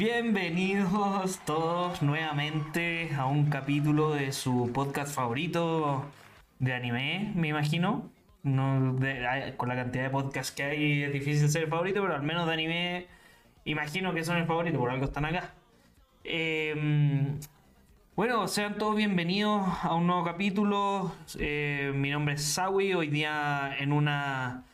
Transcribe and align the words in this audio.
Bienvenidos 0.00 1.40
todos 1.44 2.00
nuevamente 2.00 3.10
a 3.18 3.26
un 3.26 3.50
capítulo 3.50 4.14
de 4.14 4.32
su 4.32 4.72
podcast 4.72 5.14
favorito 5.14 6.06
de 6.58 6.72
anime, 6.72 7.32
me 7.36 7.48
imagino. 7.48 8.10
Con 8.42 9.68
la 9.68 9.74
cantidad 9.74 10.04
de 10.04 10.08
podcasts 10.08 10.52
que 10.52 10.62
hay 10.62 11.02
es 11.02 11.12
difícil 11.12 11.50
ser 11.50 11.64
el 11.64 11.68
favorito, 11.68 12.00
pero 12.00 12.14
al 12.14 12.22
menos 12.22 12.46
de 12.46 12.52
anime 12.54 13.06
imagino 13.66 14.14
que 14.14 14.24
son 14.24 14.38
el 14.38 14.46
favorito, 14.46 14.78
por 14.78 14.88
algo 14.88 15.04
están 15.04 15.26
acá. 15.26 15.52
Eh, 16.24 17.36
bueno, 18.16 18.48
sean 18.48 18.78
todos 18.78 18.96
bienvenidos 18.96 19.68
a 19.82 19.94
un 19.94 20.06
nuevo 20.06 20.24
capítulo. 20.24 21.12
Eh, 21.38 21.92
mi 21.94 22.08
nombre 22.08 22.36
es 22.36 22.42
Sawi, 22.42 22.94
hoy 22.94 23.08
día 23.08 23.76
en 23.78 23.92
una 23.92 24.64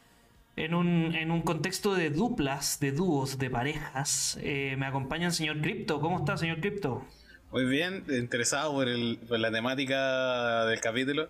en 0.57 0.75
un, 0.75 1.15
en 1.15 1.31
un 1.31 1.43
contexto 1.43 1.95
de 1.95 2.11
duplas, 2.11 2.81
de 2.81 2.93
dúos, 2.93 3.39
de 3.39 3.51
parejas. 3.51 4.39
eh, 4.41 4.75
me 4.79 4.87
acompaña 4.87 5.27
el 5.29 5.33
señor 5.33 5.61
Crypto. 5.61 6.01
¿Cómo 6.01 6.19
está, 6.19 6.37
señor 6.37 6.61
Crypto? 6.61 7.05
Muy 7.53 7.65
bien, 7.67 8.05
interesado 8.09 8.73
por, 8.73 8.89
el, 8.89 9.19
por 9.29 9.39
la 9.39 9.51
temática 9.53 10.65
del 10.67 10.81
capítulo. 10.81 11.29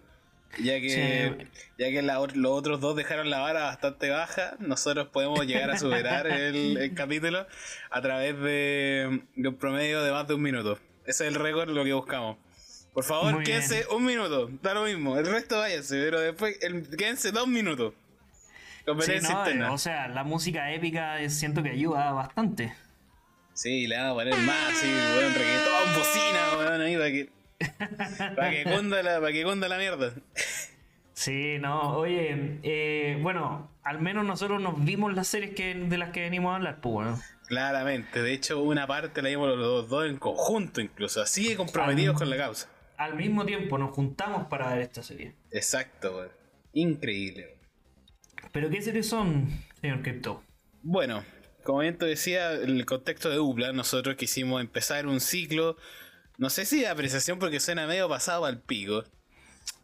Ya 0.62 0.80
que, 0.80 1.48
ya 1.76 1.86
que 1.90 2.02
la- 2.02 2.18
los 2.34 2.52
otros 2.52 2.80
dos 2.80 2.96
dejaron 2.96 3.28
la 3.28 3.40
vara 3.40 3.64
bastante 3.64 4.08
baja, 4.10 4.54
nosotros 4.60 5.08
podemos 5.08 5.44
llegar 5.44 5.70
a 5.70 5.77
superar 5.78 6.27
el, 6.28 6.77
el 6.78 6.94
capítulo 6.94 7.46
a 7.90 8.00
través 8.00 8.38
de, 8.40 9.22
de 9.34 9.48
un 9.48 9.56
promedio 9.56 10.02
de 10.02 10.12
más 10.12 10.27
de 10.28 10.34
un 10.34 10.42
minuto. 10.42 10.78
Ese 11.04 11.27
es 11.27 11.34
el 11.34 11.34
récord, 11.34 11.68
lo 11.70 11.84
que 11.84 11.92
buscamos. 11.92 12.38
Por 12.94 13.04
favor, 13.04 13.34
Muy 13.34 13.44
quédense 13.44 13.86
un 13.90 14.05
minuto, 14.06 14.48
da 14.62 14.72
lo 14.72 14.84
mismo, 14.84 15.18
el 15.18 15.27
resto 15.27 15.58
váyase, 15.58 16.00
pero 16.02 16.20
después 16.20 16.56
el- 16.62 16.88
quédense 16.96 17.33
dos 17.33 17.48
minutos. 17.48 17.92
Sí, 19.01 19.12
no, 19.23 19.39
interna. 19.39 19.73
o 19.73 19.79
sea, 19.79 20.09
la 20.09 20.23
música 20.23 20.73
épica 20.73 21.17
siento 21.29 21.62
que 21.62 21.70
ayuda 21.70 22.12
bastante. 22.12 22.73
Sí, 23.53 23.87
le 23.87 23.97
vamos 23.97 24.12
a 24.12 24.15
poner 24.17 24.39
más, 24.45 24.77
sí, 24.77 24.87
weón, 24.87 25.34
reggaetón, 25.34 25.95
bocina, 25.97 26.59
weón, 26.59 26.81
ahí 26.83 26.97
para 26.97 27.11
que, 27.11 27.31
para 28.37 28.51
que 28.51 28.64
cunda 28.64 29.03
la, 29.03 29.20
para 29.20 29.33
que 29.33 29.45
cunda 29.45 29.69
la 29.69 29.79
mierda. 29.79 30.12
Sí, 31.14 31.57
no, 31.59 31.97
oye, 31.97 32.59
eh, 32.62 33.19
bueno, 33.23 33.70
al 33.83 34.01
menos 34.01 34.27
nosotros 34.27 34.61
nos 34.61 34.84
vimos 34.84 35.14
las 35.14 35.27
series 35.27 35.55
que, 35.55 35.75
de 35.75 35.97
las 35.98 36.11
que 36.11 36.20
venimos 36.20 36.53
a 36.53 36.57
hablar, 36.57 36.81
pues 36.83 36.92
bueno. 36.92 37.19
Claramente, 37.47 38.23
de 38.23 38.34
hecho 38.34 38.61
una 38.61 38.87
parte 38.87 39.23
la 39.23 39.31
vimos 39.31 39.57
los 39.57 39.89
dos 39.89 40.07
en 40.07 40.19
conjunto 40.19 40.81
incluso, 40.81 41.23
así 41.23 41.48
de 41.48 41.57
comprometidos 41.57 42.19
con 42.19 42.29
la 42.29 42.37
causa. 42.37 42.69
Al 42.98 43.14
mismo 43.14 43.47
tiempo 43.47 43.79
nos 43.79 43.92
juntamos 43.92 44.48
para 44.48 44.69
ver 44.69 44.83
esta 44.83 45.03
serie. 45.03 45.34
Exacto, 45.51 46.17
weón. 46.19 46.31
Increíble. 46.75 47.55
¿Pero 48.56 48.70
qué 48.70 48.80
series 48.80 49.06
son, 49.06 49.50
señor 49.82 50.00
Crypto? 50.00 50.42
Bueno, 50.82 51.22
como 51.62 51.80
bien 51.80 51.98
te 51.98 52.06
decía, 52.06 52.52
el 52.52 52.86
contexto 52.86 53.28
de 53.28 53.36
Dupla, 53.36 53.74
nosotros 53.74 54.16
quisimos 54.16 54.62
empezar 54.62 55.06
un 55.06 55.20
ciclo, 55.20 55.76
no 56.38 56.48
sé 56.48 56.64
si 56.64 56.80
de 56.80 56.88
apreciación 56.88 57.38
porque 57.38 57.60
suena 57.60 57.86
medio 57.86 58.08
pasado 58.08 58.46
al 58.46 58.62
pico. 58.62 59.04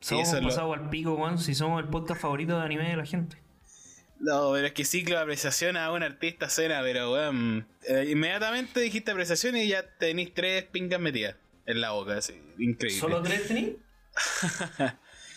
Somos 0.01 0.33
lo- 0.33 0.49
pasados 0.49 0.79
al 0.79 0.89
pico, 0.89 1.13
weón, 1.17 1.37
si 1.39 1.55
somos 1.55 1.83
el 1.83 1.91
podcast 1.91 2.23
favorito 2.23 2.57
de 2.59 2.65
anime 2.65 2.89
de 2.89 2.97
la 2.97 3.05
gente. 3.05 3.37
No, 4.21 4.53
pero 4.55 4.67
es 4.69 4.73
que 4.73 4.87
ciclo 4.87 5.17
de 5.17 5.21
apreciación 5.21 5.77
a 5.77 5.93
un 5.93 6.03
artista 6.03 6.49
suena, 6.49 6.81
pero 6.81 7.13
weón, 7.13 7.67
eh, 7.87 8.07
inmediatamente 8.11 8.81
dijiste 8.81 9.11
apreciación 9.11 9.55
y 9.55 9.69
ya 9.69 9.85
tenéis 9.99 10.33
tres 10.33 10.65
pingas 10.65 10.99
metidas 10.99 11.37
en 11.67 11.83
la 11.83 11.91
boca, 11.91 12.17
así, 12.17 12.41
increíble. 12.59 12.99
¿Solo 13.01 13.21
tres 13.23 13.49
tení? 13.49 13.77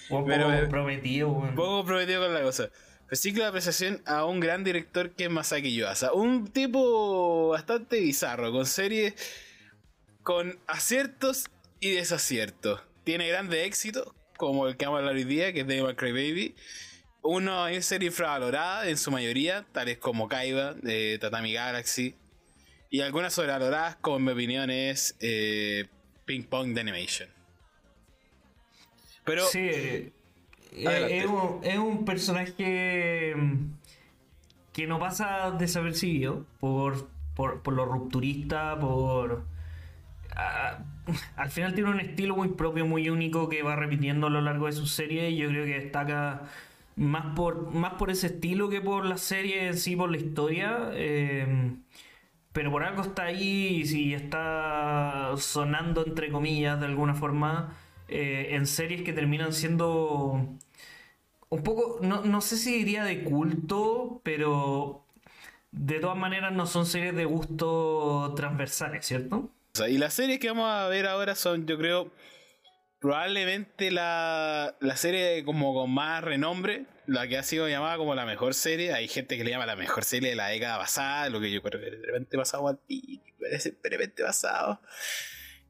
Un 0.10 0.26
poco 0.26 0.26
comprometido, 0.62 1.30
weón. 1.32 1.56
Poco 1.56 1.84
prometido 1.86 2.22
con 2.24 2.34
la 2.34 2.42
cosa. 2.42 2.70
Pues 3.08 3.22
ciclo 3.22 3.44
de 3.44 3.50
apreciación 3.50 4.02
a 4.06 4.26
un 4.26 4.40
gran 4.40 4.64
director 4.64 5.12
que 5.12 5.26
es 5.26 5.30
Masaki 5.30 5.76
Yuasa. 5.76 6.14
Un 6.14 6.48
tipo 6.48 7.50
bastante 7.50 8.00
bizarro, 8.00 8.52
con 8.52 8.66
series 8.66 9.14
con 10.26 10.60
aciertos 10.66 11.46
y 11.80 11.92
desaciertos. 11.92 12.82
Tiene 13.04 13.28
grandes 13.28 13.64
éxitos, 13.66 14.12
como 14.38 14.68
el 14.68 14.76
que 14.76 14.86
vamos 14.86 14.98
a 14.98 15.00
hablar 15.02 15.16
hoy 15.16 15.24
día, 15.24 15.54
que 15.54 15.62
es 15.62 15.68
Devil 15.68 15.96
Cry 15.96 16.12
Baby. 16.12 16.56
Uno 17.22 17.68
es 17.68 17.86
serie 17.86 18.08
infravalorada 18.08 18.90
en 18.90 18.98
su 18.98 19.12
mayoría, 19.12 19.68
tales 19.72 20.00
como 20.00 20.28
Kaiba, 20.28 20.74
de 20.74 21.20
Tatami 21.20 21.54
Galaxy. 21.54 22.16
Y 22.90 23.02
algunas 23.02 23.34
sobrevaloradas, 23.34 23.98
como 23.98 24.18
en 24.18 24.24
mi 24.24 24.32
opinión, 24.32 24.72
es 24.72 25.16
eh, 25.20 25.86
Ping 26.26 26.44
Pong 26.44 26.74
de 26.74 26.82
Animation. 26.82 27.30
Pero 29.24 29.46
Sí, 29.48 30.12
eh, 30.72 31.20
es, 31.20 31.26
un, 31.26 31.60
es 31.64 31.78
un 31.78 32.06
personaje 32.06 33.36
mm, 33.36 33.72
que 34.74 34.88
no 34.88 35.00
pasa 35.00 35.52
desapercibido 35.52 36.46
por, 36.60 37.08
por, 37.36 37.62
por 37.62 37.74
lo 37.74 37.86
rupturista, 37.86 38.78
por... 38.80 39.46
ah, 40.36 40.80
al 41.38 41.50
final 41.50 41.74
tiene 41.76 41.90
un 41.92 42.00
estilo 42.00 42.36
muy 42.36 42.50
propio, 42.50 42.86
muy 42.86 43.10
único 43.10 43.50
que 43.50 43.64
va 43.64 43.76
repitiendo 43.76 44.28
a 44.28 44.30
lo 44.30 44.42
largo 44.42 44.66
de 44.68 44.74
su 44.74 44.88
serie 44.88 45.30
y 45.30 45.38
yo 45.38 45.50
creo 45.50 45.66
que 45.66 45.80
destaca 45.80 46.44
más 46.96 47.36
por, 47.36 47.72
más 47.74 47.94
por 47.94 48.10
ese 48.12 48.28
estilo 48.28 48.70
que 48.70 48.82
por 48.82 49.06
la 49.06 49.18
serie 49.18 49.68
en 49.68 49.78
sí, 49.78 49.96
por 49.96 50.12
la 50.12 50.18
historia. 50.18 50.90
eh, 50.94 51.76
pero 52.54 52.72
por 52.72 52.84
algo 52.84 53.02
está 53.02 53.24
ahí 53.24 53.82
y 53.82 53.86
si 53.86 54.14
está 54.14 55.34
sonando 55.38 56.06
entre 56.06 56.32
comillas 56.32 56.80
de 56.80 56.86
alguna 56.86 57.14
forma 57.14 57.76
eh, 58.08 58.50
en 58.52 58.66
series 58.68 59.04
que 59.04 59.14
terminan 59.14 59.54
siendo 59.54 60.58
un 61.50 61.64
poco, 61.64 62.00
no, 62.02 62.24
no 62.24 62.42
sé 62.42 62.58
si 62.58 62.78
diría 62.78 63.04
de 63.04 63.24
culto, 63.24 64.22
pero 64.24 65.06
de 65.72 66.00
todas 66.00 66.18
maneras 66.18 66.54
no 66.54 66.66
son 66.66 66.86
series 66.86 67.16
de 67.16 67.26
gusto 67.26 68.34
transversales, 68.36 69.06
¿cierto? 69.06 69.52
Y 69.88 69.98
las 69.98 70.14
series 70.14 70.40
que 70.40 70.48
vamos 70.48 70.70
a 70.70 70.88
ver 70.88 71.06
ahora 71.06 71.36
son, 71.36 71.68
yo 71.68 71.78
creo, 71.78 72.12
probablemente 73.00 73.92
la, 73.92 74.76
la 74.80 74.96
serie 74.96 75.44
como 75.44 75.74
con 75.74 75.92
más 75.92 76.24
renombre, 76.24 76.86
la 77.08 77.28
que 77.28 77.38
ha 77.38 77.44
sido 77.44 77.68
llamada 77.68 77.98
como 77.98 78.16
la 78.16 78.26
mejor 78.26 78.54
serie. 78.54 78.94
Hay 78.94 79.08
gente 79.08 79.38
que 79.38 79.44
le 79.44 79.52
llama 79.52 79.66
la 79.66 79.76
mejor 79.76 80.04
serie 80.04 80.30
de 80.30 80.36
la 80.36 80.48
década 80.48 80.78
pasada, 80.78 81.30
lo 81.30 81.42
que 81.42 81.52
yo 81.52 81.62
creo 81.62 81.80
que 81.80 81.92
de 81.92 82.06
repente 82.06 82.38
pasado 82.38 82.80
pico, 82.88 83.26
parece 83.40 83.72
de 83.72 83.90
repente 83.90 84.24
pasado. 84.24 84.82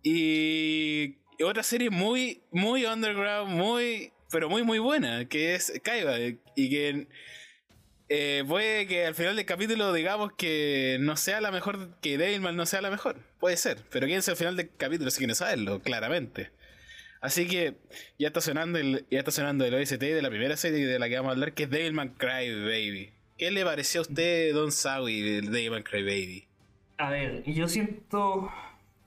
Y 0.04 1.18
otra 1.44 1.64
serie 1.64 1.90
muy, 1.90 2.42
muy 2.52 2.86
underground, 2.86 3.52
muy, 3.52 4.12
pero 4.32 4.50
muy, 4.50 4.64
muy 4.64 4.80
buena, 4.80 5.26
que 5.26 5.56
es 5.56 5.74
Kaiba, 5.84 6.18
y 6.20 6.70
que 6.70 7.08
eh, 8.08 8.44
puede 8.48 8.86
que 8.86 9.08
al 9.08 9.16
final 9.16 9.36
del 9.36 9.46
capítulo 9.46 9.92
digamos 9.92 10.32
que 10.34 10.98
no 11.00 11.18
sea 11.18 11.42
la 11.42 11.52
mejor, 11.52 11.98
que 12.02 12.18
Devilman 12.18 12.56
no 12.56 12.66
sea 12.66 12.82
la 12.82 12.92
mejor. 12.92 13.18
Puede 13.40 13.58
ser, 13.58 13.80
pero 13.90 14.06
quédense 14.06 14.32
al 14.32 14.38
final 14.38 14.56
del 14.56 14.70
capítulo 14.78 15.10
si 15.10 15.18
quieren 15.18 15.36
saberlo, 15.36 15.82
claramente. 15.82 16.52
Así 17.22 17.48
que 17.48 17.76
ya 18.20 18.28
está 18.28 18.42
sonando 18.42 18.78
el, 18.78 19.06
ya 19.10 19.20
está 19.20 19.32
sonando 19.32 19.66
el 19.66 19.74
OST 19.74 20.00
de 20.00 20.22
la 20.22 20.30
primera 20.30 20.56
serie 20.56 20.86
de 20.86 21.00
la 21.00 21.10
que 21.10 21.16
vamos 21.16 21.30
a 21.30 21.34
hablar, 21.34 21.54
que 21.54 21.64
es 21.64 21.70
Devilman 21.72 22.10
Cry 22.10 22.54
Baby. 22.64 23.14
¿Qué 23.38 23.50
le 23.50 23.66
pareció 23.66 24.02
a 24.02 24.04
usted, 24.04 24.54
Don 24.54 24.72
Sawi, 24.72 25.22
del 25.22 25.52
Devilman 25.52 25.82
Cry 25.82 26.04
Baby? 26.04 26.48
A 26.98 27.10
ver, 27.10 27.44
yo 27.44 27.68
siento 27.68 28.52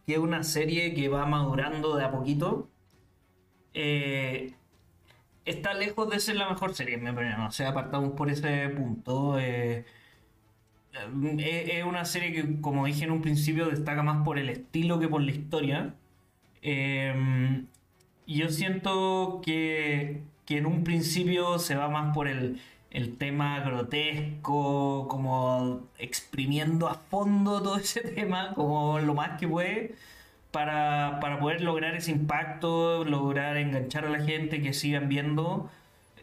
que 0.09 0.15
es 0.15 0.21
una 0.21 0.43
serie 0.43 0.95
que 0.95 1.11
va 1.11 1.27
madurando 1.27 1.95
de 1.97 2.05
a 2.05 2.11
poquito. 2.11 2.71
Eh, 3.75 4.55
está 5.45 5.75
lejos 5.75 6.09
de 6.09 6.19
ser 6.19 6.37
la 6.37 6.49
mejor 6.49 6.75
serie, 6.75 6.95
en 6.95 7.05
mi 7.05 7.11
opinión. 7.11 7.43
O 7.43 7.51
sea, 7.53 7.69
apartamos 7.71 8.13
por 8.13 8.31
ese 8.31 8.71
punto. 8.71 9.39
eh, 9.39 9.85
eh, 10.95 11.79
es 11.79 11.85
una 11.85 12.07
serie 12.07 12.33
que, 12.33 12.61
como 12.63 12.87
dije 12.87 13.05
en 13.05 13.11
un 13.11 13.21
principio, 13.21 13.67
destaca 13.69 14.03
más 14.03 14.25
por 14.25 14.39
el 14.39 14.49
estilo 14.49 14.99
que 14.99 15.09
por 15.09 15.21
la 15.23 15.31
historia. 15.31 15.95
Eh, 16.63 17.65
yo 18.27 18.49
siento 18.49 19.43
que, 19.45 20.23
que 20.47 20.57
en 20.59 20.65
un 20.67 20.85
principio 20.85 21.59
se 21.59 21.77
va 21.77 21.89
más 21.91 22.15
por 22.15 22.29
el, 22.29 22.61
el 22.91 23.17
tema 23.19 23.61
grotesco, 23.61 25.09
como 25.09 25.83
exprimiendo 25.99 26.89
a 26.89 26.95
fondo 26.95 27.63
todo 27.63 27.77
ese 27.77 28.01
tema, 28.01 28.55
como 28.55 28.99
lo 29.01 29.15
más 29.15 29.39
que 29.39 29.49
puede, 29.49 29.95
para, 30.51 31.19
para 31.21 31.39
poder 31.41 31.61
lograr 31.61 31.95
ese 31.95 32.11
impacto, 32.13 33.05
lograr 33.05 33.57
enganchar 33.59 34.07
a 34.07 34.11
la 34.11 34.21
gente, 34.25 34.63
que 34.63 34.73
sigan 34.73 35.09
viendo, 35.09 35.71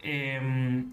eh, 0.02 0.84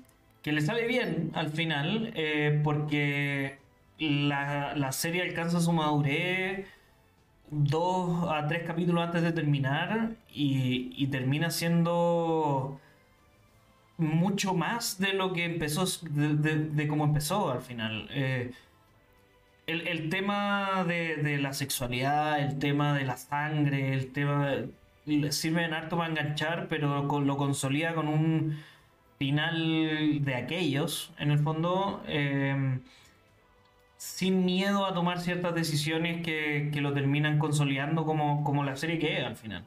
que 0.43 0.51
le 0.51 0.61
sale 0.61 0.87
bien 0.87 1.31
al 1.33 1.49
final, 1.51 2.11
eh, 2.15 2.59
porque 2.63 3.57
la, 3.99 4.75
la 4.75 4.91
serie 4.91 5.23
alcanza 5.23 5.59
su 5.59 5.71
madurez 5.73 6.67
dos 7.51 8.29
a 8.31 8.47
tres 8.47 8.63
capítulos 8.63 9.03
antes 9.03 9.21
de 9.23 9.31
terminar 9.31 10.11
y 10.29 11.07
termina 11.07 11.51
siendo 11.51 12.79
mucho 13.98 14.54
más 14.54 15.00
de 15.00 15.13
lo 15.13 15.34
que 15.34 15.45
empezó, 15.45 15.86
de, 16.10 16.88
cómo 16.88 17.06
empezó 17.06 17.51
al 17.51 17.62
final. 17.62 18.07
Eh, 18.12 18.51
el, 19.68 20.10
tema 20.10 20.84
de, 20.86 21.38
la 21.40 21.54
sexualidad, 21.54 22.40
el 22.40 22.60
tema 22.60 22.94
de 22.98 23.06
la 23.06 23.18
sangre, 23.18 23.94
el 23.94 24.12
tema... 24.12 24.56
Sirve 25.31 25.66
en 25.66 25.74
harto 25.74 25.98
para 25.98 26.10
enganchar, 26.10 26.68
pero 26.69 27.04
lo 27.04 27.38
consolida 27.38 27.94
con 27.94 28.07
un 28.07 28.57
final 29.19 30.24
de 30.24 30.36
aquellos, 30.36 31.12
en 31.18 31.31
el 31.31 31.40
fondo. 31.40 32.01
eh, 32.07 32.80
sin 34.04 34.44
miedo 34.44 34.86
a 34.86 34.94
tomar 34.94 35.22
ciertas 35.22 35.56
decisiones 35.56 36.25
que, 36.25 36.69
que 36.74 36.81
lo 36.81 36.94
terminan 36.94 37.40
consolidando 37.40 38.06
como, 38.06 38.44
como 38.44 38.66
la 38.66 38.75
serie 38.75 39.00
que 39.00 39.18
es 39.18 39.25
al 39.25 39.38
final. 39.38 39.63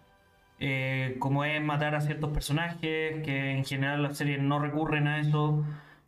Eh, 0.59 1.17
como 1.19 1.45
es 1.45 1.63
matar 1.63 1.95
a 1.95 2.01
ciertos 2.01 2.31
personajes, 2.31 3.23
que 3.25 3.53
en 3.53 3.65
general 3.65 4.03
las 4.03 4.17
series 4.17 4.41
no 4.41 4.59
recurren 4.59 5.07
a 5.07 5.21
eso, 5.21 5.65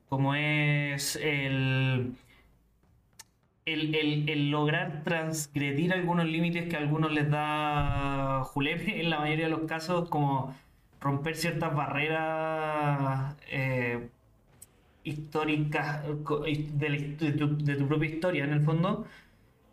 como 0.08 0.34
es 0.34 1.16
el, 1.16 2.14
el, 3.66 4.50
lograr 4.50 5.02
transgredir 5.04 5.92
algunos 5.92 6.26
límites 6.26 6.68
que 6.68 6.76
a 6.76 6.78
algunos 6.78 7.12
les 7.12 7.30
da 7.30 8.42
Julepe 8.44 9.00
en 9.02 9.10
la 9.10 9.20
mayoría 9.20 9.46
de 9.46 9.50
los 9.50 9.62
casos, 9.62 10.08
como 10.08 10.54
romper 11.00 11.36
ciertas 11.36 11.74
barreras 11.74 13.36
eh, 13.50 14.08
históricas 15.04 16.02
de, 16.04 17.74
tu, 17.78 17.88
propia 17.88 18.08
historia 18.08 18.44
en 18.44 18.52
el 18.52 18.62
fondo. 18.62 19.06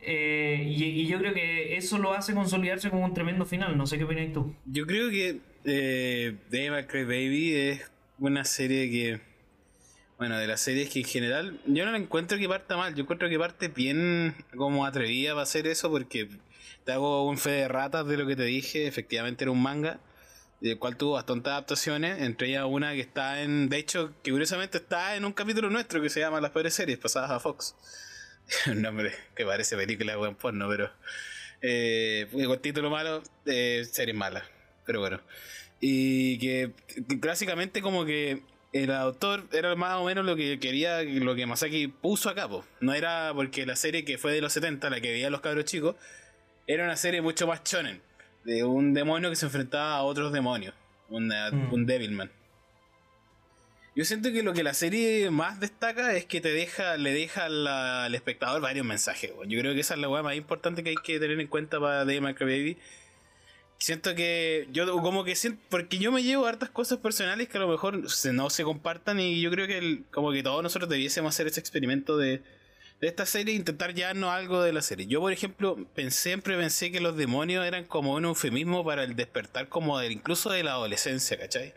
Eh, 0.08 0.64
y, 0.68 1.08
yo 1.08 1.18
creo 1.18 1.34
que 1.34 1.78
eso 1.78 1.98
lo 1.98 2.14
hace 2.14 2.36
consolidarse 2.36 2.92
como 2.92 3.06
un 3.06 3.14
tremendo 3.16 3.46
final. 3.46 3.76
No 3.76 3.88
sé 3.88 3.98
qué 3.98 4.04
opinas 4.04 4.32
tú. 4.32 4.54
Yo 4.66 4.86
creo 4.86 5.10
que 5.10 5.40
eh, 5.66 6.36
Dave 6.52 6.86
Cry 6.86 7.04
Baby 7.04 7.56
es 7.56 7.92
una 8.20 8.46
serie 8.46 8.90
que. 8.92 9.20
Bueno, 10.20 10.38
de 10.38 10.46
las 10.46 10.62
series 10.62 10.90
que 10.90 11.00
en 11.00 11.06
general. 11.06 11.60
Yo 11.66 11.86
no 11.86 11.92
la 11.92 11.98
encuentro 11.98 12.38
que 12.38 12.48
parta 12.48 12.78
mal. 12.78 12.94
Yo 12.94 13.02
encuentro 13.02 13.28
que 13.30 13.40
parte 13.40 13.68
bien 13.68 14.36
como 14.56 14.86
atrevida 14.86 15.32
para 15.32 15.42
hacer 15.42 15.66
eso. 15.66 15.90
Porque 15.90 16.30
te 16.84 16.92
hago 16.92 17.28
un 17.28 17.40
fe 17.40 17.52
de 17.52 17.68
ratas 17.68 18.06
de 18.08 18.18
lo 18.18 18.28
que 18.28 18.36
te 18.36 18.44
dije. 18.44 18.86
Efectivamente 18.86 19.44
era 19.44 19.52
un 19.52 19.62
manga. 19.62 20.00
El 20.62 20.78
cual 20.78 20.98
tuvo 20.98 21.14
bastantes 21.14 21.52
adaptaciones. 21.52 22.22
Entre 22.22 22.50
ellas 22.50 22.66
una 22.68 22.94
que 22.94 23.02
está 23.02 23.42
en. 23.42 23.70
De 23.70 23.78
hecho, 23.78 24.14
que 24.22 24.30
curiosamente 24.30 24.78
está 24.78 25.16
en 25.16 25.26
un 25.26 25.34
capítulo 25.34 25.72
nuestro 25.72 26.00
que 26.00 26.12
se 26.12 26.20
llama 26.20 26.40
Las 26.40 26.52
peores 26.52 26.76
series 26.76 27.00
pasadas 27.00 27.32
a 27.32 27.40
Fox. 27.40 27.76
un 28.68 28.82
nombre 28.82 29.12
que 29.36 29.46
parece 29.46 29.76
película 29.76 30.14
de 30.14 30.18
buen 30.18 30.36
porno, 30.36 30.68
pero. 30.70 30.92
Eh, 31.62 32.28
con 32.32 32.62
título 32.62 32.90
malo, 32.90 33.24
eh, 33.46 33.86
series 33.90 34.16
malas. 34.16 34.44
Pero 34.86 35.00
bueno. 35.00 35.22
Y 35.80 36.38
que, 36.40 36.72
básicamente 37.18 37.82
como 37.82 38.06
que 38.06 38.42
el 38.72 38.92
autor 38.92 39.48
era 39.52 39.76
más 39.76 39.96
o 39.96 40.06
menos 40.06 40.26
lo 40.26 40.36
que 40.36 40.60
quería, 40.60 41.02
lo 41.02 41.36
que 41.36 41.46
Masaki 41.46 41.88
puso 41.88 42.30
a 42.30 42.36
cabo. 42.36 42.66
No 42.80 42.94
era 42.94 43.32
porque 43.34 43.66
la 43.66 43.76
serie 43.76 44.06
que 44.06 44.18
fue 44.18 44.32
de 44.34 44.42
los 44.42 44.54
70, 44.54 44.90
la 44.90 45.02
que 45.02 45.12
veía 45.12 45.30
los 45.30 45.42
cabros 45.42 45.66
chicos, 45.66 45.96
era 46.68 46.84
una 46.84 46.98
serie 46.98 47.22
mucho 47.22 47.48
más 47.48 47.64
chonen. 47.64 48.02
De 48.44 48.64
un 48.64 48.94
demonio 48.94 49.30
que 49.30 49.36
se 49.36 49.46
enfrentaba 49.46 49.96
a 49.96 50.04
otros 50.04 50.32
demonios. 50.32 50.76
Mm. 51.10 51.74
Un 51.74 51.86
Devilman. 51.86 52.32
Yo 53.96 54.04
siento 54.04 54.34
que 54.34 54.44
lo 54.44 54.54
que 54.54 54.62
la 54.62 54.74
serie 54.74 55.32
más 55.32 55.62
destaca 55.62 56.14
es 56.18 56.26
que 56.26 56.42
te 56.42 56.52
deja, 56.52 56.98
le 56.98 57.14
deja 57.14 57.46
al 57.46 58.14
espectador 58.14 58.62
varios 58.62 58.86
mensajes. 58.86 59.32
Yo 59.48 59.60
creo 59.62 59.74
que 59.74 59.80
esa 59.80 59.94
es 59.94 60.02
la 60.02 60.10
weá 60.10 60.22
más 60.22 60.36
importante 60.36 60.84
que 60.84 60.90
hay 60.90 60.96
que 60.98 61.18
tener 61.18 61.40
en 61.40 61.48
cuenta 61.48 61.80
para 61.80 62.06
The 62.06 62.20
Baby. 62.20 62.78
Siento 63.78 64.14
que 64.14 64.68
yo 64.74 64.86
como 65.02 65.24
que 65.24 65.36
siento, 65.36 65.62
porque 65.70 65.98
yo 65.98 66.12
me 66.12 66.24
llevo 66.24 66.46
hartas 66.46 66.70
cosas 66.70 66.98
personales 66.98 67.48
que 67.48 67.58
a 67.58 67.62
lo 67.62 67.70
mejor 67.70 68.02
no 68.34 68.50
se 68.50 68.64
compartan 68.66 69.22
y 69.22 69.40
yo 69.40 69.50
creo 69.50 69.66
que 69.66 70.04
como 70.12 70.34
que 70.34 70.44
todos 70.44 70.62
nosotros 70.62 70.90
debiésemos 70.90 71.34
hacer 71.34 71.48
ese 71.48 71.62
experimento 71.62 72.18
de, 72.18 72.42
de 73.02 73.08
esta 73.08 73.26
serie 73.26 73.54
e 73.54 73.58
intentar 73.58 73.94
llevarnos 73.94 74.32
algo 74.32 74.62
de 74.62 74.74
la 74.74 74.82
serie. 74.82 75.08
Yo, 75.08 75.20
por 75.20 75.32
ejemplo, 75.32 75.78
pensé, 75.94 76.30
siempre 76.30 76.58
pensé 76.58 76.92
que 76.92 77.02
los 77.02 77.16
demonios 77.18 77.66
eran 77.66 77.86
como 77.86 78.14
un 78.14 78.26
eufemismo 78.26 78.84
para 78.84 79.04
el 79.04 79.16
despertar 79.16 79.70
como 79.70 80.00
del, 80.00 80.14
incluso 80.14 80.50
de 80.50 80.64
la 80.64 80.72
adolescencia, 80.72 81.38
¿cachai? 81.38 81.74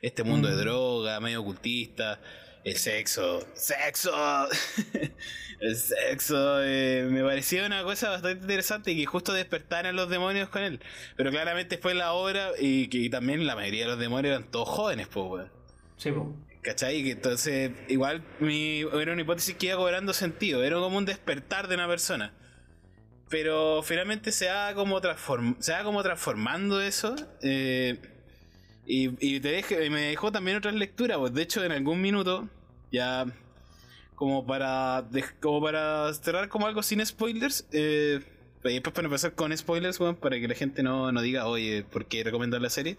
Este 0.00 0.24
mundo 0.24 0.48
de 0.48 0.56
mm. 0.56 0.58
droga, 0.58 1.20
medio 1.20 1.42
ocultista, 1.42 2.20
el 2.64 2.76
sexo, 2.76 3.46
sexo, 3.54 4.12
el 5.60 5.76
sexo, 5.76 6.62
eh, 6.62 7.06
me 7.10 7.22
parecía 7.22 7.66
una 7.66 7.82
cosa 7.82 8.10
bastante 8.10 8.42
interesante 8.42 8.92
y 8.92 8.96
que 9.00 9.06
justo 9.06 9.32
despertaran 9.32 9.94
los 9.96 10.08
demonios 10.08 10.48
con 10.48 10.62
él. 10.62 10.80
Pero 11.16 11.30
claramente 11.30 11.78
fue 11.78 11.94
la 11.94 12.12
obra 12.12 12.52
y 12.58 12.88
que 12.88 13.08
también 13.10 13.46
la 13.46 13.56
mayoría 13.56 13.84
de 13.84 13.90
los 13.90 13.98
demonios 13.98 14.36
eran 14.36 14.50
todos 14.50 14.68
jóvenes, 14.68 15.08
pues, 15.08 15.26
weón. 15.26 15.50
Sí, 15.96 16.12
pues. 16.12 16.51
¿Cachai? 16.62 17.10
Entonces, 17.10 17.72
igual 17.88 18.22
mi, 18.38 18.80
era 18.80 19.12
una 19.12 19.22
hipótesis 19.22 19.56
que 19.56 19.66
iba 19.66 19.76
cobrando 19.76 20.12
sentido, 20.12 20.62
era 20.62 20.76
como 20.76 20.96
un 20.96 21.04
despertar 21.04 21.66
de 21.66 21.74
una 21.74 21.88
persona. 21.88 22.32
Pero 23.28 23.82
finalmente 23.82 24.30
se 24.30 24.48
va 24.48 24.72
como, 24.74 25.00
transform, 25.00 25.56
se 25.58 25.72
va 25.72 25.82
como 25.82 26.02
transformando 26.02 26.80
eso. 26.80 27.16
Eh, 27.42 27.98
y, 28.86 29.40
te 29.40 29.90
me 29.90 30.02
dejó 30.02 30.30
también 30.30 30.56
otras 30.56 30.74
lecturas, 30.74 31.18
pues 31.18 31.34
de 31.34 31.42
hecho 31.42 31.64
en 31.64 31.72
algún 31.72 32.00
minuto, 32.00 32.48
ya 32.92 33.26
como 34.14 34.46
para, 34.46 35.04
como 35.40 35.60
para 35.62 36.12
cerrar 36.14 36.48
como 36.48 36.66
algo 36.66 36.82
sin 36.82 37.04
spoilers, 37.04 37.66
eh, 37.72 38.20
después 38.70 38.94
para 38.94 39.06
empezar 39.06 39.32
con 39.34 39.56
spoilers, 39.56 39.98
para 40.20 40.38
que 40.38 40.48
la 40.48 40.54
gente 40.54 40.82
no, 40.82 41.10
no, 41.12 41.20
diga, 41.20 41.46
oye, 41.46 41.84
¿por 41.84 42.06
qué 42.06 42.22
recomendar 42.22 42.60
la 42.60 42.70
serie? 42.70 42.96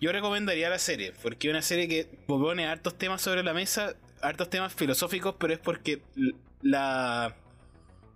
Yo 0.00 0.12
recomendaría 0.12 0.70
la 0.70 0.78
serie, 0.78 1.12
porque 1.22 1.48
es 1.48 1.52
una 1.52 1.62
serie 1.62 1.88
que 1.88 2.06
pone 2.26 2.66
hartos 2.66 2.96
temas 2.96 3.20
sobre 3.20 3.42
la 3.42 3.52
mesa, 3.52 3.94
hartos 4.22 4.50
temas 4.50 4.72
filosóficos, 4.74 5.34
pero 5.38 5.52
es 5.52 5.58
porque 5.58 6.00
la... 6.62 7.36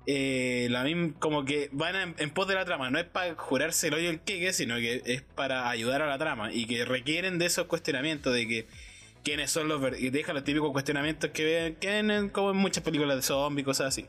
Eh, 0.07 0.67
la 0.69 0.85
como 1.19 1.47
que 1.47 1.71
van 1.73 2.15
en, 2.19 2.31
pos 2.31 2.47
de 2.47 2.55
la 2.55 2.67
trama, 2.67 2.91
no 2.91 2.99
es 2.99 3.07
para 3.07 3.35
jurarse 3.37 3.89
el 3.89 3.95
hoyo 3.95 4.11
el 4.11 4.21
queque, 4.21 4.53
sino 4.53 4.77
que 4.77 5.01
es 5.07 5.23
para 5.23 5.71
ayudar 5.71 6.03
a 6.03 6.07
la 6.07 6.19
trama 6.19 6.53
y 6.53 6.67
que 6.67 6.85
requieren 6.85 7.39
de 7.39 7.47
esos 7.47 7.65
cuestionamientos 7.69 8.35
de 8.35 8.47
que 8.47 8.67
quiénes 9.23 9.51
son 9.51 9.67
los 9.67 9.99
y 9.99 10.11
deja 10.11 10.35
los 10.35 10.45
típicos 10.45 10.73
cuestionamientos 10.73 11.31
que 11.31 11.45
ven, 11.45 11.77
que 11.77 12.31
como 12.33 12.51
en 12.51 12.59
muchas 12.59 12.85
películas 12.85 13.17
de 13.17 13.23
zombies, 13.23 13.65
cosas 13.65 13.87
así 13.87 14.07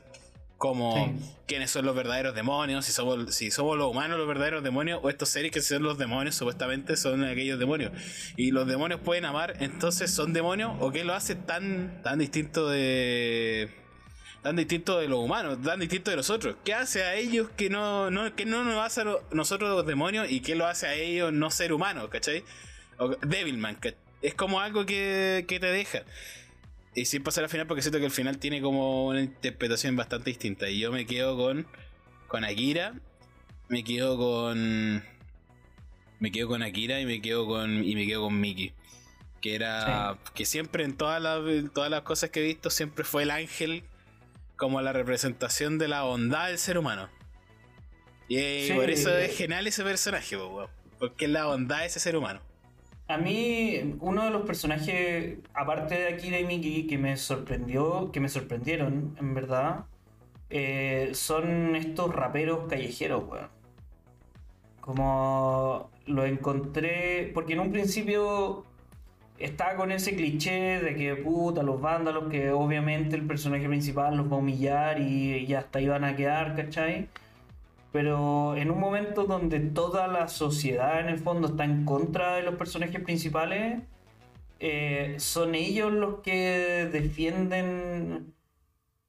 como 0.58 1.14
quiénes 1.48 1.70
son 1.70 1.86
los 1.86 1.96
verdaderos 1.96 2.34
demonios, 2.34 2.86
si 2.86 2.92
somos, 2.92 3.36
si 3.36 3.52
somos 3.52 3.78
los 3.78 3.92
humanos 3.92 4.18
los 4.18 4.28
verdaderos 4.28 4.64
demonios, 4.64 5.00
o 5.04 5.10
estos 5.10 5.30
seres 5.30 5.52
que 5.52 5.62
son 5.62 5.84
los 5.84 5.98
demonios, 5.98 6.36
supuestamente 6.36 6.96
son 6.96 7.24
aquellos 7.24 7.60
demonios. 7.60 7.92
Y 8.38 8.52
los 8.52 8.68
demonios 8.68 9.02
pueden 9.02 9.26
amar, 9.26 9.56
entonces 9.60 10.12
son 10.12 10.34
demonios, 10.34 10.72
o 10.80 10.92
qué 10.92 11.04
lo 11.04 11.14
hace 11.14 11.36
tan, 11.36 12.02
tan 12.04 12.20
distinto 12.20 12.70
de. 12.70 13.70
tan 14.42 14.56
distinto 14.56 15.00
de 15.00 15.08
los 15.08 15.20
humanos, 15.20 15.62
tan 15.62 15.80
distinto 15.80 16.12
de 16.12 16.18
nosotros. 16.18 16.56
¿Qué 16.64 16.74
hace 16.74 17.04
a 17.04 17.16
ellos 17.16 17.50
que 17.58 17.70
no, 17.70 18.10
no, 18.10 18.34
que 18.36 18.46
no 18.46 18.64
nos 18.64 18.84
hace 18.84 19.02
a 19.02 19.18
nosotros 19.32 19.70
los 19.70 19.86
demonios 19.86 20.32
y 20.32 20.40
qué 20.40 20.56
lo 20.56 20.66
hace 20.68 20.88
a 20.88 20.94
ellos 20.96 21.34
no 21.34 21.52
ser 21.52 21.74
humanos, 21.74 22.08
¿cachai? 22.10 22.44
O 22.98 23.10
Devilman, 23.10 23.78
es 24.22 24.34
como 24.34 24.62
algo 24.62 24.86
que, 24.86 25.46
que 25.48 25.60
te 25.60 25.68
deja. 25.68 26.04
Y 26.96 27.06
sin 27.06 27.24
pasar 27.24 27.44
al 27.44 27.50
final, 27.50 27.68
porque 27.68 27.82
siento 27.82 28.00
que 28.00 28.06
el 28.06 28.12
final 28.12 28.38
tiene 28.38 28.62
como 28.62 29.08
una 29.08 29.22
interpretación 29.22 29.98
bastante 29.98 30.30
distinta. 30.30 30.70
Y 30.70 30.80
yo 30.80 30.92
me 30.92 31.06
quedo 31.06 31.36
con. 31.36 31.68
con 32.28 32.46
Akira. 32.46 32.94
Me 33.68 33.84
quedo 33.84 34.18
con. 34.18 35.04
Me 36.20 36.32
quedo 36.32 36.48
con 36.48 36.64
Akira 36.64 37.02
y 37.02 37.06
me 37.06 37.22
quedo 37.22 37.46
con. 37.46 37.84
y 37.84 37.96
me 37.96 38.06
quedo 38.08 38.22
con 38.22 38.40
Miki. 38.40 38.72
Que 39.42 39.56
era. 39.56 40.18
que 40.34 40.46
siempre 40.46 40.86
en 40.86 40.96
todas 40.96 41.22
las, 41.22 41.42
todas 41.74 41.92
las 41.92 42.04
cosas 42.04 42.30
que 42.30 42.40
he 42.40 42.44
visto, 42.44 42.70
siempre 42.70 43.04
fue 43.04 43.24
el 43.24 43.32
ángel 43.32 43.84
como 44.56 44.82
la 44.82 44.94
representación 44.94 45.78
de 45.78 45.90
la 45.90 46.04
bondad 46.04 46.48
del 46.48 46.58
ser 46.58 46.78
humano. 46.78 47.10
Y 48.28 48.72
por 48.72 48.90
eso 48.90 49.16
es 49.16 49.38
genial 49.38 49.68
ese 49.68 49.84
personaje, 49.84 50.38
porque 50.98 51.26
es 51.26 51.32
la 51.32 51.46
bondad 51.46 51.80
de 51.80 51.88
ese 51.88 52.00
ser 52.00 52.16
humano. 52.16 52.42
A 53.08 53.18
mí, 53.18 53.98
uno 54.00 54.26
de 54.26 54.32
los 54.32 54.44
personajes, 54.44 55.38
aparte 55.54 55.96
de 55.96 56.08
Akira 56.08 56.40
y 56.40 56.46
Miki, 56.46 56.88
que 56.88 56.98
me 56.98 57.18
sorprendió, 57.18 58.12
que 58.12 58.20
me 58.20 58.30
sorprendieron, 58.30 59.16
en 59.20 59.34
verdad, 59.36 59.86
eh, 60.50 61.12
son 61.14 61.76
estos 61.76 62.14
raperos 62.16 62.68
callejeros, 62.68 63.24
weón. 63.30 63.50
Como 64.82 65.90
lo 66.08 66.26
encontré, 66.26 67.32
porque 67.34 67.54
en 67.54 67.60
un 67.60 67.72
principio 67.72 68.66
estaba 69.40 69.76
con 69.76 69.92
ese 69.92 70.16
cliché 70.16 70.80
de 70.80 70.96
que 70.96 71.16
puta, 71.16 71.64
los 71.64 71.82
vándalos, 71.82 72.30
que 72.30 72.52
obviamente 72.52 73.16
el 73.16 73.26
personaje 73.28 73.68
principal 73.68 74.18
los 74.18 74.32
va 74.32 74.36
a 74.36 74.40
humillar 74.40 75.00
y, 75.00 75.46
ya 75.46 75.60
hasta 75.60 75.82
iban 75.82 76.04
a 76.04 76.16
quedar, 76.16 76.56
¿cachai? 76.56 77.10
Pero 77.96 78.58
en 78.58 78.72
un 78.72 78.80
momento 78.82 79.24
donde 79.24 79.62
toda 79.62 80.10
la 80.10 80.28
sociedad 80.28 81.00
en 81.00 81.08
el 81.08 81.18
fondo 81.18 81.48
está 81.48 81.64
en 81.64 81.86
contra 81.86 82.36
de 82.36 82.44
los 82.44 82.56
personajes 82.56 83.00
principales, 83.02 83.84
eh, 84.60 85.16
son 85.18 85.56
ellos 85.56 85.94
los 85.94 86.20
que 86.20 86.90
defienden 86.92 88.34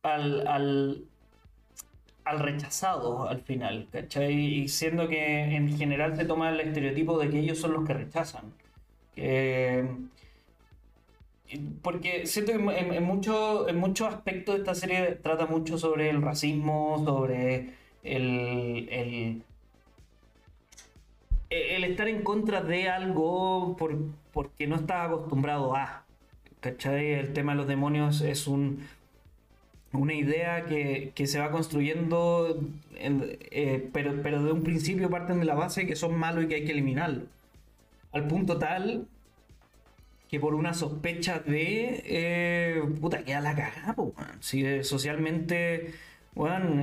al, 0.02 0.47
al, 0.47 2.38
rechazado 2.38 3.28
al 3.28 3.40
final, 3.40 3.88
¿cachai? 3.90 4.35
Y 4.35 4.69
siendo 4.69 5.09
que 5.09 5.57
en 5.57 5.76
general 5.76 6.14
se 6.16 6.25
toma 6.25 6.50
el 6.50 6.61
estereotipo 6.61 7.19
de 7.19 7.28
que 7.28 7.40
ellos 7.40 7.59
son 7.59 7.73
los 7.73 7.85
que 7.85 7.93
rechazan. 7.93 8.52
porque 11.83 12.25
siento 12.26 12.52
que 12.52 12.59
en, 12.59 12.93
en 12.95 13.05
muchos 13.05 14.14
aspectos 14.14 14.61
esta 14.61 14.76
serie 14.76 15.16
trata 15.16 15.47
mucho 15.47 15.76
sobre 15.76 16.09
el 16.09 16.23
racismo, 16.23 17.02
sobre 17.05 17.86
el, 18.06 18.88
el, 18.90 19.42
el 21.50 21.84
estar 21.84 22.08
en 22.08 22.22
contra 22.22 22.60
de 22.62 22.88
algo 22.88 23.76
por, 23.76 23.96
porque 24.32 24.66
no 24.66 24.76
estás 24.76 25.06
acostumbrado 25.06 25.75
a. 25.76 26.04
¿Cachai? 26.60 27.12
El 27.12 27.32
tema 27.32 27.52
de 27.52 27.58
los 27.58 27.66
demonios 27.68 28.20
es 28.22 28.46
un. 28.46 28.80
una 29.92 30.14
idea 30.14 30.64
que, 30.66 31.12
que 31.14 31.26
se 31.26 31.38
va 31.38 31.50
construyendo, 31.50 32.60
en- 32.96 33.36
eh, 33.50 33.88
pero, 33.92 34.20
pero 34.22 34.42
de 34.42 34.52
un 34.52 34.62
principio 34.62 35.08
parten 35.10 35.38
de 35.38 35.44
la 35.46 35.54
base 35.54 35.86
que 35.86 35.96
son 35.96 36.18
malos 36.18 36.44
y 36.44 36.48
que 36.48 36.54
hay 36.56 36.64
que 36.64 36.72
eliminarlo. 36.72 37.22
Al 38.12 38.26
punto 38.26 38.58
tal 38.58 39.06
que 40.28 40.40
por 40.40 40.54
una 40.54 40.75
sospecha 40.75 41.38
de. 41.38 42.02
Eh, 42.04 42.82
puta, 43.00 43.22
queda 43.22 43.40
la 43.40 43.54
cagada, 43.54 43.92
po. 43.94 44.12
Si 44.40 44.64
eh, 44.66 44.82
socialmente. 44.82 45.92
Bueno, 46.37 46.83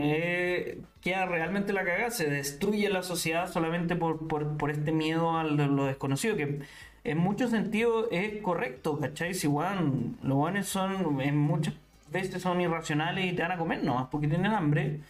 queda 1.01 1.25
realmente 1.27 1.74
la 1.74 1.86
cagada, 1.86 2.10
se 2.10 2.27
destruye 2.27 2.89
la 2.89 3.03
sociedad 3.03 3.51
solamente 3.51 3.95
por, 3.95 4.27
por, 4.27 4.72
este 4.72 4.91
miedo 4.91 5.38
a 5.38 5.43
lo, 5.43 5.86
desconocido, 5.86 6.36
que 6.36 6.62
en 7.03 7.17
muchos 7.19 7.51
sentidos 7.51 8.07
es 8.12 8.41
correcto, 8.41 9.00
¿cachai? 9.00 9.36
Si, 9.36 9.48
weón, 9.48 10.17
los 10.24 10.38
weones 10.38 10.67
son, 10.67 11.22
en 11.22 11.38
muchas 11.38 11.75
veces 12.12 12.41
son 12.41 12.62
irracionales 12.62 13.31
y 13.31 13.36
te 13.36 13.43
van 13.43 13.51
a 13.51 13.57
comer 13.57 13.83
nomás 13.83 14.07
porque 14.10 14.27
tienen 14.27 14.53
hambre, 14.53 15.01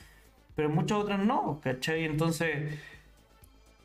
pero 0.56 0.68
en 0.68 0.76
muchas 0.76 0.98
otras 0.98 1.20
no, 1.20 1.62
¿cachai? 1.64 2.04
Entonces, 2.04 2.74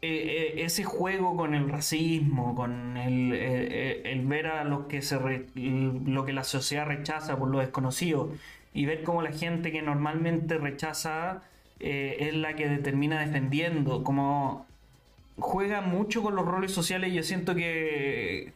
eh, 0.00 0.55
eh, 0.57 0.65
ese 0.65 0.85
juego 0.85 1.37
con 1.37 1.55
el 1.55 1.69
racismo, 1.69 2.55
con 2.55 2.97
el, 2.97 3.33
eh, 3.33 4.03
eh, 4.05 4.23
ver 4.25 4.47
a 4.47 4.65
los 4.65 4.87
que 4.87 5.03
se 5.03 5.19
lo 5.57 6.25
que 6.25 6.33
la 6.33 6.45
sociedad 6.45 6.87
rechaza 6.87 7.37
por 7.37 7.49
lo 7.49 7.59
desconocido 7.59 8.33
y 8.78 8.87
ver 8.87 9.02
cómo 9.02 9.23
la 9.23 9.32
gente 9.32 9.73
que 9.73 9.82
normalmente 9.82 10.56
rechaza 10.56 11.42
eh, 11.80 12.16
es 12.20 12.35
la 12.35 12.54
que 12.54 12.68
termina 12.78 13.18
defendiendo, 13.18 14.04
como 14.04 14.66
juega 15.37 15.80
mucho 15.80 16.23
con 16.23 16.37
los 16.37 16.47
roles 16.47 16.70
sociales, 16.70 17.12
yo 17.12 17.25
siento 17.25 17.56
que 17.56 18.52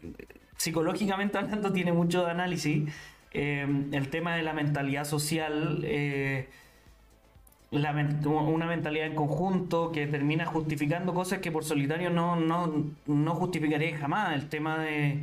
psicológicamente 0.57 1.39
hablando 1.39 1.73
tiene 1.73 1.93
mucho 1.93 2.25
de 2.25 2.31
análisis. 2.31 2.89
Eh, 3.33 3.67
el 3.91 4.11
tema 4.11 4.37
de 4.37 4.45
la 4.45 4.53
mentalidad 4.53 5.07
social, 5.07 5.81
eh, 5.83 6.49
una 7.73 8.67
mentalidad 8.67 9.07
en 9.07 9.17
conjunto 9.17 9.91
que 9.91 10.07
termina 10.07 10.47
justificando 10.47 11.15
cosas 11.15 11.41
que 11.41 11.51
por 11.51 11.65
solitario 11.65 12.11
no, 12.11 12.37
no, 12.37 12.93
no 13.07 13.35
justificaría 13.35 13.99
jamás. 13.99 14.35
El 14.35 14.49
tema 14.49 14.79
de, 14.79 15.19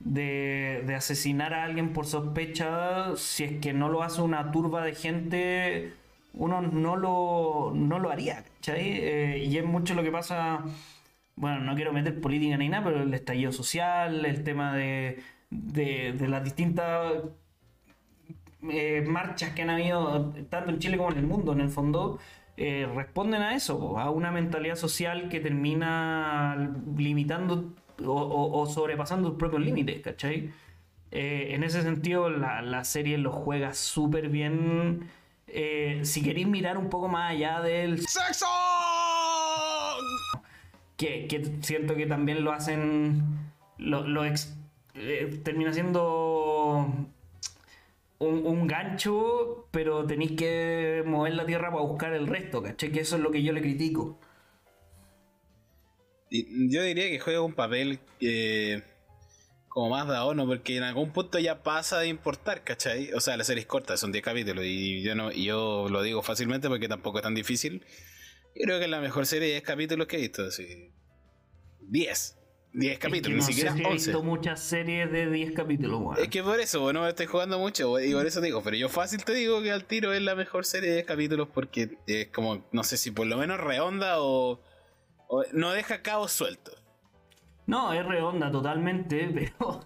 de, 0.00 0.82
de 0.86 0.94
asesinar 0.94 1.54
a 1.54 1.64
alguien 1.64 1.92
por 1.92 2.06
sospecha, 2.06 3.16
si 3.16 3.44
es 3.44 3.60
que 3.60 3.72
no 3.72 3.88
lo 3.88 4.02
hace 4.02 4.22
una 4.22 4.50
turba 4.50 4.82
de 4.82 4.94
gente, 4.94 5.92
uno 6.34 6.62
no 6.62 6.96
lo, 6.96 7.72
no 7.74 7.98
lo 7.98 8.10
haría. 8.10 8.44
¿cachai? 8.56 8.80
Eh, 8.80 9.44
y 9.46 9.56
es 9.56 9.64
mucho 9.64 9.94
lo 9.94 10.02
que 10.02 10.10
pasa, 10.10 10.64
bueno, 11.36 11.60
no 11.60 11.74
quiero 11.74 11.92
meter 11.92 12.20
política 12.20 12.56
ni 12.56 12.68
nada, 12.68 12.84
pero 12.84 13.02
el 13.02 13.14
estallido 13.14 13.52
social, 13.52 14.24
el 14.24 14.42
tema 14.42 14.74
de, 14.74 15.22
de, 15.50 16.14
de 16.14 16.28
las 16.28 16.44
distintas 16.44 17.14
eh, 18.70 19.04
marchas 19.06 19.50
que 19.50 19.62
han 19.62 19.70
habido 19.70 20.32
tanto 20.48 20.70
en 20.70 20.78
Chile 20.78 20.96
como 20.96 21.12
en 21.12 21.18
el 21.18 21.26
mundo, 21.26 21.52
en 21.52 21.60
el 21.60 21.70
fondo, 21.70 22.18
eh, 22.56 22.86
responden 22.94 23.40
a 23.42 23.54
eso, 23.54 23.98
a 23.98 24.10
una 24.10 24.30
mentalidad 24.30 24.76
social 24.76 25.28
que 25.30 25.40
termina 25.40 26.74
limitando 26.96 27.72
o, 28.06 28.66
sobrepasando 28.66 29.28
sus 29.28 29.38
propios 29.38 29.62
límites, 29.62 30.00
¿cachai? 30.02 30.50
Eh, 31.10 31.48
en 31.54 31.64
ese 31.64 31.82
sentido, 31.82 32.30
la, 32.30 32.62
la 32.62 32.84
serie 32.84 33.18
lo 33.18 33.32
juega 33.32 33.74
súper 33.74 34.28
bien. 34.28 35.08
Eh, 35.48 36.00
si 36.04 36.22
queréis 36.22 36.46
mirar 36.46 36.78
un 36.78 36.88
poco 36.88 37.08
más 37.08 37.32
allá 37.32 37.60
del 37.60 38.06
¡Sexo! 38.06 38.46
que, 40.96 41.26
que 41.26 41.58
siento 41.62 41.96
que 41.96 42.06
también 42.06 42.44
lo 42.44 42.52
hacen. 42.52 43.22
Lo, 43.78 44.06
lo 44.06 44.24
eh, 44.24 45.40
termina 45.42 45.72
siendo 45.72 46.86
un, 48.18 48.46
un 48.46 48.66
gancho, 48.66 49.66
pero 49.70 50.06
tenéis 50.06 50.32
que 50.32 51.02
mover 51.06 51.34
la 51.34 51.46
tierra 51.46 51.70
para 51.70 51.82
buscar 51.82 52.12
el 52.12 52.26
resto, 52.26 52.62
¿cachai? 52.62 52.92
Que 52.92 53.00
eso 53.00 53.16
es 53.16 53.22
lo 53.22 53.30
que 53.30 53.42
yo 53.42 53.52
le 53.52 53.62
critico. 53.62 54.18
Yo 56.30 56.82
diría 56.82 57.08
que 57.08 57.18
juega 57.18 57.40
un 57.40 57.54
papel 57.54 57.98
eh, 58.20 58.82
como 59.68 59.90
más 59.90 60.06
da 60.06 60.32
no 60.34 60.46
porque 60.46 60.76
en 60.76 60.82
algún 60.82 61.12
punto 61.12 61.38
ya 61.38 61.62
pasa 61.62 61.98
de 62.00 62.08
importar, 62.08 62.62
¿cachai? 62.64 63.12
O 63.12 63.20
sea, 63.20 63.36
la 63.36 63.44
serie 63.44 63.62
es 63.62 63.66
corta, 63.66 63.96
son 63.96 64.12
10 64.12 64.24
capítulos 64.24 64.64
y 64.64 65.02
yo 65.02 65.14
no 65.14 65.32
y 65.32 65.44
yo 65.44 65.88
lo 65.88 66.02
digo 66.02 66.22
fácilmente 66.22 66.68
porque 66.68 66.88
tampoco 66.88 67.18
es 67.18 67.22
tan 67.22 67.34
difícil. 67.34 67.84
Yo 68.54 68.64
creo 68.64 68.78
que 68.78 68.84
es 68.84 68.90
la 68.90 69.00
mejor 69.00 69.26
serie 69.26 69.48
de 69.48 69.54
10 69.54 69.62
capítulos 69.64 70.06
que 70.06 70.16
he 70.16 70.20
visto, 70.20 70.44
así. 70.44 70.90
10. 71.82 72.36
10 72.72 72.98
capítulos, 72.98 73.48
Es 73.48 73.48
ni 73.48 73.54
que 73.56 73.64
no 73.64 73.70
siquiera 73.70 73.72
sé 73.72 73.78
si 73.78 73.82
he 73.82 73.86
11. 73.86 74.10
visto 74.10 74.22
muchas 74.22 74.60
series 74.60 75.10
de 75.10 75.30
10 75.30 75.52
capítulos, 75.52 76.00
weón. 76.00 76.18
Es 76.22 76.28
que 76.28 76.42
por 76.42 76.60
eso, 76.60 76.80
bueno, 76.80 77.06
estoy 77.08 77.26
jugando 77.26 77.58
mucho 77.58 77.98
y 78.00 78.12
por 78.12 78.26
eso 78.26 78.40
digo, 78.40 78.62
pero 78.62 78.76
yo 78.76 78.88
fácil 78.88 79.24
te 79.24 79.34
digo 79.34 79.60
que 79.62 79.72
al 79.72 79.84
tiro 79.84 80.12
es 80.12 80.22
la 80.22 80.34
mejor 80.36 80.64
serie 80.64 80.90
de 80.90 80.94
10 80.96 81.06
capítulos 81.06 81.48
porque 81.52 81.98
es 82.06 82.28
como, 82.28 82.68
no 82.72 82.84
sé 82.84 82.96
si 82.96 83.10
por 83.10 83.26
lo 83.26 83.36
menos 83.36 83.58
redonda 83.58 84.20
o 84.20 84.60
no 85.52 85.70
deja 85.72 86.02
cabos 86.02 86.32
sueltos. 86.32 86.76
No, 87.66 87.92
es 87.92 88.04
redonda 88.04 88.50
totalmente, 88.50 89.30
pero 89.34 89.80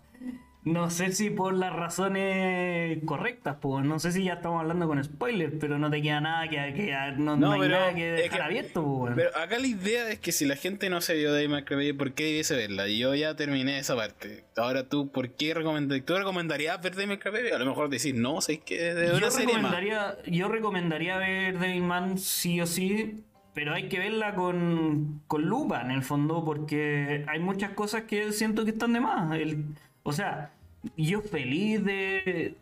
no 0.65 0.89
sé 0.91 1.13
si 1.13 1.29
por 1.29 1.53
las 1.53 1.75
razones 1.75 2.99
correctas, 3.05 3.57
pues 3.61 3.85
no 3.85 3.99
sé 3.99 4.13
si 4.13 4.25
ya 4.25 4.35
estamos 4.35 4.61
hablando 4.63 4.87
con 4.87 5.03
spoilers, 5.05 5.53
pero 5.61 5.79
no 5.79 5.91
te 5.91 6.01
queda 6.01 6.23
nada 6.23 6.49
que, 6.49 6.57
que- 6.75 6.93
no, 7.19 7.37
no 7.37 7.49
No, 7.49 7.53
hay 7.53 7.61
pero 7.61 7.79
nada 7.79 7.95
que 7.95 8.15
es 8.15 8.23
dejar 8.23 8.39
que- 8.39 8.45
abierto. 8.47 9.07
Pero 9.15 9.37
acá 9.37 9.59
la 9.59 9.67
idea 9.67 10.09
es 10.11 10.19
que 10.21 10.33
si 10.33 10.47
la 10.47 10.57
gente 10.57 10.89
no 10.89 11.03
se 11.03 11.15
vio 11.17 11.31
Dave 11.33 11.49
McCreevy, 11.49 11.93
¿por 11.93 12.13
qué 12.15 12.25
debiese 12.25 12.57
verla? 12.57 12.89
Yo 12.89 13.15
ya 13.15 13.37
terminé 13.37 13.79
esa 13.79 13.95
parte. 13.95 14.45
Ahora 14.57 14.89
tú, 14.89 15.11
¿por 15.13 15.33
qué 15.33 15.53
recomendarías? 15.53 16.07
¿Tú 16.07 16.15
recomendarías 16.17 16.81
ver 16.81 16.95
Dave 16.95 17.09
McCreevy? 17.09 17.51
A 17.51 17.59
lo 17.59 17.67
mejor 17.67 17.91
decir, 17.91 18.15
no, 18.15 18.41
sé 18.41 18.61
que 18.61 18.95
de 18.95 19.09
yo 19.09 19.17
una 19.19 19.27
más. 19.27 19.37
recomendaría, 19.39 20.17
yo 20.27 20.49
recomendaría 20.49 21.19
ver 21.19 21.59
Devilman 21.59 22.17
sí 22.17 22.63
o 22.63 22.67
sí, 22.67 23.23
pero 23.55 23.75
hay 23.75 23.89
que 23.89 23.99
verla 24.01 24.35
con, 24.35 25.23
con 25.29 25.43
lupa 25.47 25.81
en 25.83 25.91
el 25.93 26.03
fondo, 26.03 26.45
porque 26.45 27.25
hay 27.29 27.41
muchas 27.41 27.71
cosas 27.73 28.05
que 28.05 28.33
siento 28.33 28.65
que 28.65 28.73
están 28.73 28.93
de 28.93 29.01
más. 29.01 29.35
El- 29.39 29.67
o 30.03 30.13
sea, 30.13 30.53
yo 30.97 31.23
feliz 31.23 31.85
de, 31.85 32.57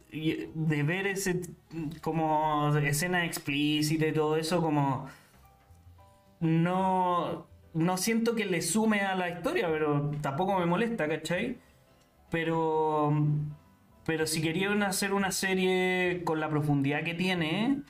de 0.54 0.82
ver 0.84 1.06
ese 1.08 1.40
como 2.02 2.75
escena 2.78 3.25
explícita 3.25 4.06
y 4.06 4.12
todo 4.12 4.37
eso, 4.37 4.61
como 4.62 5.08
no, 6.40 7.46
no 7.75 7.96
siento 7.96 8.34
que 8.34 8.44
le 8.46 8.62
sume 8.62 9.00
a 9.02 9.14
la 9.14 9.30
historia, 9.30 9.68
pero 9.70 10.11
tampoco 10.20 10.58
me 10.58 10.66
molesta, 10.66 11.08
¿cachai? 11.08 11.58
Pero, 12.30 13.12
pero 14.06 14.26
si 14.26 14.42
querían 14.42 14.82
hacer 14.82 15.12
una 15.14 15.32
serie 15.32 16.22
con 16.25 16.40
la 16.40 16.49
profundidad 16.50 17.04
que 17.04 17.14
tiene, 17.14 17.66
eh, 17.66 17.82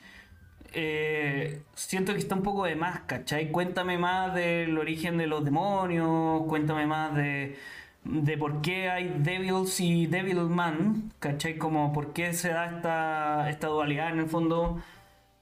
siento 1.75 2.13
que 2.13 2.19
está 2.19 2.35
un 2.35 2.43
poco 2.43 2.65
de 2.65 2.75
más, 2.75 3.01
¿cachai? 3.01 3.51
Cuéntame 3.51 3.97
más 3.97 4.33
del 4.33 4.77
origen 4.77 5.17
de 5.17 5.27
los 5.27 5.43
demonios, 5.45 6.43
cuéntame 6.47 6.87
más 6.87 7.15
de, 7.15 7.57
de 8.03 8.37
por 8.37 8.61
qué 8.61 8.89
hay 8.89 9.13
Devils 9.19 9.79
y 9.79 10.07
Devilman, 10.07 11.11
¿cachai? 11.19 11.57
Como 11.57 11.93
por 11.93 12.13
qué 12.13 12.33
se 12.33 12.49
da 12.49 12.65
esta, 12.67 13.49
esta 13.49 13.67
dualidad 13.67 14.11
en 14.11 14.19
el 14.19 14.29
fondo. 14.29 14.81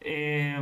Eh, 0.01 0.57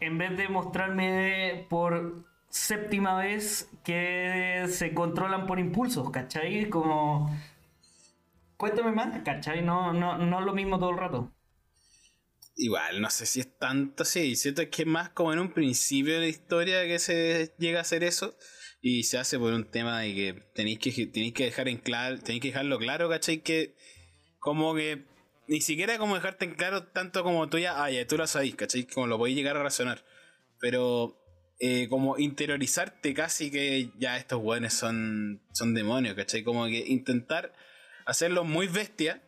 en 0.00 0.18
vez 0.18 0.36
de 0.36 0.48
mostrarme 0.48 1.66
por 1.70 2.24
séptima 2.48 3.16
vez 3.16 3.70
que 3.84 4.66
se 4.68 4.94
controlan 4.94 5.46
por 5.46 5.58
impulsos, 5.58 6.10
¿cachai? 6.10 6.68
Como... 6.68 7.30
Cuéntame 8.56 8.92
más, 8.92 9.22
¿cachai? 9.22 9.62
No, 9.62 9.92
no, 9.92 10.18
no 10.18 10.40
lo 10.40 10.52
mismo 10.54 10.78
todo 10.78 10.90
el 10.90 10.98
rato. 10.98 11.30
Igual, 12.54 13.00
no 13.00 13.08
sé 13.10 13.26
si 13.26 13.40
es 13.40 13.58
tanto 13.58 14.02
así. 14.02 14.36
Siento 14.36 14.68
que 14.70 14.82
es 14.82 14.88
más 14.88 15.10
como 15.10 15.32
en 15.32 15.38
un 15.38 15.52
principio 15.52 16.14
de 16.14 16.20
la 16.20 16.28
historia 16.28 16.84
que 16.84 16.98
se 16.98 17.54
llega 17.58 17.78
a 17.78 17.82
hacer 17.82 18.04
eso. 18.04 18.36
Y 18.80 19.04
se 19.04 19.16
hace 19.18 19.38
por 19.38 19.52
un 19.52 19.70
tema 19.70 20.00
de 20.00 20.14
que 20.14 20.34
tenéis 20.54 20.78
que, 20.80 20.90
tenéis 21.06 21.34
que 21.34 21.44
dejar 21.44 21.68
en 21.68 21.78
claro, 21.78 22.18
tenéis 22.18 22.42
que 22.42 22.48
dejarlo 22.48 22.78
claro, 22.78 23.08
¿cachai? 23.08 23.38
Que 23.38 23.76
como 24.40 24.74
que 24.74 25.04
ni 25.46 25.60
siquiera 25.60 25.98
como 25.98 26.16
dejarte 26.16 26.44
en 26.44 26.54
claro 26.54 26.84
tanto 26.88 27.22
como 27.22 27.48
tú 27.48 27.58
ya, 27.58 27.82
ah, 27.82 27.90
ya 27.90 28.06
tú 28.06 28.16
lo 28.16 28.26
sabéis, 28.26 28.56
¿cachai? 28.56 28.84
Como 28.86 29.06
lo 29.06 29.18
podéis 29.18 29.36
llegar 29.36 29.56
a 29.56 29.62
razonar. 29.62 30.04
Pero 30.58 31.16
eh, 31.60 31.86
como 31.88 32.18
interiorizarte 32.18 33.14
casi 33.14 33.52
que 33.52 33.90
ya 33.98 34.16
estos 34.16 34.40
weones 34.42 34.74
son, 34.74 35.42
son 35.52 35.74
demonios, 35.74 36.16
¿cachai? 36.16 36.42
Como 36.42 36.66
que 36.66 36.84
intentar 36.88 37.52
hacerlo 38.04 38.42
muy 38.42 38.66
bestia 38.66 39.22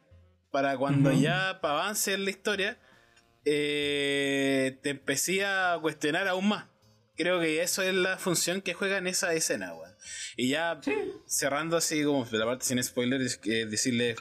para 0.50 0.76
cuando 0.76 1.10
Ujú. 1.10 1.20
ya 1.20 1.60
pa' 1.60 1.70
avance 1.70 2.12
en 2.12 2.24
la 2.24 2.30
historia 2.30 2.78
eh, 3.44 4.78
te 4.82 4.90
empecé 4.90 5.44
a 5.44 5.78
cuestionar 5.80 6.28
aún 6.28 6.48
más. 6.48 6.66
Creo 7.16 7.40
que 7.40 7.62
eso 7.62 7.82
es 7.82 7.94
la 7.94 8.16
función 8.18 8.60
que 8.60 8.74
juega 8.74 8.98
en 8.98 9.06
esa 9.06 9.32
escena, 9.34 9.72
weón. 9.74 9.92
Y 10.36 10.48
ya 10.48 10.80
Sí. 10.82 10.92
cerrando 11.26 11.76
así 11.76 12.02
como 12.04 12.26
la 12.32 12.44
parte 12.44 12.64
sin 12.64 12.82
spoilers, 12.82 13.40
eh, 13.44 13.66
decirle 13.66 14.16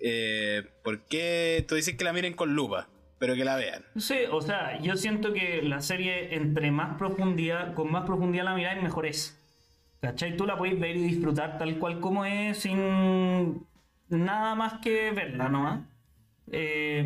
eh, 0.00 0.62
por 0.84 1.04
qué 1.06 1.64
tú 1.68 1.74
dices 1.74 1.96
que 1.96 2.04
la 2.04 2.12
miren 2.12 2.32
con 2.34 2.54
lupa, 2.54 2.88
pero 3.18 3.34
que 3.34 3.44
la 3.44 3.56
vean. 3.56 3.84
Sí, 3.96 4.18
o 4.30 4.40
sea, 4.40 4.80
yo 4.80 4.96
siento 4.96 5.32
que 5.32 5.60
la 5.62 5.80
serie, 5.82 6.36
entre 6.36 6.70
más 6.70 6.96
profundidad, 6.96 7.74
con 7.74 7.90
más 7.90 8.04
profundidad 8.06 8.44
la 8.44 8.54
miráis, 8.54 8.80
mejor 8.82 9.06
es. 9.06 9.34
¿Cachai? 10.00 10.36
Tú 10.36 10.46
la 10.46 10.56
podéis 10.56 10.78
ver 10.78 10.96
y 10.96 11.02
disfrutar 11.02 11.58
tal 11.58 11.78
cual 11.80 11.98
como 11.98 12.24
es, 12.24 12.58
sin 12.58 13.66
nada 14.08 14.54
más 14.54 14.74
que 14.80 15.10
verla 15.10 15.48
nomás. 15.48 15.80
Eh, 16.52 17.04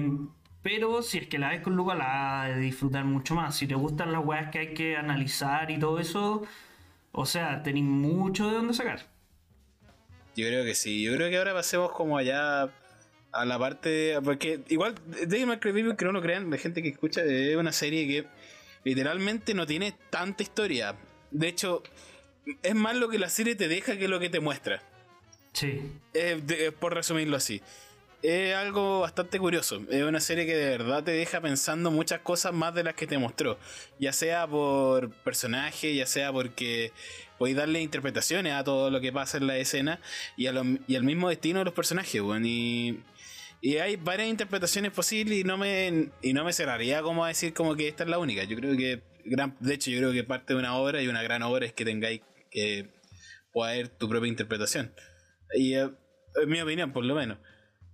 Pero 0.62 1.02
si 1.02 1.18
es 1.18 1.26
que 1.26 1.38
la 1.38 1.48
ves 1.50 1.60
con 1.60 1.74
Luca, 1.74 1.94
la 1.94 2.04
vas 2.04 2.50
a 2.52 2.56
disfrutar 2.56 3.04
mucho 3.04 3.34
más. 3.34 3.56
Si 3.56 3.66
te 3.66 3.74
gustan 3.74 4.12
las 4.12 4.24
weas 4.24 4.50
que 4.50 4.58
hay 4.60 4.74
que 4.74 4.96
analizar 4.96 5.70
y 5.70 5.78
todo 5.78 5.98
eso, 5.98 6.44
o 7.10 7.26
sea, 7.26 7.62
tenéis 7.62 7.84
mucho 7.84 8.48
de 8.48 8.54
dónde 8.54 8.72
sacar. 8.74 9.00
Yo 10.36 10.46
creo 10.46 10.64
que 10.64 10.74
sí. 10.74 11.02
Yo 11.02 11.14
creo 11.16 11.28
que 11.30 11.36
ahora 11.36 11.52
pasemos 11.52 11.90
como 11.92 12.16
allá 12.16 12.70
a 13.32 13.44
la 13.44 13.58
parte. 13.58 14.18
Porque 14.24 14.60
igual, 14.68 14.94
Devil 15.26 15.46
May 15.46 15.58
Cry 15.58 15.96
que 15.96 16.04
no 16.04 16.12
lo 16.12 16.22
crean, 16.22 16.48
de 16.50 16.58
gente 16.58 16.82
que 16.82 16.88
escucha, 16.90 17.22
es 17.24 17.56
una 17.56 17.72
serie 17.72 18.06
que 18.06 18.26
literalmente 18.84 19.54
no 19.54 19.66
tiene 19.66 19.92
tanta 20.10 20.42
historia. 20.42 20.94
De 21.32 21.48
hecho, 21.48 21.82
es 22.62 22.74
más 22.74 22.96
lo 22.96 23.08
que 23.08 23.18
la 23.18 23.28
serie 23.30 23.56
te 23.56 23.68
deja 23.68 23.96
que 23.98 24.06
lo 24.08 24.20
que 24.20 24.30
te 24.30 24.40
muestra. 24.40 24.80
Sí. 25.52 25.82
Eh, 26.14 26.40
de- 26.42 26.72
por 26.72 26.94
resumirlo 26.94 27.36
así. 27.36 27.60
Es 28.22 28.54
algo 28.54 29.00
bastante 29.00 29.38
curioso. 29.40 29.82
Es 29.90 30.04
una 30.04 30.20
serie 30.20 30.46
que 30.46 30.54
de 30.54 30.70
verdad 30.78 31.02
te 31.02 31.10
deja 31.10 31.40
pensando 31.40 31.90
muchas 31.90 32.20
cosas 32.20 32.52
más 32.54 32.72
de 32.74 32.84
las 32.84 32.94
que 32.94 33.06
te 33.08 33.18
mostró. 33.18 33.58
Ya 33.98 34.12
sea 34.12 34.46
por 34.46 35.10
personaje, 35.24 35.94
ya 35.96 36.06
sea 36.06 36.32
porque 36.32 36.92
podéis 37.36 37.56
darle 37.56 37.80
interpretaciones 37.82 38.52
a 38.52 38.62
todo 38.62 38.90
lo 38.90 39.00
que 39.00 39.12
pasa 39.12 39.38
en 39.38 39.48
la 39.48 39.56
escena 39.58 40.00
y, 40.36 40.46
a 40.46 40.52
lo- 40.52 40.62
y 40.86 40.94
al 40.94 41.02
mismo 41.02 41.28
destino 41.30 41.58
de 41.58 41.64
los 41.64 41.74
personajes, 41.74 42.20
weón. 42.20 42.44
Y, 42.46 43.00
y 43.60 43.78
hay 43.78 43.96
varias 43.96 44.28
interpretaciones 44.28 44.92
posibles 44.92 45.38
y 45.40 45.44
no 45.44 45.56
me 45.58 46.10
y 46.22 46.32
no 46.32 46.44
me 46.44 46.52
cerraría 46.52 47.02
como 47.02 47.24
a 47.24 47.28
decir 47.28 47.52
como 47.52 47.74
que 47.74 47.88
esta 47.88 48.04
es 48.04 48.10
la 48.10 48.18
única. 48.18 48.44
Yo 48.44 48.56
creo 48.56 48.76
que, 48.76 49.02
gran, 49.24 49.56
de 49.58 49.74
hecho, 49.74 49.90
yo 49.90 49.98
creo 49.98 50.12
que 50.12 50.22
parte 50.22 50.52
de 50.54 50.60
una 50.60 50.76
obra 50.76 51.02
y 51.02 51.08
una 51.08 51.22
gran 51.24 51.42
obra 51.42 51.66
es 51.66 51.72
que 51.72 51.84
tengáis 51.84 52.20
que 52.52 52.88
haber 53.54 53.88
tu 53.88 54.08
propia 54.08 54.28
interpretación. 54.28 54.92
Y 55.54 55.74
eh, 55.74 55.90
en 56.42 56.48
mi 56.48 56.60
opinión, 56.60 56.92
por 56.92 57.04
lo 57.04 57.14
menos. 57.16 57.38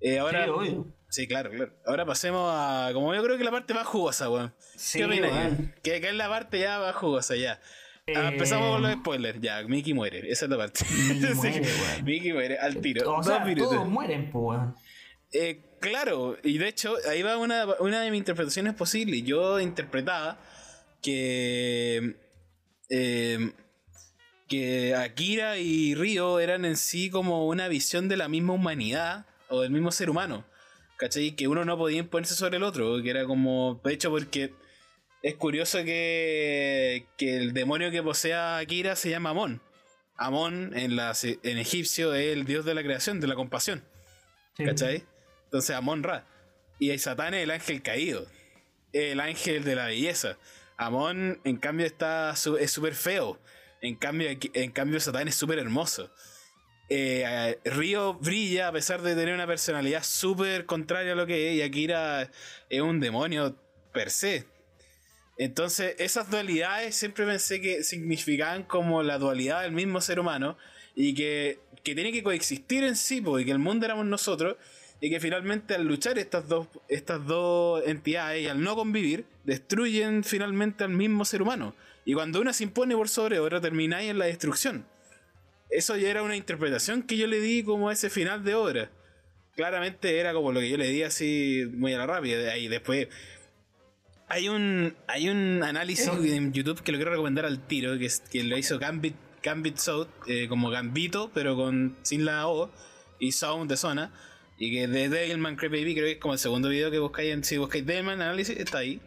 Eh, 0.01 0.19
ahora, 0.19 0.45
Sí, 0.45 0.51
obvio. 0.51 0.87
sí, 1.09 1.27
claro, 1.27 1.51
claro. 1.51 1.73
Ahora 1.87 2.07
pasemos 2.07 2.51
a. 2.55 2.91
Como 2.93 3.15
yo 3.15 3.23
creo 3.23 3.37
que 3.39 3.45
la 3.45 3.51
parte 3.51 3.75
más 3.75 3.87
jugosa, 3.87 4.31
weón. 4.31 4.55
Sí, 4.77 4.99
¿Qué 4.99 5.05
opinas? 5.07 5.53
Que, 5.83 6.01
que 6.01 6.09
es 6.09 6.15
la 6.15 6.29
parte 6.29 6.61
ya 6.61 6.79
más 6.79 6.95
jugosa, 6.95 7.35
ya. 7.37 7.61
Ah, 7.63 7.65
Eh, 8.07 8.29
empezamos 8.29 8.73
con 8.73 8.83
los 8.83 8.93
spoilers. 8.93 9.41
Ya, 9.41 9.63
Mickey 9.65 9.93
muere. 9.95 10.31
Esa 10.31 10.45
es 10.47 10.51
la 10.51 10.57
parte. 10.57 10.85
Mickey 10.91 11.35
muere, 11.35 11.61
weón. 11.61 12.05
Mickey 12.05 12.33
muere 12.33 12.59
al 12.59 12.77
tiro. 12.81 13.17
O 13.17 13.23
sea, 13.23 13.45
todos 13.57 13.89
mueren, 13.89 14.31
pues, 14.31 14.43
weón. 14.45 14.75
Eh, 15.33 15.61
claro, 15.81 16.39
y 16.43 16.57
de 16.59 16.69
hecho, 16.69 16.95
ahí 17.11 17.21
va 17.23 17.37
una, 17.37 17.67
una 17.81 18.01
de 18.01 18.11
mis 18.11 18.19
interpretaciones 18.19 18.75
posibles. 18.75 19.23
Yo 19.25 19.61
interpretaba 19.61 20.39
que. 21.03 22.17
eh, 22.89 23.53
que 24.49 24.95
Akira 24.95 25.59
y 25.59 25.95
Ryo 25.95 26.41
eran 26.41 26.65
en 26.65 26.77
sí 26.79 27.11
como 27.11 27.47
una 27.47 27.69
visión 27.69 28.09
de 28.09 28.17
la 28.17 28.29
misma 28.29 28.55
humanidad 28.55 29.27
o 29.49 29.63
del 29.63 29.71
mismo 29.71 29.91
ser 29.91 30.11
humano. 30.11 30.45
¿Cachai? 30.97 31.37
Que 31.37 31.47
uno 31.47 31.65
no 31.65 31.79
podía 31.79 31.99
imponerse 31.99 32.35
sobre 32.35 32.57
el 32.57 32.65
otro, 32.65 33.01
que 33.03 33.11
era 33.11 33.25
como. 33.25 33.81
De 33.85 33.93
hecho, 33.93 34.11
porque 34.11 34.53
es 35.23 35.35
curioso 35.37 35.79
que, 35.85 37.07
que 37.17 37.37
el 37.37 37.53
demonio 37.53 37.91
que 37.91 38.03
posee 38.03 38.35
a 38.35 38.59
Akira 38.59 38.97
se 38.97 39.11
llama 39.11 39.31
Amon. 39.31 39.63
Amon 40.17 40.77
en, 40.77 40.97
la, 40.97 41.13
en 41.23 41.59
egipcio 41.59 42.15
es 42.15 42.37
el 42.37 42.45
dios 42.45 42.65
de 42.65 42.75
la 42.75 42.83
creación, 42.83 43.21
de 43.21 43.29
la 43.29 43.37
compasión. 43.37 43.85
Sí. 44.57 44.65
¿Cachai? 44.65 45.05
Entonces 45.45 45.77
Amon 45.77 46.03
Ra. 46.03 46.27
Y 46.81 46.91
el 46.91 46.99
Satán 46.99 47.35
es 47.35 47.45
el 47.45 47.51
ángel 47.51 47.83
caído. 47.83 48.27
El 48.93 49.21
ángel 49.21 49.65
de 49.65 49.77
la 49.77 49.87
belleza. 49.87 50.37
Amon, 50.77 51.41
en 51.45 51.57
cambio, 51.57 51.87
está 51.87 52.33
es 52.33 52.71
súper 52.71 52.95
feo. 52.95 53.41
En 53.81 53.95
cambio, 53.95 54.29
en 54.31 54.71
cambio, 54.73 54.99
Satán 55.01 55.29
es 55.29 55.35
súper 55.35 55.59
hermoso. 55.59 56.13
Eh, 56.89 57.59
Río 57.65 58.15
brilla 58.15 58.69
a 58.69 58.73
pesar 58.73 59.03
de 59.03 59.15
tener 59.15 59.35
una 59.35 59.47
personalidad 59.47 60.03
súper 60.03 60.65
contraria 60.65 61.13
a 61.13 61.17
lo 61.17 61.27
que 61.27 61.51
es. 61.51 61.57
Y 61.57 61.63
Akira 61.63 62.31
es 62.71 62.81
un 62.81 63.01
demonio 63.01 63.57
per 63.93 64.11
se. 64.11 64.47
Entonces, 65.37 65.95
esas 65.99 66.31
dualidades 66.31 66.97
siempre 66.97 67.25
pensé 67.25 67.61
que 67.61 67.85
significaban 67.85 68.65
como 68.65 69.03
la 69.03 69.19
dualidad 69.19 69.63
del 69.63 69.73
mismo 69.73 70.01
ser 70.01 70.19
humano 70.19 70.57
y 70.97 71.15
que, 71.15 71.61
que 71.85 71.95
tiene 71.95 72.11
que 72.11 72.25
coexistir 72.25 72.83
en 72.83 72.97
sí, 72.97 73.21
porque 73.21 73.45
que 73.45 73.53
el 73.53 73.61
mundo 73.61 73.87
éramos 73.87 74.07
nosotros 74.07 74.57
y 75.01 75.11
que 75.11 75.21
finalmente 75.21 75.75
al 75.75 75.85
luchar 75.85 76.19
estas 76.19 76.49
dos, 76.49 76.67
estas 76.89 77.25
dos 77.25 77.83
entidades 77.87 78.43
y 78.43 78.49
al 78.49 78.61
no 78.61 78.75
convivir, 78.75 79.27
destruyen 79.45 80.25
finalmente 80.25 80.83
al 80.83 80.91
mismo 80.91 81.25
ser 81.25 81.41
humano. 81.41 81.75
Y 82.05 82.15
cuando 82.15 82.41
una 82.41 82.53
se 82.53 82.65
impone 82.65 82.97
por 82.97 83.09
sobre 83.09 83.39
otra, 83.39 83.61
termináis 83.61 84.11
en 84.11 84.19
la 84.19 84.25
destrucción. 84.25 84.87
Eso 85.71 85.97
ya 85.97 86.11
era 86.11 86.23
una 86.23 86.37
interpretación 86.37 87.03
que 87.03 87.17
yo 87.17 87.27
le 87.27 87.41
di 87.41 87.63
como 87.63 87.89
a 87.89 87.93
ese 87.93 88.11
final 88.11 88.45
de 88.45 88.55
obra. 88.55 88.91
Claramente 89.55 90.19
era 90.19 90.33
como 90.33 90.53
lo 90.53 90.61
que 90.61 90.71
yo 90.71 90.77
le 90.77 90.89
di 90.89 91.03
así 91.03 91.65
muy 91.75 91.93
a 91.93 91.99
la 91.99 92.07
rápida. 92.07 92.39
De 92.39 92.51
ahí 92.51 92.69
después 92.69 93.09
hay 94.29 94.49
un, 94.49 94.95
hay 95.07 95.29
un 95.29 95.63
análisis 95.63 96.07
Eh. 96.07 96.37
en 96.37 96.53
YouTube 96.53 96.83
que 96.83 96.93
lo 96.93 96.99
quiero 96.99 97.11
recomendar 97.11 97.47
al 97.47 97.67
tiro, 97.67 97.99
que, 97.99 98.07
es, 98.07 98.21
que 98.21 98.45
lo 98.45 98.57
hizo 98.59 98.79
Gambit, 98.79 99.15
Gambit 99.43 99.79
Sound, 99.79 100.09
eh, 100.27 100.49
como 100.49 100.71
Gambito, 100.71 101.31
pero 101.33 101.57
con 101.57 101.97
sin 102.03 102.25
la 102.25 102.47
O, 102.47 102.71
y 103.19 103.33
Sound 103.33 103.71
de 103.71 103.77
zona, 103.77 104.13
y 104.59 104.73
que 104.73 104.87
de 104.87 105.09
Devilman 105.09 105.57
Cry 105.57 105.69
Baby, 105.69 105.95
creo 105.95 106.07
que 106.07 106.13
es 106.13 106.19
como 106.19 106.35
el 106.35 106.41
segundo 106.41 106.69
video 106.69 106.91
que 106.91 106.99
buscáis, 106.99 107.33
en, 107.33 107.43
si 107.43 107.57
buscáis 107.57 107.87
Devilman 107.87 108.21
análisis, 108.21 108.57
está 108.59 108.79
ahí. 108.79 109.01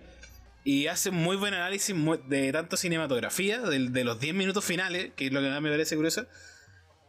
Y 0.64 0.88
hace 0.88 1.10
muy 1.12 1.38
buen 1.38 1.54
análisis 1.54 1.96
de 2.28 2.52
tanto 2.52 2.78
cinematografía, 2.78 3.62
de, 3.62 3.90
de 3.90 4.04
los 4.04 4.20
10 4.20 4.36
minutos 4.36 4.64
finales, 4.64 5.12
que 5.16 5.28
es 5.28 5.34
lo 5.34 5.42
que 5.42 5.50
más 5.50 5.62
me 5.62 5.70
parece 5.72 5.96
curioso, 5.96 6.28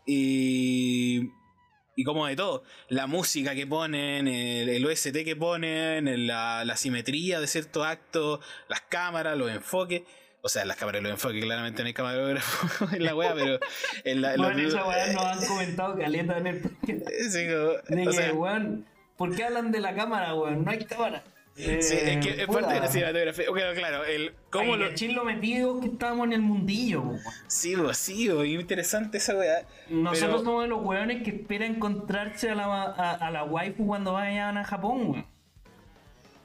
y 0.06 1.30
y 1.94 2.04
como 2.04 2.26
de 2.26 2.36
todo, 2.36 2.62
la 2.88 3.06
música 3.06 3.54
que 3.54 3.66
ponen, 3.66 4.26
el, 4.26 4.70
el 4.70 4.86
OST 4.86 5.12
que 5.24 5.36
ponen, 5.36 6.08
el- 6.08 6.26
la, 6.26 6.64
la 6.64 6.76
simetría 6.76 7.38
de 7.38 7.46
ciertos 7.46 7.84
actos, 7.86 8.40
las 8.68 8.80
cámaras, 8.82 9.36
los 9.36 9.50
enfoques. 9.50 10.02
O 10.44 10.48
sea, 10.48 10.64
las 10.64 10.76
cámaras 10.76 11.00
y 11.00 11.04
los 11.04 11.12
enfoques, 11.12 11.44
claramente 11.44 11.82
no 11.82 11.86
hay 11.88 11.92
camarógrafo 11.92 12.88
en 12.96 13.04
la 13.04 13.14
wea, 13.14 13.34
pero 13.34 13.60
en 14.04 14.22
la, 14.22 14.36
Bueno, 14.36 14.54
los- 14.62 14.72
esa 14.74 14.86
weá 14.88 15.12
nos 15.12 15.22
han 15.24 15.46
comentado 15.46 15.96
caleta 15.98 16.38
en 16.38 16.46
el. 16.46 16.62
Sí, 16.62 17.46
como- 17.46 17.96
De 17.96 18.04
que, 18.06 18.12
sea, 18.12 18.32
weón, 18.32 18.86
¿por 19.18 19.36
qué 19.36 19.44
hablan 19.44 19.70
de 19.70 19.80
la 19.80 19.94
cámara, 19.94 20.34
weón? 20.34 20.64
No 20.64 20.70
hay 20.70 20.84
cámara. 20.86 21.22
Sí, 21.54 21.94
es 21.94 22.24
que 22.26 22.42
es 22.42 22.46
parte 22.46 22.74
de 22.74 22.80
la 22.80 22.88
cinematografía. 22.88 23.50
Ok, 23.50 23.58
claro, 23.74 24.04
el 24.04 24.34
cómo 24.50 24.76
lo. 24.76 24.86
lo 24.90 25.24
metido 25.24 25.80
que 25.80 25.86
estábamos 25.88 26.26
en 26.26 26.32
el 26.34 26.40
mundillo. 26.42 27.04
Sí, 27.46 27.74
bo, 27.74 27.92
sí, 27.94 28.28
bo, 28.28 28.44
interesante 28.44 29.18
esa 29.18 29.34
wea. 29.36 29.66
Nosotros 29.90 30.30
pero- 30.30 30.44
somos 30.44 30.62
de 30.62 30.68
los 30.68 30.82
weones 30.82 31.22
que 31.22 31.30
esperan 31.30 31.76
encontrarse 31.76 32.50
a 32.50 32.54
la, 32.54 32.64
a, 32.84 33.12
a 33.12 33.30
la 33.30 33.44
waifu 33.44 33.86
cuando 33.86 34.14
vayan 34.14 34.56
a 34.56 34.64
Japón, 34.64 35.10
weón. 35.10 35.26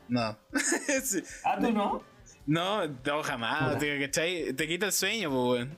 No. 0.09 0.37
Sí. 1.03 1.21
Ah, 1.43 1.57
tú 1.59 1.71
no. 1.71 2.03
No, 2.45 2.87
no, 2.87 3.23
jamás, 3.23 3.77
tío, 3.77 3.93
¿cachai? 3.99 4.53
Te 4.53 4.67
quita 4.67 4.85
el 4.87 4.93
sueño, 4.93 5.29
pues, 5.29 5.41
weón. 5.59 5.77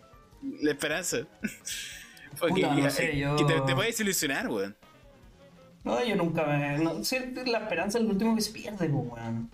La 0.62 0.72
esperanza. 0.72 1.18
Porque 2.40 2.62
Puta, 2.62 2.76
no 2.76 2.84
que- 2.84 2.90
sé, 2.92 3.18
yo- 3.18 3.36
que 3.36 3.44
te, 3.46 3.60
te 3.62 3.76
puedes 3.76 4.00
ilusionar, 4.00 4.48
weón. 4.48 4.76
No, 5.84 6.04
yo 6.04 6.16
nunca 6.16 6.44
me. 6.46 6.78
No, 6.80 7.04
sí, 7.04 7.18
la 7.46 7.60
esperanza 7.60 7.98
es 8.00 8.04
lo 8.04 8.12
último 8.12 8.36
que 8.36 8.42
se 8.42 8.52
pierde, 8.52 8.90
pues, 8.90 8.92
weón. 9.12 9.50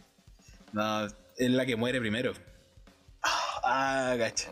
No, 0.74 1.06
es 1.06 1.50
la 1.50 1.66
que 1.66 1.76
muere 1.76 2.00
primero. 2.00 2.34
Ah, 3.64 4.16
gacha. 4.18 4.50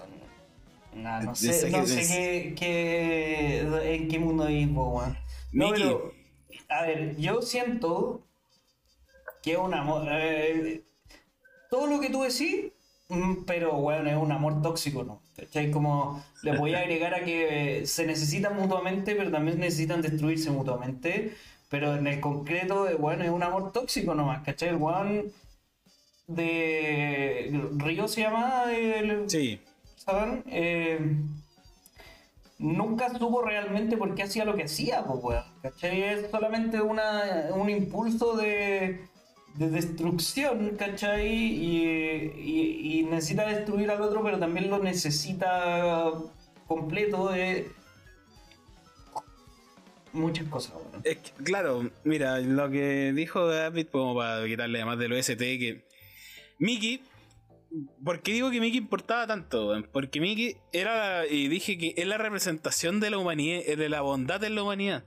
No, 0.93 1.21
no 1.21 1.35
sé, 1.35 1.69
no 1.71 1.85
sé 1.87 2.01
qué, 2.07 2.55
qué- 2.57 3.93
en 3.95 4.07
qué 4.07 4.19
mundo 4.19 4.45
vivo, 4.45 4.97
weón. 4.97 5.17
No, 5.51 5.71
pero, 5.71 6.11
a 6.69 6.83
ver, 6.83 7.15
yo 7.17 7.41
siento 7.41 8.25
que 9.41 9.53
es 9.53 9.57
un 9.57 9.73
amor. 9.73 10.07
eh, 10.11 10.83
todo 11.69 11.87
lo 11.87 11.99
que 11.99 12.09
tú 12.09 12.21
decís, 12.23 12.71
mm, 13.09 13.43
pero, 13.45 13.75
weón, 13.77 14.07
es 14.07 14.15
un 14.15 14.31
amor 14.31 14.61
tóxico, 14.61 15.03
¿no? 15.03 15.21
¿Cachai? 15.35 15.71
Como 15.71 16.23
le 16.43 16.55
voy 16.57 16.73
a 16.75 16.79
agregar 16.79 17.15
a 17.15 17.23
que 17.25 17.83
se 17.87 18.05
necesitan 18.05 18.55
mutuamente, 18.55 19.15
pero 19.15 19.31
también 19.31 19.59
necesitan 19.59 20.01
destruirse 20.03 20.51
mutuamente. 20.51 21.33
Pero 21.73 21.95
en 21.95 22.05
el 22.05 22.19
concreto, 22.19 22.87
eh, 22.87 22.93
weón, 22.93 23.23
es 23.23 23.31
un 23.31 23.41
amor 23.41 23.71
tóxico 23.71 24.13
nomás, 24.13 24.43
¿cachai? 24.43 24.69
El 24.69 24.75
weón 24.75 25.23
de. 26.27 27.67
Río 27.77 28.07
se 28.07 28.21
llama. 28.21 28.65
El, 28.71 29.27
Sí. 29.27 29.59
¿saben? 29.95 30.43
Eh, 30.51 30.99
nunca 32.59 33.09
supo 33.17 33.41
realmente 33.41 33.97
por 33.97 34.13
qué 34.13 34.21
hacía 34.21 34.45
lo 34.45 34.55
que 34.55 34.65
hacía, 34.65 35.03
pues, 35.03 35.19
weón. 35.23 35.43
¿Cachai? 35.63 36.03
Es 36.03 36.29
solamente 36.29 36.79
una, 36.79 37.47
un 37.55 37.67
impulso 37.71 38.37
de, 38.37 39.07
de 39.55 39.69
destrucción, 39.71 40.75
¿cachai? 40.77 41.25
Y, 41.27 41.87
y- 42.37 42.99
y 42.99 43.03
necesita 43.05 43.47
destruir 43.47 43.89
al 43.89 44.01
otro, 44.03 44.21
pero 44.23 44.37
también 44.37 44.69
lo 44.69 44.77
necesita 44.77 46.11
completo 46.67 47.29
de 47.29 47.67
muchas 50.13 50.47
cosas, 50.47 50.73
que, 51.03 51.17
claro, 51.43 51.89
mira, 52.03 52.39
lo 52.39 52.69
que 52.69 53.11
dijo 53.13 53.47
David, 53.47 53.87
como 53.91 54.15
para 54.15 54.45
quitarle 54.45 54.79
además 54.79 54.99
del 54.99 55.13
OST, 55.13 55.37
que 55.37 55.85
Mickey, 56.59 57.01
¿por 58.03 58.21
qué 58.21 58.33
digo 58.33 58.51
que 58.51 58.61
Mickey 58.61 58.77
importaba 58.77 59.27
tanto? 59.27 59.73
Porque 59.91 60.21
Mickey 60.21 60.57
era, 60.71 61.25
y 61.27 61.47
dije 61.47 61.77
que 61.77 61.93
es 61.97 62.07
la 62.07 62.17
representación 62.17 62.99
de 62.99 63.09
la 63.09 63.17
humanidad, 63.17 63.61
eh, 63.65 63.75
de 63.75 63.89
la 63.89 64.01
bondad 64.01 64.43
en 64.43 64.55
la 64.55 64.63
humanidad. 64.63 65.03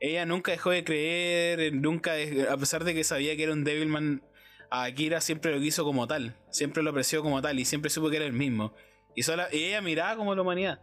Ella 0.00 0.26
nunca 0.26 0.52
dejó 0.52 0.70
de 0.70 0.84
creer, 0.84 1.72
nunca, 1.74 2.12
a 2.50 2.56
pesar 2.56 2.84
de 2.84 2.94
que 2.94 3.04
sabía 3.04 3.36
que 3.36 3.42
era 3.42 3.52
un 3.52 3.64
Devilman 3.64 4.22
a 4.70 4.84
Akira 4.84 5.20
siempre 5.20 5.54
lo 5.54 5.60
quiso 5.60 5.84
como 5.84 6.06
tal, 6.06 6.36
siempre 6.50 6.82
lo 6.82 6.90
apreció 6.90 7.22
como 7.22 7.40
tal 7.42 7.58
y 7.58 7.64
siempre 7.64 7.90
supo 7.90 8.10
que 8.10 8.16
era 8.16 8.26
el 8.26 8.32
mismo. 8.32 8.74
Y, 9.14 9.22
sola, 9.22 9.48
y 9.52 9.64
ella 9.64 9.80
miraba 9.80 10.16
como 10.16 10.34
la 10.34 10.42
humanidad. 10.42 10.80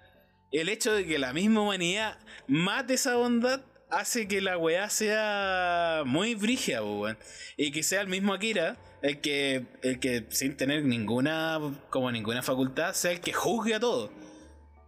El 0.61 0.69
hecho 0.69 0.93
de 0.93 1.05
que 1.05 1.19
la 1.19 1.33
misma 1.33 1.61
humanidad 1.61 2.17
mate 2.47 2.93
esa 2.93 3.15
bondad 3.15 3.61
hace 3.89 4.27
que 4.27 4.39
la 4.39 4.57
weá 4.57 4.89
sea 4.89 6.03
muy 6.05 6.33
brigia, 6.35 6.81
weón. 6.81 7.17
Y 7.57 7.71
que 7.71 7.83
sea 7.83 7.99
el 7.99 8.07
mismo 8.07 8.33
Akira, 8.33 8.77
el 9.01 9.19
que, 9.19 9.65
el 9.81 9.99
que 9.99 10.25
sin 10.29 10.55
tener 10.55 10.85
ninguna, 10.85 11.59
como 11.89 12.09
ninguna 12.09 12.41
facultad, 12.41 12.93
sea 12.93 13.11
el 13.11 13.19
que 13.19 13.33
juzgue 13.33 13.75
a 13.75 13.81
todo. 13.81 14.11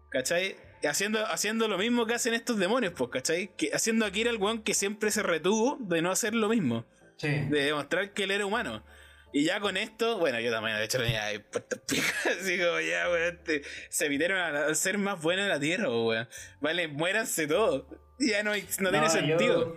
¿Cachai? 0.10 0.56
Haciendo, 0.88 1.26
haciendo 1.26 1.68
lo 1.68 1.78
mismo 1.78 2.06
que 2.06 2.14
hacen 2.14 2.34
estos 2.34 2.58
demonios, 2.58 2.94
pues, 2.96 3.10
¿cachai? 3.10 3.50
Que, 3.58 3.72
haciendo 3.74 4.06
a 4.06 4.08
Akira 4.08 4.30
el 4.30 4.38
weón 4.38 4.62
que 4.62 4.74
siempre 4.74 5.12
se 5.12 5.22
retuvo 5.22 5.78
de 5.82 6.02
no 6.02 6.12
hacer 6.12 6.34
lo 6.34 6.48
mismo. 6.48 6.86
Sí. 7.18 7.28
De 7.28 7.66
demostrar 7.66 8.14
que 8.14 8.24
él 8.24 8.32
era 8.32 8.46
humano. 8.46 8.86
Y 9.32 9.44
ya 9.44 9.60
con 9.60 9.78
esto, 9.78 10.18
bueno, 10.20 10.40
yo 10.40 10.52
también, 10.52 10.78
de 10.78 10.86
hecho, 10.86 11.04
ya 11.04 11.32
he 11.32 11.40
puesto 11.40 11.76
así 12.40 12.58
como 12.58 12.80
ya, 12.80 13.10
weón, 13.10 13.36
este, 13.36 13.62
se 13.90 14.08
vinieron 14.08 14.40
a, 14.40 14.74
ser 14.74 14.98
más 14.98 15.22
buenos 15.22 15.46
de 15.46 15.50
la 15.50 15.60
tierra, 15.60 15.90
weón. 15.90 16.28
Vale, 16.62 16.88
muéranse 16.88 17.48
todos. 17.48 17.86
Ya 18.20 18.42
no, 18.44 18.54
tiene 18.54 19.10
sentido. 19.10 19.76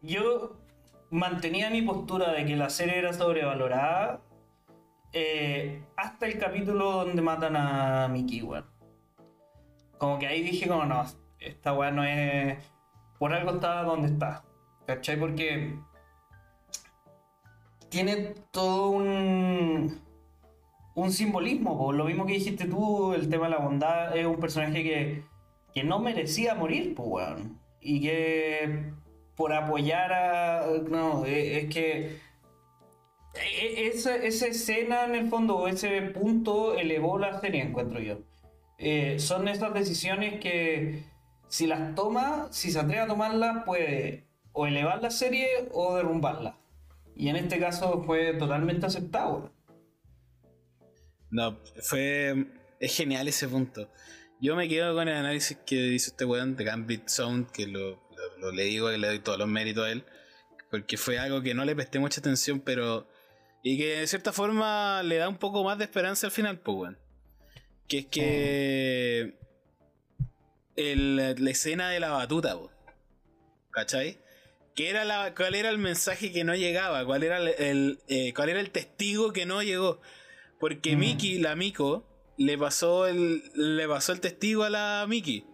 Yo, 0.00 0.60
mantenía 1.10 1.70
mi 1.70 1.82
postura 1.82 2.32
de 2.32 2.44
que 2.44 2.56
la 2.56 2.70
serie 2.70 2.98
era 2.98 3.12
sobrevalorada 3.12 4.22
eh, 5.12 5.84
hasta 5.96 6.26
el 6.26 6.38
capítulo 6.38 6.90
donde 6.90 7.22
matan 7.22 7.56
a 7.56 8.08
Mickey, 8.08 8.42
weón. 8.42 8.66
Como 9.98 10.18
que 10.18 10.26
ahí 10.26 10.42
dije, 10.42 10.68
como 10.68 10.84
no, 10.84 11.04
esta 11.38 11.72
weá 11.72 11.90
no 11.90 12.04
es. 12.04 12.58
Por 13.18 13.32
algo 13.32 13.52
está 13.52 13.82
donde 13.82 14.08
está. 14.08 14.44
¿Cachai? 14.86 15.16
Porque 15.18 15.78
tiene 17.94 18.34
todo 18.50 18.90
un, 18.90 20.00
un 20.96 21.12
simbolismo. 21.12 21.78
po. 21.78 21.92
Lo 21.92 22.04
mismo 22.06 22.26
que 22.26 22.34
dijiste 22.34 22.66
tú, 22.66 23.14
el 23.14 23.28
tema 23.30 23.44
de 23.44 23.52
la 23.52 23.58
bondad, 23.58 24.16
es 24.16 24.26
un 24.26 24.36
personaje 24.36 24.82
que, 24.82 25.22
que 25.72 25.84
no 25.84 26.00
merecía 26.00 26.54
morir, 26.56 26.94
pues, 26.96 27.08
weón. 27.08 27.60
Y 27.80 28.00
que 28.00 28.92
por 29.36 29.52
apoyar 29.52 30.12
a... 30.12 30.66
No, 30.88 31.24
e- 31.24 31.58
es 31.60 31.72
que... 31.72 32.18
e- 33.34 33.66
e- 33.66 33.86
Esa, 33.86 34.16
esa 34.16 34.46
escena 34.48 35.04
en 35.04 35.14
el 35.14 35.28
fondo, 35.28 35.68
ese 35.68 36.02
punto, 36.02 36.74
elevó 36.74 37.18
la 37.18 37.40
serie, 37.40 37.62
encuentro 37.62 38.00
yo. 38.00 38.18
Eh, 38.78 39.20
son 39.20 39.46
esas 39.46 39.72
decisiones 39.72 40.40
que 40.40 41.04
si 41.48 41.68
las 41.68 41.94
toma, 41.94 42.48
si 42.50 42.72
se 42.72 42.80
atreve 42.80 43.02
a 43.02 43.06
tomarlas, 43.06 43.64
puede 43.64 44.24
o 44.52 44.66
elevar 44.66 45.00
la 45.00 45.10
serie 45.10 45.46
o 45.72 45.94
derrumbarla. 45.94 46.56
Y 47.16 47.28
en 47.28 47.36
este 47.36 47.58
caso 47.60 48.02
fue 48.04 48.34
totalmente 48.34 48.86
aceptado. 48.86 49.52
No, 51.30 51.58
fue. 51.82 52.46
Es 52.80 52.96
genial 52.96 53.28
ese 53.28 53.48
punto. 53.48 53.90
Yo 54.40 54.56
me 54.56 54.68
quedo 54.68 54.94
con 54.94 55.08
el 55.08 55.14
análisis 55.16 55.56
que 55.64 55.76
hizo 55.76 56.10
este 56.10 56.24
weón 56.24 56.56
de 56.56 56.64
Gambit 56.64 57.08
Sound, 57.08 57.50
que 57.50 57.66
lo, 57.66 57.90
lo- 57.90 58.38
lo- 58.40 58.52
le 58.52 58.64
digo 58.64 58.90
que 58.90 58.98
le 58.98 59.06
doy 59.06 59.18
todos 59.20 59.38
los 59.38 59.48
méritos 59.48 59.84
a 59.86 59.90
él, 59.92 60.04
porque 60.70 60.96
fue 60.96 61.18
algo 61.18 61.40
que 61.42 61.54
no 61.54 61.64
le 61.64 61.74
presté 61.74 61.98
mucha 61.98 62.20
atención, 62.20 62.60
pero. 62.60 63.08
Y 63.62 63.78
que 63.78 63.96
de 64.00 64.06
cierta 64.06 64.32
forma 64.32 65.02
le 65.02 65.16
da 65.16 65.28
un 65.28 65.38
poco 65.38 65.64
más 65.64 65.78
de 65.78 65.84
esperanza 65.84 66.26
al 66.26 66.32
final, 66.32 66.58
pues, 66.58 66.76
weón. 66.76 66.98
Que 67.88 67.98
es 68.00 68.06
que. 68.06 69.38
el- 70.76 71.16
la 71.42 71.50
escena 71.50 71.90
de 71.90 72.00
la 72.00 72.10
batuta, 72.10 72.54
po. 72.54 72.70
¿cachai? 73.70 74.18
¿Qué 74.74 74.90
era 74.90 75.04
la, 75.04 75.34
¿Cuál 75.34 75.54
era 75.54 75.70
el 75.70 75.78
mensaje 75.78 76.32
que 76.32 76.42
no 76.44 76.54
llegaba? 76.54 77.04
¿Cuál 77.04 77.22
era 77.22 77.38
el, 77.38 77.48
el, 77.58 77.98
eh, 78.08 78.32
cuál 78.34 78.48
era 78.48 78.60
el 78.60 78.70
testigo 78.70 79.32
que 79.32 79.46
no 79.46 79.62
llegó? 79.62 80.00
Porque 80.58 80.96
Mm. 80.96 80.98
Miki, 80.98 81.38
la 81.38 81.54
Miko, 81.54 82.08
le 82.36 82.58
pasó 82.58 83.06
el, 83.06 83.42
le 83.54 83.86
pasó 83.86 84.12
el 84.12 84.20
testigo 84.20 84.64
a 84.64 84.70
la 84.70 85.06
Miki. 85.08 85.44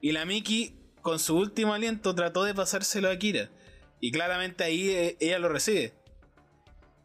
Y 0.00 0.12
la 0.12 0.24
Miki, 0.24 0.74
con 1.00 1.18
su 1.20 1.36
último 1.36 1.74
aliento, 1.74 2.14
trató 2.14 2.42
de 2.44 2.54
pasárselo 2.54 3.08
a 3.10 3.16
Kira. 3.16 3.50
Y 4.00 4.10
claramente 4.10 4.64
ahí 4.64 4.88
eh, 4.90 5.16
ella 5.20 5.38
lo 5.38 5.48
recibe. 5.48 5.92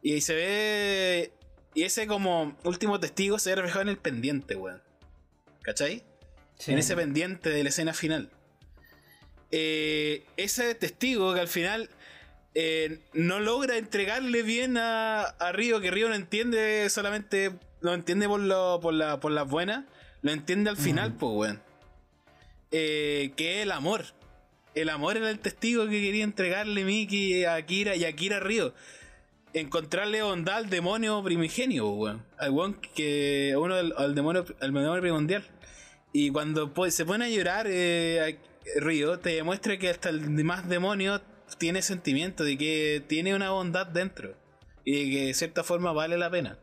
Y 0.02 0.14
ahí 0.14 0.22
se 0.22 0.34
ve. 0.36 1.34
Y 1.76 1.84
ese 1.84 2.08
como 2.08 2.58
último 2.64 3.00
testigo 3.00 3.38
se 3.40 3.52
ve 3.52 3.58
reflejado 3.58 3.84
en 3.84 3.90
el 3.90 3.98
pendiente, 3.98 4.56
weón. 4.56 4.82
¿Cachai? 5.62 6.04
Sí. 6.58 6.72
en 6.72 6.78
ese 6.80 6.96
pendiente 6.96 7.50
de 7.50 7.64
la 7.64 7.70
escena 7.70 7.94
final. 7.94 8.30
Eh, 9.52 10.24
ese 10.38 10.74
testigo 10.76 11.34
que 11.34 11.42
al 11.42 11.48
final 11.48 11.90
eh, 12.56 13.00
no 13.14 13.40
logra 13.40 13.78
entregarle 13.78 14.44
bien 14.44 14.78
a, 14.78 15.22
a 15.24 15.52
Río, 15.52 15.82
que 15.82 15.92
Río 15.92 16.10
no 16.10 16.16
entiende 16.16 16.90
solamente, 16.90 17.52
lo 17.82 17.94
entiende 17.94 18.28
por, 18.28 18.40
lo, 18.40 18.80
por, 18.82 18.94
la, 18.94 19.20
por 19.20 19.32
las 19.32 19.48
buenas, 19.50 19.86
lo 20.22 20.32
entiende 20.32 20.70
al 20.70 20.78
final, 20.78 21.12
Mm. 21.12 21.18
pues, 21.18 21.34
weón. 21.36 21.62
Eh, 22.72 23.32
que 23.36 23.58
es 23.58 23.64
el 23.64 23.72
amor. 23.72 24.06
El 24.76 24.88
amor 24.90 25.18
era 25.18 25.30
el 25.30 25.40
testigo 25.40 25.84
que 25.86 26.02
quería 26.02 26.24
entregarle 26.24 26.86
Miki 26.86 27.44
a 27.44 27.56
Akira 27.56 27.96
y 27.98 28.06
a 28.06 28.10
Akira 28.10 28.40
Río. 28.40 28.74
Encontrarle 29.54 30.22
bondad 30.22 30.56
al 30.58 30.70
demonio 30.70 31.22
primigenio, 31.24 31.90
weón. 31.90 32.26
Al 32.38 32.52
weón 32.52 32.80
que. 32.96 33.54
Uno 33.58 33.76
al, 33.76 33.94
al 33.98 34.16
demonio, 34.16 34.46
al 34.62 34.72
demonio 34.74 35.02
primordial. 35.02 35.44
Y 36.14 36.30
cuando 36.30 36.74
po- 36.74 36.90
se 36.90 37.06
pone 37.06 37.26
a 37.26 37.30
llorar 37.30 37.66
eh, 37.70 38.38
Río, 38.76 39.20
te 39.20 39.32
demuestra 39.32 39.78
que 39.78 39.90
hasta 39.90 40.10
el 40.10 40.30
más 40.44 40.68
demonio 40.70 41.22
tiene 41.58 41.82
sentimiento, 41.82 42.44
de 42.44 42.58
que 42.58 43.04
tiene 43.08 43.36
una 43.36 43.52
bondad 43.52 43.88
dentro. 43.88 44.36
Y 44.84 45.06
de 45.06 45.12
que 45.12 45.26
de 45.28 45.34
cierta 45.34 45.64
forma 45.64 45.92
vale 45.92 46.18
la 46.18 46.30
pena. 46.30 46.58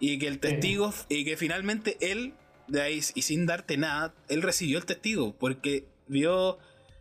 Y 0.00 0.18
que 0.18 0.28
el 0.28 0.38
testigo, 0.38 0.92
y 1.08 1.24
que 1.24 1.36
finalmente 1.36 1.96
él, 2.00 2.34
de 2.66 2.82
ahí, 2.82 3.00
y 3.14 3.22
sin 3.22 3.46
darte 3.46 3.76
nada, 3.76 4.14
él 4.28 4.42
recibió 4.42 4.78
el 4.78 4.84
testigo, 4.84 5.36
porque 5.36 5.86
vio, 6.06 6.58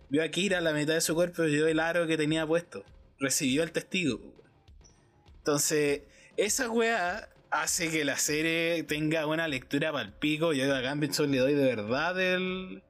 vio 0.10 0.24
a 0.24 0.30
Kira 0.30 0.62
la 0.62 0.74
mitad 0.74 0.94
de 0.94 1.02
su 1.02 1.14
cuerpo 1.16 1.44
y 1.44 1.52
vio 1.52 1.68
el 1.68 1.80
aro 1.80 2.08
que 2.08 2.18
tenía 2.18 2.46
puesto. 2.46 2.84
Recibió 3.20 3.64
el 3.64 3.72
testigo. 3.72 4.20
Entonces, 5.40 6.02
esa 6.38 6.70
weá 6.70 7.30
hace 7.50 7.90
que 7.90 8.04
la 8.04 8.18
serie 8.18 8.84
tenga 8.84 9.26
una 9.26 9.48
lectura 9.48 9.92
para 9.92 10.06
el 10.06 10.14
pico. 10.14 10.54
Yo 10.54 10.74
a 10.74 10.82
Gambitson 10.82 11.32
le 11.32 11.38
doy 11.40 11.54
de 11.54 11.66
verdad 11.66 12.20
el, 12.20 12.84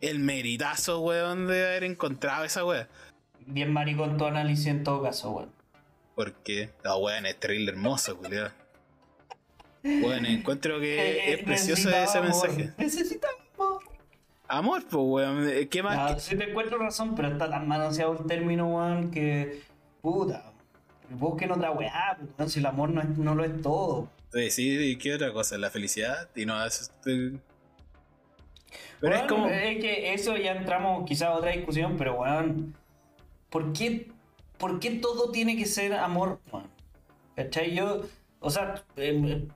el 0.00 0.18
meritazo, 0.20 1.00
weón, 1.00 1.46
de 1.46 1.66
haber 1.66 1.84
encontrado 1.84 2.44
esa 2.44 2.64
weá. 2.64 2.88
Bien 3.46 3.72
maricón 3.72 4.16
tu 4.16 4.24
análisis 4.26 4.66
en 4.66 4.84
todo 4.84 5.02
caso, 5.02 5.30
weón. 5.30 5.50
Porque 6.14 6.70
la 6.84 6.96
weón 6.96 7.26
es 7.26 7.38
terrible 7.38 7.72
hermoso, 7.72 8.16
culiado. 8.16 8.50
Bueno, 9.82 10.28
encuentro 10.28 10.80
que 10.80 10.98
Eh, 11.30 11.34
es 11.34 11.44
precioso 11.44 11.88
ese 11.88 12.18
amor. 12.18 12.30
mensaje. 12.30 12.72
Necesitaba 12.76 13.32
amor. 13.54 13.82
Amor, 14.48 14.82
pues, 14.88 15.02
weón. 15.04 15.68
¿Qué 15.68 15.82
más? 15.82 15.98
Ah, 15.98 16.18
sí 16.18 16.36
te 16.36 16.50
encuentro 16.50 16.78
razón, 16.78 17.14
pero 17.14 17.28
está 17.28 17.48
tan 17.48 17.66
manoseado 17.68 18.18
el 18.20 18.26
término, 18.26 18.66
weón, 18.66 19.10
que. 19.10 19.62
Puta. 20.02 20.52
Busquen 21.10 21.50
otra 21.52 21.70
weá, 21.70 22.16
pues, 22.18 22.30
weón, 22.36 22.50
si 22.50 22.58
el 22.58 22.66
amor 22.66 22.90
no, 22.90 23.00
es, 23.00 23.08
no 23.16 23.34
lo 23.34 23.44
es 23.44 23.62
todo. 23.62 24.10
Sí, 24.32 24.50
sí, 24.50 24.98
¿qué 25.00 25.14
otra 25.14 25.32
cosa? 25.32 25.56
La 25.56 25.70
felicidad. 25.70 26.28
Y 26.36 26.44
no, 26.44 26.62
eso 26.66 26.90
es- 28.98 29.00
Pero 29.00 29.14
es 29.14 29.20
Weón, 29.22 29.28
como. 29.28 29.46
Es 29.48 29.78
que 29.80 30.12
eso 30.14 30.36
ya 30.36 30.52
entramos 30.52 31.04
quizás 31.06 31.28
a 31.28 31.32
otra 31.34 31.50
discusión, 31.52 31.96
pero 31.96 32.14
weón. 32.20 32.74
¿Por 33.50 33.72
qué, 33.72 34.08
¿Por 34.58 34.80
qué 34.80 34.90
todo 34.92 35.30
tiene 35.30 35.56
que 35.56 35.66
ser 35.66 35.94
amor? 35.94 36.40
weón? 36.52 36.66
¿Cachai? 37.36 37.74
Yo. 37.74 38.02
O 38.40 38.50
sea, 38.50 38.82
em, 38.96 39.48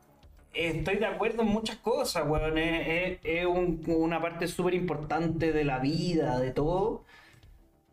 estoy 0.55 0.97
de 0.97 1.07
acuerdo 1.07 1.43
en 1.43 1.49
muchas 1.49 1.77
cosas, 1.79 2.25
weón. 2.29 2.57
Es, 2.59 2.89
es- 2.89 3.19
es 3.25 3.47
un- 3.47 3.83
una 3.87 4.21
parte 4.23 4.47
súper 4.49 4.75
importante 4.75 5.53
de 5.53 5.65
la 5.65 5.79
vida, 5.81 6.39
de 6.41 6.51
todo. 6.53 7.05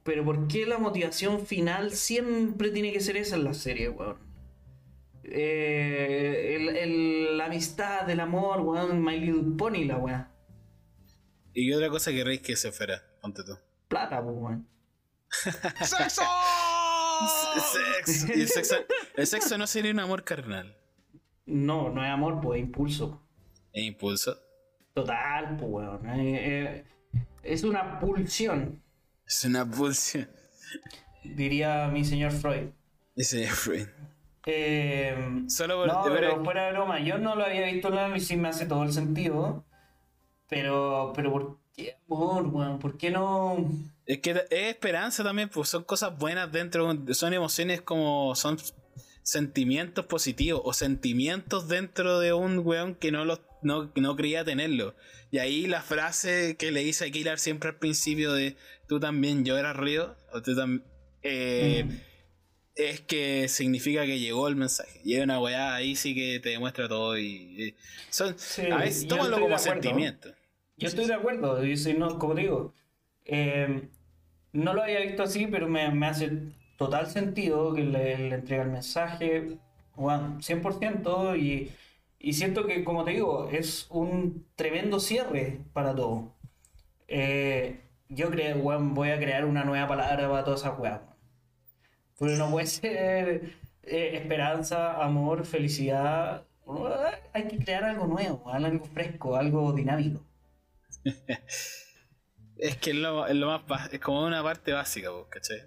Pero 0.03 0.23
¿por 0.25 0.47
qué 0.47 0.65
la 0.65 0.77
motivación 0.77 1.45
final 1.45 1.91
siempre 1.91 2.71
tiene 2.71 2.91
que 2.93 2.99
ser 3.01 3.17
esa 3.17 3.35
en 3.35 3.43
la 3.43 3.53
serie, 3.53 3.89
weón? 3.89 4.17
Eh, 5.23 6.55
el- 6.55 6.69
el- 6.77 7.37
la 7.37 7.45
amistad, 7.45 8.09
el 8.09 8.19
amor, 8.19 8.61
weón, 8.61 9.03
My 9.03 9.19
Little 9.19 9.55
Pony, 9.57 9.85
la 9.85 9.97
weá. 9.97 10.31
¿Y 11.53 11.67
qué 11.69 11.75
otra 11.75 11.89
cosa 11.89 12.11
querréis 12.11 12.41
que 12.41 12.55
se 12.55 12.71
fuera? 12.71 13.01
Ponte 13.21 13.43
tú. 13.43 13.57
Plata, 13.87 14.21
pues, 14.21 14.35
weón. 14.37 14.67
¡Sexo! 15.83 16.21
Sexo. 18.05 18.27
Y 18.35 18.41
el 18.41 18.47
sexo. 18.47 18.75
El 19.15 19.27
sexo 19.27 19.57
no 19.57 19.67
sería 19.67 19.91
un 19.91 19.99
amor 19.99 20.23
carnal. 20.23 20.75
No, 21.45 21.89
no 21.89 22.03
es 22.03 22.09
amor, 22.11 22.39
pues 22.41 22.59
es 22.59 22.65
impulso. 22.65 23.21
Es 23.73 23.83
impulso. 23.83 24.37
Total, 24.93 25.57
pues, 25.57 25.69
weón. 25.71 26.09
Eh, 26.09 26.75
eh, 26.75 26.85
es 27.43 27.63
una 27.63 27.99
pulsión, 27.99 28.81
Es 29.25 29.43
una 29.45 29.65
pulsión. 29.69 30.29
diría 31.23 31.87
mi 31.87 32.05
señor 32.05 32.31
Freud. 32.31 32.69
Ese 33.15 33.43
es 33.43 33.51
Freud. 33.51 33.87
Eh, 34.45 35.43
Solo 35.47 35.77
por. 35.77 35.87
no, 35.87 36.03
pero- 36.03 36.43
fuera 36.43 36.65
de 36.67 36.71
broma, 36.73 36.99
yo 37.01 37.17
no 37.17 37.35
lo 37.35 37.43
había 37.43 37.65
visto 37.65 37.87
en 37.89 37.93
el 37.95 37.99
análisis, 37.99 38.37
me 38.37 38.47
hace 38.49 38.65
todo 38.65 38.83
el 38.83 38.91
sentido. 38.93 39.65
Pero, 40.49 41.13
pero 41.15 41.31
¿por 41.31 41.57
qué 41.75 41.95
amor, 42.09 42.47
weón? 42.47 42.79
¿Por 42.79 42.97
qué 42.97 43.11
no...? 43.11 43.69
Es 44.05 44.19
que 44.19 44.31
es 44.31 44.43
esperanza 44.51 45.23
también, 45.23 45.49
pues 45.49 45.69
son 45.69 45.83
cosas 45.83 46.17
buenas 46.17 46.51
dentro, 46.51 46.91
son 47.13 47.33
emociones 47.33 47.81
como 47.81 48.33
son 48.35 48.57
sentimientos 49.21 50.05
positivos 50.07 50.61
o 50.63 50.73
sentimientos 50.73 51.67
dentro 51.67 52.19
de 52.19 52.33
un 52.33 52.59
weón 52.59 52.95
que 52.95 53.11
no 53.11 53.25
los 53.25 53.41
no, 53.61 53.91
no 53.95 54.15
creía 54.15 54.43
tenerlo. 54.45 54.95
Y 55.31 55.37
ahí 55.37 55.67
la 55.67 55.81
frase 55.81 56.55
que 56.57 56.71
le 56.71 56.81
hice 56.81 57.05
a 57.05 57.11
Killar 57.11 57.37
siempre 57.37 57.69
al 57.71 57.75
principio 57.77 58.31
de 58.33 58.55
tú 58.87 58.99
también 58.99 59.43
lloras 59.45 59.75
río, 59.75 60.15
o 60.33 60.41
tú 60.41 60.51
tam- 60.55 60.81
eh, 61.21 61.83
Mm. 61.85 61.97
es 62.75 63.01
que 63.01 63.47
significa 63.49 64.05
que 64.05 64.17
llegó 64.17 64.47
el 64.47 64.55
mensaje. 64.55 65.01
Y 65.03 65.17
una 65.19 65.39
weá 65.39 65.75
ahí 65.75 65.95
sí 65.97 66.15
que 66.15 66.39
te 66.39 66.49
demuestra 66.49 66.87
todo 66.87 67.17
y, 67.17 67.25
y 67.25 67.75
son 68.09 68.33
Sí, 68.39 68.71
a 68.71 68.77
veces 68.77 69.07
tómalo 69.07 69.39
como 69.39 69.59
sentimiento. 69.59 70.33
Yo 70.79 70.87
estoy 70.87 71.07
de 71.07 71.13
acuerdo, 71.13 71.63
y 71.65 71.75
si 71.75 71.93
no, 71.93 72.17
como 72.17 72.35
digo, 72.35 72.73
eh, 73.25 73.89
no 74.53 74.73
lo 74.73 74.81
había 74.83 75.01
visto 75.01 75.23
así, 75.23 75.45
pero 75.47 75.67
me, 75.67 75.83
hace 76.07 76.53
total 76.77 77.07
sentido 77.07 77.73
que 77.73 77.83
le, 77.83 78.17
le 78.29 78.35
entrega 78.35 78.63
el 78.63 78.71
mensaje, 78.71 79.59
bueno, 79.95 80.37
100%, 80.39 81.37
y, 81.37 81.71
y 82.17 82.33
siento 82.33 82.65
que, 82.65 82.85
como 82.85 83.03
te 83.03 83.11
digo, 83.11 83.49
es 83.51 83.87
un 83.89 84.45
tremendo 84.55 85.01
cierre 85.01 85.59
para 85.73 85.93
todo. 85.93 86.33
Eh, 87.09 87.81
yo 88.07 88.29
creo, 88.29 88.57
weón, 88.59 88.93
voy 88.93 89.09
a 89.11 89.19
crear 89.19 89.45
una 89.45 89.65
nueva 89.65 89.87
palabra 89.87 90.29
para 90.29 90.43
todas 90.45 90.61
esas 90.61 90.79
weas. 90.79 91.01
Porque 92.17 92.35
no 92.37 92.49
puede 92.51 92.67
ser 92.67 93.53
eh, 93.83 94.11
esperanza, 94.15 95.03
amor, 95.03 95.45
felicidad. 95.45 96.45
Hay 97.33 97.47
que 97.49 97.57
crear 97.57 97.83
algo 97.83 98.07
nuevo, 98.07 98.49
algo 98.49 98.85
fresco, 98.85 99.35
algo 99.35 99.73
dinámico. 99.73 100.28
Es 102.57 102.75
que 102.75 102.89
es 102.89 102.95
lo, 102.97 103.25
es 103.25 103.35
lo 103.35 103.47
más 103.47 103.93
es 103.93 103.99
como 104.01 104.25
una 104.25 104.43
parte 104.43 104.73
básica, 104.73 105.09
¿cachai? 105.29 105.61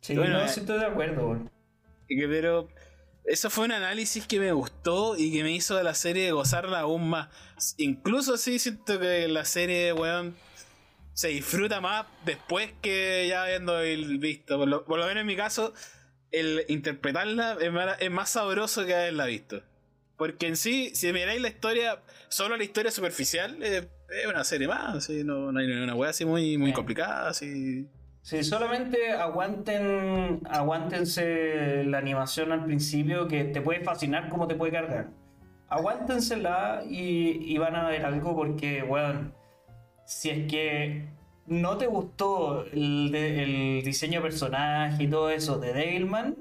Sí, 0.00 0.16
Bueno, 0.16 0.38
no, 0.38 0.40
eh, 0.42 0.46
estoy 0.46 0.78
de 0.80 0.86
acuerdo. 0.86 1.48
que- 2.08 2.26
Pero 2.28 2.68
eso 3.24 3.50
fue 3.50 3.66
un 3.66 3.72
análisis 3.72 4.26
que 4.26 4.40
me 4.40 4.50
gustó 4.50 5.16
y 5.16 5.32
que 5.32 5.44
me 5.44 5.52
hizo 5.52 5.76
de 5.76 5.84
la 5.84 5.94
serie 5.94 6.32
gozarla 6.32 6.80
aún 6.80 7.08
más. 7.08 7.28
Incluso 7.78 8.36
sí 8.36 8.58
siento 8.58 8.98
que 8.98 9.28
la 9.28 9.44
serie, 9.44 9.92
weón, 9.92 10.34
se 11.12 11.28
disfruta 11.28 11.80
más 11.80 12.06
después 12.24 12.72
que 12.82 13.26
ya 13.28 13.44
habiendo 13.44 13.78
el 13.80 14.18
visto. 14.18 14.58
Por 14.58 14.66
lo, 14.68 14.84
por 14.84 14.98
lo 14.98 15.06
menos 15.06 15.20
en 15.20 15.26
mi 15.28 15.36
caso, 15.36 15.72
el 16.32 16.64
interpretarla 16.68 17.58
es 17.60 17.70
más, 17.72 17.96
es 18.00 18.10
más 18.10 18.30
sabroso 18.30 18.84
que 18.86 18.94
haberla 18.94 19.26
visto. 19.26 19.62
Porque 20.16 20.48
en 20.48 20.56
sí, 20.56 20.90
si 20.96 21.12
miráis 21.12 21.40
la 21.40 21.48
historia, 21.48 22.02
solo 22.28 22.56
la 22.56 22.64
historia 22.64 22.90
superficial, 22.90 23.56
eh, 23.62 23.88
es 24.08 24.26
una 24.26 24.44
serie 24.44 24.66
más, 24.68 24.96
así, 24.96 25.22
no, 25.24 25.52
no 25.52 25.60
hay 25.60 25.66
una 25.70 25.94
weá 25.94 26.10
así 26.10 26.24
muy, 26.24 26.56
muy 26.58 26.70
Sí. 26.70 26.74
complicada, 26.74 27.28
así. 27.28 27.86
Sí, 28.22 28.42
solamente 28.44 29.12
aguanten, 29.12 30.40
aguántense 30.50 31.84
la 31.84 31.98
animación 31.98 32.52
al 32.52 32.64
principio 32.64 33.26
que 33.28 33.44
te 33.44 33.60
puede 33.60 33.80
fascinar 33.80 34.28
como 34.28 34.46
te 34.46 34.54
puede 34.54 34.72
cargar. 34.72 35.08
Aguántensela 35.70 36.82
y, 36.88 37.52
y 37.52 37.58
van 37.58 37.76
a 37.76 37.88
ver 37.88 38.04
algo 38.04 38.34
porque, 38.34 38.82
weón, 38.82 39.34
si 40.06 40.30
es 40.30 40.50
que 40.50 41.08
no 41.46 41.76
te 41.78 41.86
gustó 41.86 42.64
el, 42.72 43.14
el 43.14 43.82
diseño 43.84 44.20
de 44.20 44.28
personaje 44.28 45.04
y 45.04 45.08
todo 45.08 45.30
eso 45.30 45.58
de 45.58 45.72
Devilman, 45.72 46.36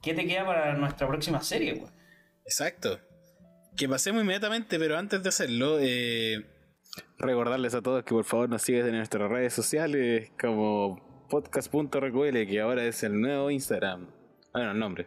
¿qué 0.00 0.14
te 0.14 0.26
queda 0.26 0.46
para 0.46 0.74
nuestra 0.74 1.06
próxima 1.08 1.42
serie, 1.42 1.74
weón? 1.74 1.92
Exacto. 2.44 2.98
Que 3.76 3.88
pasemos 3.88 4.22
inmediatamente, 4.22 4.78
pero 4.78 4.98
antes 4.98 5.22
de 5.22 5.28
hacerlo, 5.28 5.78
eh, 5.80 6.44
recordarles 7.18 7.74
a 7.74 7.82
todos 7.82 8.04
que 8.04 8.14
por 8.14 8.24
favor 8.24 8.48
nos 8.48 8.62
sigan 8.62 8.88
en 8.88 8.96
nuestras 8.96 9.30
redes 9.30 9.52
sociales 9.52 10.30
como 10.40 11.26
podcast.recuele, 11.30 12.46
que 12.46 12.60
ahora 12.60 12.84
es 12.84 13.02
el 13.02 13.20
nuevo 13.20 13.50
Instagram. 13.50 14.08
Bueno, 14.52 14.72
el 14.72 14.78
nombre. 14.78 15.06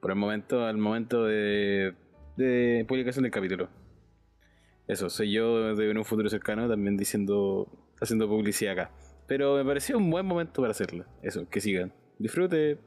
Por 0.00 0.10
el 0.10 0.16
momento, 0.16 0.64
al 0.64 0.76
momento 0.76 1.24
de, 1.24 1.94
de 2.36 2.84
publicación 2.86 3.22
del 3.22 3.32
capítulo. 3.32 3.68
Eso, 4.86 5.10
soy 5.10 5.32
yo 5.32 5.74
de 5.74 5.90
en 5.90 5.98
un 5.98 6.04
futuro 6.04 6.28
cercano 6.28 6.68
también 6.68 6.96
diciendo, 6.96 7.66
haciendo 8.00 8.28
publicidad 8.28 8.72
acá. 8.72 8.90
Pero 9.26 9.56
me 9.56 9.64
pareció 9.64 9.98
un 9.98 10.10
buen 10.10 10.26
momento 10.26 10.60
para 10.60 10.70
hacerlo. 10.70 11.06
Eso, 11.22 11.48
que 11.48 11.60
sigan. 11.60 11.92
Disfrute. 12.18 12.78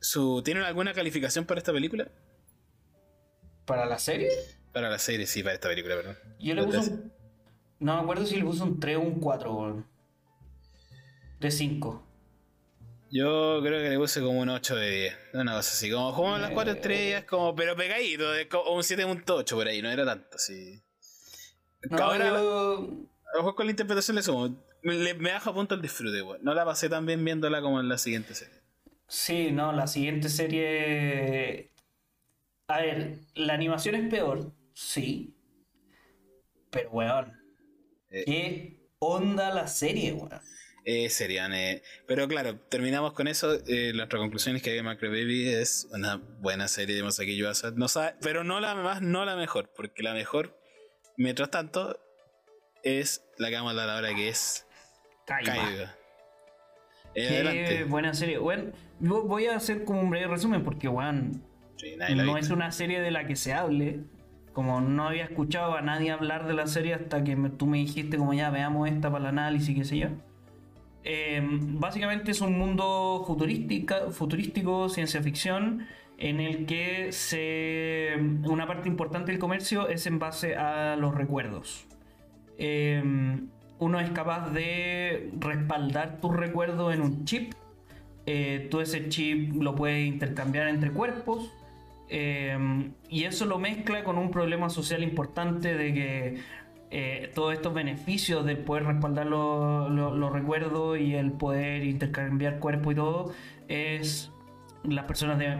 Su, 0.00 0.42
¿Tienen 0.44 0.64
alguna 0.64 0.92
calificación 0.92 1.44
para 1.44 1.58
esta 1.58 1.72
película? 1.72 2.10
¿Para 3.64 3.86
la 3.86 3.98
serie? 3.98 4.30
Para 4.72 4.90
la 4.90 4.98
serie, 4.98 5.26
sí, 5.26 5.42
para 5.42 5.54
esta 5.54 5.68
película, 5.68 5.96
perdón. 5.96 6.16
Yo 6.38 6.54
le 6.54 6.64
puse 6.64 6.78
un... 6.78 7.12
No 7.80 7.96
me 7.96 8.02
acuerdo 8.02 8.24
si 8.26 8.36
le 8.36 8.44
puse 8.44 8.62
un 8.62 8.80
3 8.80 8.96
o 8.96 9.00
un 9.00 9.20
4, 9.20 9.54
weón. 9.54 9.86
De 11.40 11.50
5. 11.50 12.02
Yo 13.10 13.60
creo 13.62 13.82
que 13.82 13.90
le 13.90 13.98
puse 13.98 14.20
como 14.20 14.40
un 14.40 14.48
8 14.48 14.74
de 14.76 14.90
10. 14.90 15.16
Una 15.34 15.52
cosa 15.56 15.70
así, 15.72 15.90
como, 15.90 16.12
como 16.14 16.38
las 16.38 16.50
4 16.50 16.72
Eh. 16.72 16.76
estrellas, 16.76 17.24
como, 17.24 17.54
pero 17.54 17.76
pegadito, 17.76 18.30
de 18.32 18.48
co- 18.48 18.72
un 18.72 18.82
7.8 18.82 19.54
por 19.56 19.68
ahí, 19.68 19.80
no 19.82 19.90
era 19.90 20.04
tanto, 20.04 20.38
sí. 20.38 20.82
No, 21.90 21.98
Ahora, 21.98 22.28
yo- 22.30 22.78
a 23.32 23.36
lo 23.36 23.38
mejor 23.40 23.54
con 23.54 23.66
la 23.66 23.70
interpretación 23.72 24.16
le 24.16 24.22
sumo. 24.22 24.56
Me, 24.82 24.94
le- 24.94 25.14
me 25.14 25.32
baja 25.32 25.52
punto 25.52 25.74
el 25.74 25.82
disfrute, 25.82 26.22
weón. 26.22 26.42
No 26.42 26.54
la 26.54 26.64
pasé 26.64 26.88
tan 26.88 27.06
bien 27.06 27.24
viéndola 27.24 27.60
como 27.60 27.78
en 27.80 27.88
la 27.88 27.98
siguiente 27.98 28.34
serie. 28.34 28.54
Sí, 29.08 29.50
no, 29.52 29.72
la 29.72 29.86
siguiente 29.86 30.28
serie. 30.28 31.70
A 32.68 32.78
ver, 32.80 33.18
la 33.34 33.54
animación 33.54 33.94
es 33.94 34.08
peor, 34.10 34.52
sí. 34.72 35.36
Pero, 36.70 36.90
weón, 36.90 37.35
Eh. 38.20 38.24
¿qué 38.24 38.88
onda 38.98 39.52
la 39.52 39.66
serie, 39.66 40.12
weón? 40.12 40.30
Eh, 40.84 41.10
serían, 41.10 41.52
eh, 41.52 41.82
pero 42.06 42.28
claro, 42.28 42.60
terminamos 42.60 43.12
con 43.12 43.26
eso. 43.26 43.54
Eh, 43.66 43.92
nuestra 43.92 44.20
conclusión 44.20 44.54
es 44.54 44.62
que 44.62 44.80
Macro 44.84 45.08
Baby 45.10 45.48
es 45.48 45.88
una 45.92 46.16
buena 46.16 46.68
serie 46.68 46.94
de 46.94 47.02
Masaki 47.02 47.36
Yuasa. 47.36 47.72
No 47.72 47.88
sabe, 47.88 48.14
pero 48.20 48.44
no 48.44 48.60
la 48.60 48.76
más, 48.76 49.02
no 49.02 49.24
la 49.24 49.34
mejor, 49.34 49.72
porque 49.74 50.04
la 50.04 50.14
mejor, 50.14 50.56
mientras 51.16 51.50
tanto, 51.50 51.98
es 52.84 53.24
la 53.36 53.48
que 53.48 53.56
vamos 53.56 53.70
a 53.70 53.70
hablar 53.72 53.90
ahora, 53.96 54.14
que 54.14 54.28
es. 54.28 54.64
Kaiba. 55.26 55.96
Eh, 57.16 57.26
Qué 57.28 57.34
adelante. 57.38 57.84
buena 57.84 58.14
serie. 58.14 58.38
Bueno, 58.38 58.70
voy 59.00 59.46
a 59.46 59.56
hacer 59.56 59.84
como 59.84 60.00
un 60.02 60.10
breve 60.10 60.28
resumen 60.28 60.62
porque, 60.62 60.86
weón, 60.86 61.42
Sí, 61.78 61.96
la 61.96 62.08
no 62.10 62.36
es 62.38 62.50
una 62.50 62.70
serie 62.72 63.00
de 63.00 63.10
la 63.10 63.26
que 63.26 63.36
se 63.36 63.52
hable. 63.52 64.04
Como 64.56 64.80
no 64.80 65.08
había 65.08 65.24
escuchado 65.24 65.76
a 65.76 65.82
nadie 65.82 66.10
hablar 66.12 66.46
de 66.46 66.54
la 66.54 66.66
serie 66.66 66.94
hasta 66.94 67.22
que 67.22 67.36
me- 67.36 67.50
tú 67.50 67.66
me 67.66 67.76
dijiste 67.76 68.16
como 68.16 68.32
ya 68.32 68.48
veamos 68.48 68.88
esta 68.88 69.10
para 69.10 69.24
el 69.24 69.28
análisis, 69.28 69.76
qué 69.76 69.84
sé 69.84 69.98
yo. 69.98 70.08
Eh, 71.04 71.42
básicamente 71.44 72.30
es 72.30 72.40
un 72.40 72.56
mundo 72.58 73.22
futurística, 73.26 74.10
futurístico, 74.10 74.88
ciencia 74.88 75.20
ficción, 75.22 75.86
en 76.16 76.40
el 76.40 76.64
que 76.64 77.12
se, 77.12 78.14
una 78.48 78.66
parte 78.66 78.88
importante 78.88 79.30
del 79.30 79.38
comercio 79.38 79.88
es 79.88 80.06
en 80.06 80.18
base 80.18 80.56
a 80.56 80.96
los 80.96 81.14
recuerdos. 81.14 81.84
Eh, 82.56 83.02
uno 83.78 84.00
es 84.00 84.08
capaz 84.12 84.48
de 84.54 85.32
respaldar 85.38 86.18
tus 86.22 86.34
recuerdos 86.34 86.94
en 86.94 87.02
un 87.02 87.26
chip. 87.26 87.52
Eh, 88.24 88.68
tú 88.70 88.80
ese 88.80 89.10
chip 89.10 89.52
lo 89.62 89.74
puedes 89.74 90.06
intercambiar 90.06 90.68
entre 90.68 90.92
cuerpos. 90.92 91.52
Eh, 92.08 92.90
y 93.08 93.24
eso 93.24 93.46
lo 93.46 93.58
mezcla 93.58 94.04
con 94.04 94.18
un 94.18 94.30
problema 94.30 94.68
social 94.70 95.02
importante 95.02 95.74
de 95.74 95.94
que 95.94 96.38
eh, 96.90 97.32
todos 97.34 97.52
estos 97.52 97.74
beneficios 97.74 98.44
de 98.46 98.54
poder 98.56 98.84
respaldar 98.84 99.26
lo- 99.26 99.88
lo- 99.88 100.14
los 100.14 100.32
recuerdos 100.32 100.98
y 101.00 101.14
el 101.14 101.32
poder 101.32 101.82
intercambiar 101.84 102.58
cuerpo 102.60 102.92
y 102.92 102.94
todo 102.94 103.32
es 103.68 104.30
las 104.84 105.04
personas 105.06 105.38
de 105.38 105.56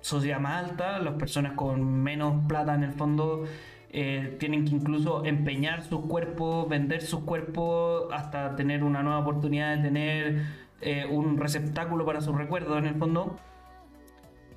sociedad 0.00 0.38
más 0.40 0.70
alta, 0.70 0.98
las 1.00 1.14
personas 1.14 1.52
con 1.54 1.82
menos 2.02 2.46
plata 2.46 2.74
en 2.74 2.84
el 2.84 2.92
fondo 2.92 3.44
eh, 3.90 4.36
tienen 4.40 4.64
que 4.64 4.70
incluso 4.70 5.24
empeñar 5.24 5.82
sus 5.82 6.06
cuerpos, 6.06 6.68
vender 6.68 7.02
sus 7.02 7.20
cuerpos 7.24 8.06
hasta 8.12 8.54
tener 8.56 8.84
una 8.84 9.02
nueva 9.02 9.18
oportunidad 9.18 9.76
de 9.76 9.82
tener 9.82 10.42
eh, 10.80 11.06
un 11.10 11.36
receptáculo 11.38 12.06
para 12.06 12.20
sus 12.20 12.36
recuerdos 12.36 12.78
en 12.78 12.86
el 12.86 12.94
fondo. 12.94 13.36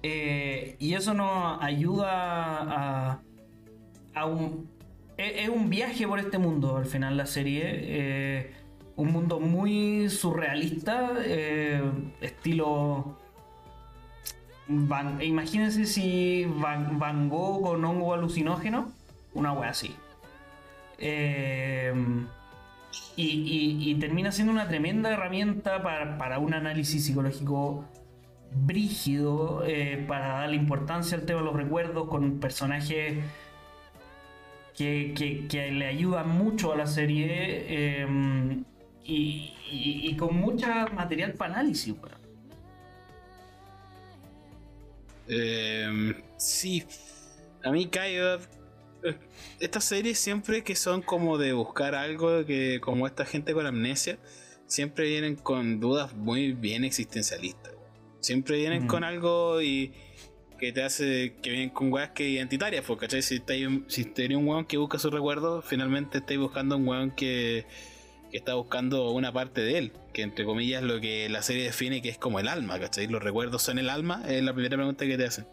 Eh, 0.08 0.76
y 0.78 0.94
eso 0.94 1.16
nos 1.16 1.60
ayuda 1.64 2.10
a, 2.12 3.22
a 4.14 4.26
un... 4.28 4.70
Es, 5.18 5.46
es 5.46 5.50
un 5.50 5.68
viaje 5.68 6.08
por 6.08 6.20
este 6.20 6.38
mundo 6.38 6.78
al 6.78 6.86
final 6.86 7.18
la 7.18 7.26
serie. 7.26 7.64
eh, 7.66 8.54
un 8.98 9.12
mundo 9.12 9.40
muy 9.40 10.10
surrealista, 10.12 11.12
eh, 11.24 11.82
estilo... 12.22 13.18
Van- 14.68 15.20
imagínense 15.24 15.86
si 15.86 16.46
Van, 16.46 17.28
Gogh 17.28 17.64
con 17.64 17.84
hongo 17.84 18.14
alucinógeno, 18.14 18.92
una 19.34 19.54
wea 19.54 19.72
así. 19.72 19.96
Y, 23.18 23.96
termina 24.00 24.32
siendo 24.32 24.54
una 24.54 24.68
tremenda 24.68 25.10
herramienta 25.12 25.82
para 25.82 26.38
un 26.38 26.54
análisis 26.54 27.06
psicológico 27.06 27.86
brígido, 28.56 29.64
eh, 29.66 30.04
para 30.08 30.28
darle 30.40 30.56
importancia 30.56 31.18
al 31.18 31.26
tema 31.26 31.40
de 31.40 31.46
los 31.46 31.56
recuerdos 31.56 32.08
con 32.08 32.40
personajes 32.40 33.24
que, 34.78 35.14
que- 35.50 35.72
le 35.72 35.86
ayudan 35.88 36.30
mucho 36.30 36.74
a 36.74 36.76
la 36.78 36.86
serie 36.88 37.28
eh, 37.68 38.08
y, 39.04 40.16
con 40.18 40.36
mucha 40.36 40.88
material 40.88 41.34
para 41.34 41.54
análisis. 41.56 41.94
weón. 41.94 42.16
Eh, 45.28 46.14
sí, 46.38 46.84
a 47.64 47.72
mí 47.72 47.88
Kaiba. 47.88 48.40
eh, 49.04 49.16
Estas 49.60 49.84
series 49.86 50.20
siempre 50.20 50.64
que 50.64 50.76
son 50.76 51.02
como 51.02 51.38
de 51.38 51.54
buscar 51.54 51.96
algo 51.96 52.46
que, 52.46 52.80
como 52.82 53.08
esta 53.08 53.26
gente 53.26 53.54
con 53.54 53.66
amnesia, 53.66 54.18
siempre 54.68 55.08
vienen 55.08 55.36
con 55.36 55.80
dudas 55.80 56.14
muy 56.16 56.54
bien 56.54 56.84
existencialistas. 56.84 57.75
Siempre 58.26 58.58
vienen 58.58 58.86
Mm. 58.86 58.88
con 58.88 59.04
algo 59.04 59.62
y 59.62 59.92
que 60.60 60.72
te 60.72 60.82
hace 60.84 61.36
que 61.44 61.50
vienen 61.52 61.70
con 61.70 61.92
weas 61.94 62.10
que 62.12 62.28
identitarias, 62.30 62.84
pues, 62.88 62.98
¿cachai? 63.00 63.22
Si, 63.22 63.36
estáis- 63.36 63.84
si 63.88 64.06
tenés 64.06 64.38
un 64.38 64.48
weón 64.48 64.66
que 64.66 64.78
busca 64.78 64.98
sus 64.98 65.12
recuerdos, 65.14 65.64
finalmente 65.66 66.18
estáis 66.20 66.40
buscando 66.40 66.78
un 66.78 66.88
weón 66.88 67.12
que, 67.12 67.66
que 68.32 68.38
está 68.38 68.56
buscando 68.56 69.12
una 69.12 69.32
parte 69.32 69.62
de 69.62 69.78
él, 69.78 69.92
que 70.14 70.24
entre 70.24 70.44
comillas 70.44 70.82
lo 70.82 71.00
que 71.00 71.30
la 71.30 71.42
serie 71.44 71.64
define 71.66 72.02
que 72.02 72.10
es 72.10 72.18
como 72.18 72.40
el 72.40 72.48
alma, 72.48 72.80
¿cachai? 72.80 73.06
Los 73.08 73.22
recuerdos 73.22 73.62
son 73.62 73.78
el 73.78 73.90
alma, 73.90 74.24
es 74.28 74.42
la 74.44 74.54
primera 74.54 74.76
pregunta 74.78 75.06
que 75.06 75.18
te 75.18 75.26
hacen. 75.26 75.46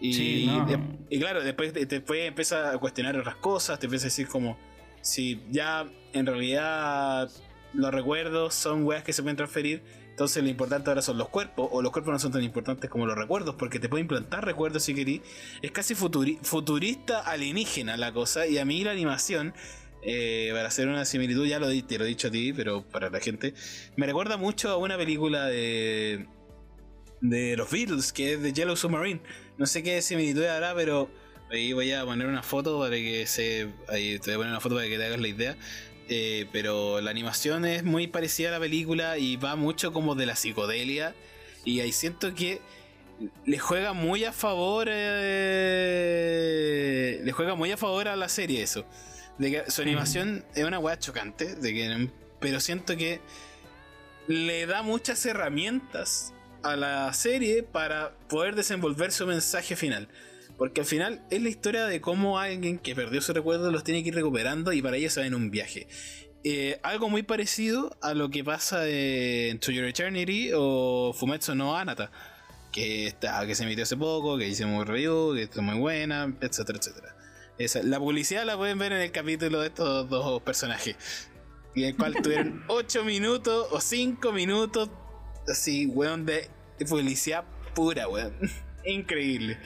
Y, 0.00 0.12
Sí, 0.14 0.46
no. 0.48 0.66
de- 0.66 0.80
y 1.10 1.20
claro, 1.20 1.42
después, 1.44 1.72
después 1.72 2.26
empieza 2.26 2.72
a 2.72 2.78
cuestionar 2.78 3.16
otras 3.16 3.36
cosas, 3.36 3.78
te 3.78 3.86
empieza 3.86 4.06
a 4.06 4.08
decir 4.08 4.26
como 4.26 4.58
si 5.00 5.40
ya 5.50 5.86
en 6.12 6.26
realidad 6.26 7.30
los 7.74 7.92
recuerdos 7.94 8.54
son 8.54 8.84
weas 8.84 9.04
que 9.04 9.12
se 9.12 9.22
pueden 9.22 9.36
transferir, 9.36 9.82
entonces 10.14 10.44
lo 10.44 10.48
importante 10.48 10.90
ahora 10.90 11.02
son 11.02 11.18
los 11.18 11.28
cuerpos, 11.28 11.68
o 11.72 11.82
los 11.82 11.90
cuerpos 11.90 12.12
no 12.12 12.18
son 12.20 12.30
tan 12.30 12.44
importantes 12.44 12.88
como 12.88 13.04
los 13.04 13.18
recuerdos, 13.18 13.56
porque 13.56 13.80
te 13.80 13.88
puede 13.88 14.02
implantar 14.02 14.44
recuerdos 14.44 14.84
si 14.84 14.94
querís. 14.94 15.22
Es 15.60 15.72
casi 15.72 15.96
futuri- 15.96 16.38
futurista 16.40 17.18
alienígena 17.18 17.96
la 17.96 18.12
cosa, 18.12 18.46
y 18.46 18.58
a 18.58 18.64
mí 18.64 18.84
la 18.84 18.92
animación, 18.92 19.54
eh, 20.02 20.50
para 20.52 20.68
hacer 20.68 20.86
una 20.86 21.04
similitud, 21.04 21.46
ya 21.46 21.58
lo, 21.58 21.66
te 21.66 21.98
lo 21.98 22.04
he 22.04 22.08
dicho 22.08 22.28
a 22.28 22.30
ti, 22.30 22.52
pero 22.52 22.84
para 22.88 23.10
la 23.10 23.18
gente, 23.18 23.54
me 23.96 24.06
recuerda 24.06 24.36
mucho 24.36 24.70
a 24.70 24.76
una 24.76 24.96
película 24.96 25.46
de, 25.46 26.28
de 27.20 27.56
los 27.56 27.68
Beatles, 27.70 28.12
que 28.12 28.34
es 28.34 28.42
de 28.42 28.52
Yellow 28.52 28.76
Submarine. 28.76 29.20
No 29.58 29.66
sé 29.66 29.82
qué 29.82 30.00
similitud 30.00 30.44
habrá, 30.44 30.76
pero 30.76 31.10
ahí 31.50 31.72
voy 31.72 31.90
a 31.90 32.04
poner 32.04 32.28
una 32.28 32.42
foto 32.42 32.78
para 32.78 32.94
que 32.94 33.26
se. 33.26 33.68
Ahí 33.88 34.18
te 34.18 34.26
voy 34.30 34.34
a 34.34 34.36
poner 34.36 34.50
una 34.52 34.60
foto 34.60 34.74
para 34.76 34.86
que 34.86 34.96
te 34.96 35.04
hagas 35.06 35.20
la 35.20 35.28
idea. 35.28 35.56
Eh, 36.08 36.46
pero 36.52 37.00
la 37.00 37.10
animación 37.10 37.64
es 37.64 37.82
muy 37.82 38.06
parecida 38.06 38.50
a 38.50 38.52
la 38.52 38.60
película 38.60 39.16
y 39.18 39.36
va 39.36 39.56
mucho 39.56 39.92
como 39.92 40.14
de 40.14 40.26
la 40.26 40.36
psicodelia. 40.36 41.14
Y 41.64 41.80
ahí 41.80 41.92
siento 41.92 42.34
que 42.34 42.60
le 43.46 43.58
juega 43.58 43.92
muy 43.92 44.24
a 44.24 44.32
favor. 44.32 44.88
eh, 44.90 45.60
le 47.24 47.32
juega 47.32 47.54
muy 47.54 47.72
a 47.72 47.76
favor 47.76 48.08
a 48.08 48.16
la 48.16 48.28
serie 48.28 48.62
eso. 48.62 48.84
De 49.38 49.50
que 49.50 49.70
su 49.70 49.82
animación 49.82 50.44
es 50.54 50.64
una 50.64 50.78
weá 50.78 50.98
chocante. 50.98 51.54
De 51.56 51.72
que, 51.72 52.08
pero 52.40 52.60
siento 52.60 52.96
que 52.96 53.20
le 54.26 54.66
da 54.66 54.82
muchas 54.82 55.24
herramientas 55.26 56.32
a 56.62 56.76
la 56.76 57.12
serie 57.12 57.62
para 57.62 58.16
poder 58.28 58.54
desenvolver 58.54 59.12
su 59.12 59.26
mensaje 59.26 59.76
final. 59.76 60.08
Porque 60.56 60.82
al 60.82 60.86
final 60.86 61.24
es 61.30 61.42
la 61.42 61.48
historia 61.48 61.86
de 61.86 62.00
cómo 62.00 62.38
alguien 62.38 62.78
que 62.78 62.94
perdió 62.94 63.20
sus 63.20 63.34
recuerdos 63.34 63.72
los 63.72 63.84
tiene 63.84 64.02
que 64.02 64.10
ir 64.10 64.14
recuperando 64.14 64.72
y 64.72 64.80
para 64.82 64.96
ello 64.96 65.10
se 65.10 65.20
va 65.20 65.26
en 65.26 65.34
un 65.34 65.50
viaje. 65.50 65.88
Eh, 66.44 66.78
algo 66.82 67.08
muy 67.08 67.22
parecido 67.22 67.96
a 68.02 68.12
lo 68.12 68.28
que 68.28 68.44
pasa 68.44 68.86
en 68.86 69.58
To 69.60 69.72
Your 69.72 69.86
Eternity 69.86 70.50
o 70.54 71.14
Fumetsu 71.14 71.54
no 71.54 71.74
Anata, 71.74 72.12
que, 72.70 73.06
está, 73.06 73.46
que 73.46 73.54
se 73.54 73.64
emitió 73.64 73.84
hace 73.84 73.96
poco, 73.96 74.36
que 74.36 74.46
hicimos 74.46 74.86
review, 74.86 75.34
que 75.34 75.44
está 75.44 75.62
muy 75.62 75.78
buena, 75.78 76.32
etcétera, 76.40 76.78
etcétera. 76.78 77.16
Esa, 77.56 77.82
la 77.82 77.98
publicidad 77.98 78.44
la 78.44 78.56
pueden 78.56 78.78
ver 78.78 78.92
en 78.92 79.00
el 79.00 79.10
capítulo 79.10 79.60
de 79.60 79.68
estos 79.68 80.08
dos 80.10 80.42
personajes. 80.42 80.96
Y 81.74 81.84
en 81.84 81.88
el 81.90 81.96
cual 81.96 82.14
tuvieron 82.22 82.62
8 82.68 83.04
minutos 83.04 83.68
o 83.70 83.80
5 83.80 84.32
minutos 84.32 84.90
así, 85.48 85.86
weón, 85.86 86.26
de 86.26 86.50
publicidad 86.88 87.44
pura, 87.74 88.06
weón. 88.06 88.34
Increíble. 88.84 89.58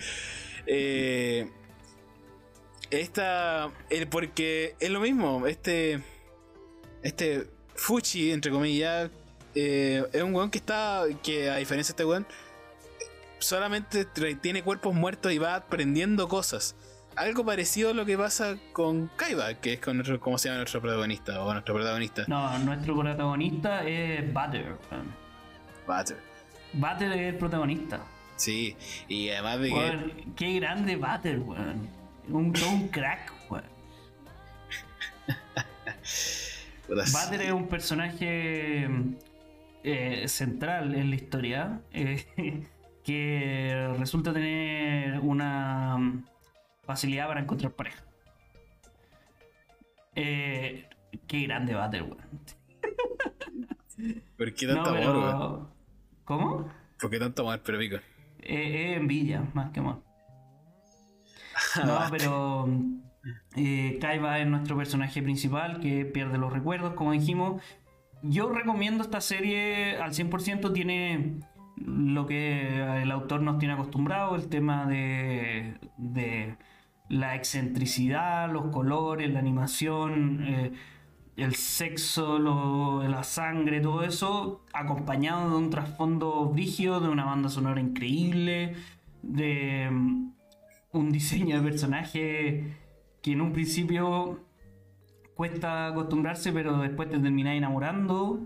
Eh, 0.71 1.51
esta. 2.91 3.71
El, 3.91 4.07
porque 4.09 4.77
es 4.79 4.91
lo 4.91 5.01
mismo. 5.01 5.47
Este. 5.47 6.03
Este. 7.03 7.49
Fuchi, 7.75 8.33
entre 8.33 8.51
comillas. 8.51 9.11
eh, 9.55 10.05
es 10.13 10.23
un 10.23 10.35
weón 10.35 10.51
que 10.51 10.59
está. 10.59 11.05
Que 11.23 11.51
a 11.51 11.57
diferencia 11.57 11.93
de 11.93 11.95
este 11.95 12.05
weón. 12.05 12.27
Solamente 13.41 14.05
tiene 14.41 14.63
cuerpos 14.63 14.95
muertos 14.95 15.33
y 15.33 15.39
va 15.39 15.55
aprendiendo 15.55 16.29
cosas. 16.29 16.75
Algo 17.15 17.45
parecido 17.45 17.91
a 17.91 17.95
lo 17.95 18.05
que 18.05 18.19
pasa 18.19 18.57
con 18.73 19.09
Kaiba, 19.17 19.55
que 19.55 19.75
es 19.75 19.81
con 19.81 19.97
nuestro, 19.97 20.21
¿cómo 20.21 20.39
se 20.39 20.49
llama 20.49 20.59
nuestro 20.59 20.81
protagonista? 20.81 21.43
O 21.43 21.53
nuestro 21.53 21.75
protagonista. 21.75 22.25
No, 22.29 22.59
nuestro 22.59 22.97
protagonista 22.99 23.87
es 23.89 24.33
Butter. 24.33 24.77
Butter. 25.87 26.17
Butter 26.73 27.13
es 27.13 27.33
el 27.33 27.39
protagonista. 27.39 28.01
Sí, 28.39 28.77
y 29.09 29.31
además 29.31 29.59
de 29.61 29.69
que. 29.69 30.27
Qué 30.37 30.55
grande 30.61 30.97
Butter, 30.97 31.41
weón. 31.41 31.89
Un, 32.29 32.53
crack, 32.89 33.33
weón. 33.51 33.65
Butter 36.89 37.43
es 37.43 37.51
un 37.53 37.67
personaje 37.67 38.89
eh, 39.83 40.29
central 40.29 40.95
en 40.95 41.11
la 41.11 41.17
historia 41.17 41.81
eh, 41.93 42.25
que 43.05 43.93
resulta 43.99 44.33
tener 44.33 45.19
una 45.19 45.99
mm, 45.99 46.25
facilidad 46.85 47.27
para 47.27 47.41
encontrar 47.41 47.73
pareja. 47.73 48.05
Eh, 50.15 50.89
qué 51.27 51.41
grande 51.43 51.75
Butter, 51.75 52.03
weón. 52.05 52.19
¿Por 54.37 54.55
qué 54.55 54.67
No, 54.69 54.75
tanto 54.75 54.91
amor, 54.91 55.01
weón? 55.01 55.33
pero... 55.33 55.75
¿Cómo? 56.25 56.73
¿Por 57.01 57.11
qué 57.11 57.19
tanto 57.19 57.43
amor, 57.43 57.61
pero 57.65 57.79
pico? 57.81 57.97
Eh, 58.49 58.93
es 58.93 58.97
envidia, 58.97 59.47
más 59.55 59.71
que 59.71 59.81
amor. 59.81 60.03
No, 61.85 61.99
pero 62.11 62.67
eh, 63.57 63.99
Kaiba 64.01 64.39
es 64.39 64.47
nuestro 64.47 64.77
personaje 64.77 65.23
principal 65.23 65.81
que 65.81 66.07
pierde 66.07 66.39
los 66.39 66.53
recuerdos, 66.53 66.95
como 66.95 67.13
dijimos. 67.13 67.63
Yo 68.23 68.51
recomiendo 68.51 69.05
esta 69.05 69.21
serie 69.21 69.99
al 69.99 70.13
100%, 70.13 70.73
tiene 70.73 71.41
lo 71.77 72.27
que 72.27 73.03
el 73.03 73.11
autor 73.11 73.43
nos 73.43 73.59
tiene 73.59 73.75
acostumbrado, 73.75 74.35
el 74.35 74.49
tema 74.49 74.87
de, 74.87 75.79
de 75.99 76.57
la 77.09 77.35
excentricidad, 77.37 78.51
los 78.51 78.69
colores, 78.73 79.31
la 79.31 79.39
animación, 79.39 80.45
eh, 80.47 80.73
el 81.39 81.55
sexo, 81.55 82.39
la 82.39 83.23
sangre, 83.23 83.81
todo 83.81 84.03
eso, 84.03 84.65
acompañado 84.73 85.51
de 85.51 85.57
un 85.57 85.71
trasfondo 85.71 86.47
brígido, 86.47 87.01
de 87.01 87.09
una 87.09 87.25
banda 87.25 87.49
sonora 87.49 87.81
increíble, 87.81 88.75
de 89.23 89.89
mm, 89.91 90.33
un 90.93 91.13
diseño 91.13 91.57
de 91.57 91.63
personaje 91.63 92.77
que 93.23 93.33
en 93.33 93.41
un 93.41 93.53
principio 93.53 94.41
cuesta 95.35 95.87
acostumbrarse, 95.87 96.53
pero 96.53 96.79
después 96.79 97.09
te 97.09 97.19
terminas 97.21 97.55
enamorando, 97.55 98.41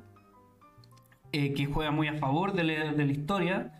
eh, 1.33 1.55
que 1.55 1.65
juega 1.65 1.91
muy 1.93 2.09
a 2.09 2.15
favor 2.15 2.53
de 2.53 2.65
la, 2.65 2.93
de 2.93 3.07
la 3.07 3.13
historia. 3.13 3.73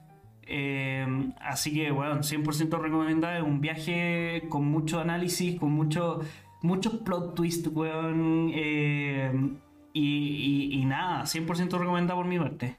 Eh, 0.47 1.07
así 1.39 1.75
que, 1.75 1.91
bueno, 1.91 2.23
100% 2.23 2.81
recomendable. 2.81 3.43
Un 3.43 3.61
viaje 3.61 4.45
con 4.49 4.65
mucho 4.65 5.01
análisis, 5.01 5.61
con 5.61 5.71
mucho, 5.73 6.21
muchos 6.63 6.95
plot 7.05 7.35
twists, 7.35 7.69
weón. 7.73 8.51
eh, 8.55 9.33
y, 9.95 10.71
y- 10.75 10.81
y 10.81 10.85
nada, 10.87 11.25
100% 11.27 11.79
recomendado 11.79 12.19
por 12.19 12.27
mi 12.27 12.39
parte. 12.39 12.79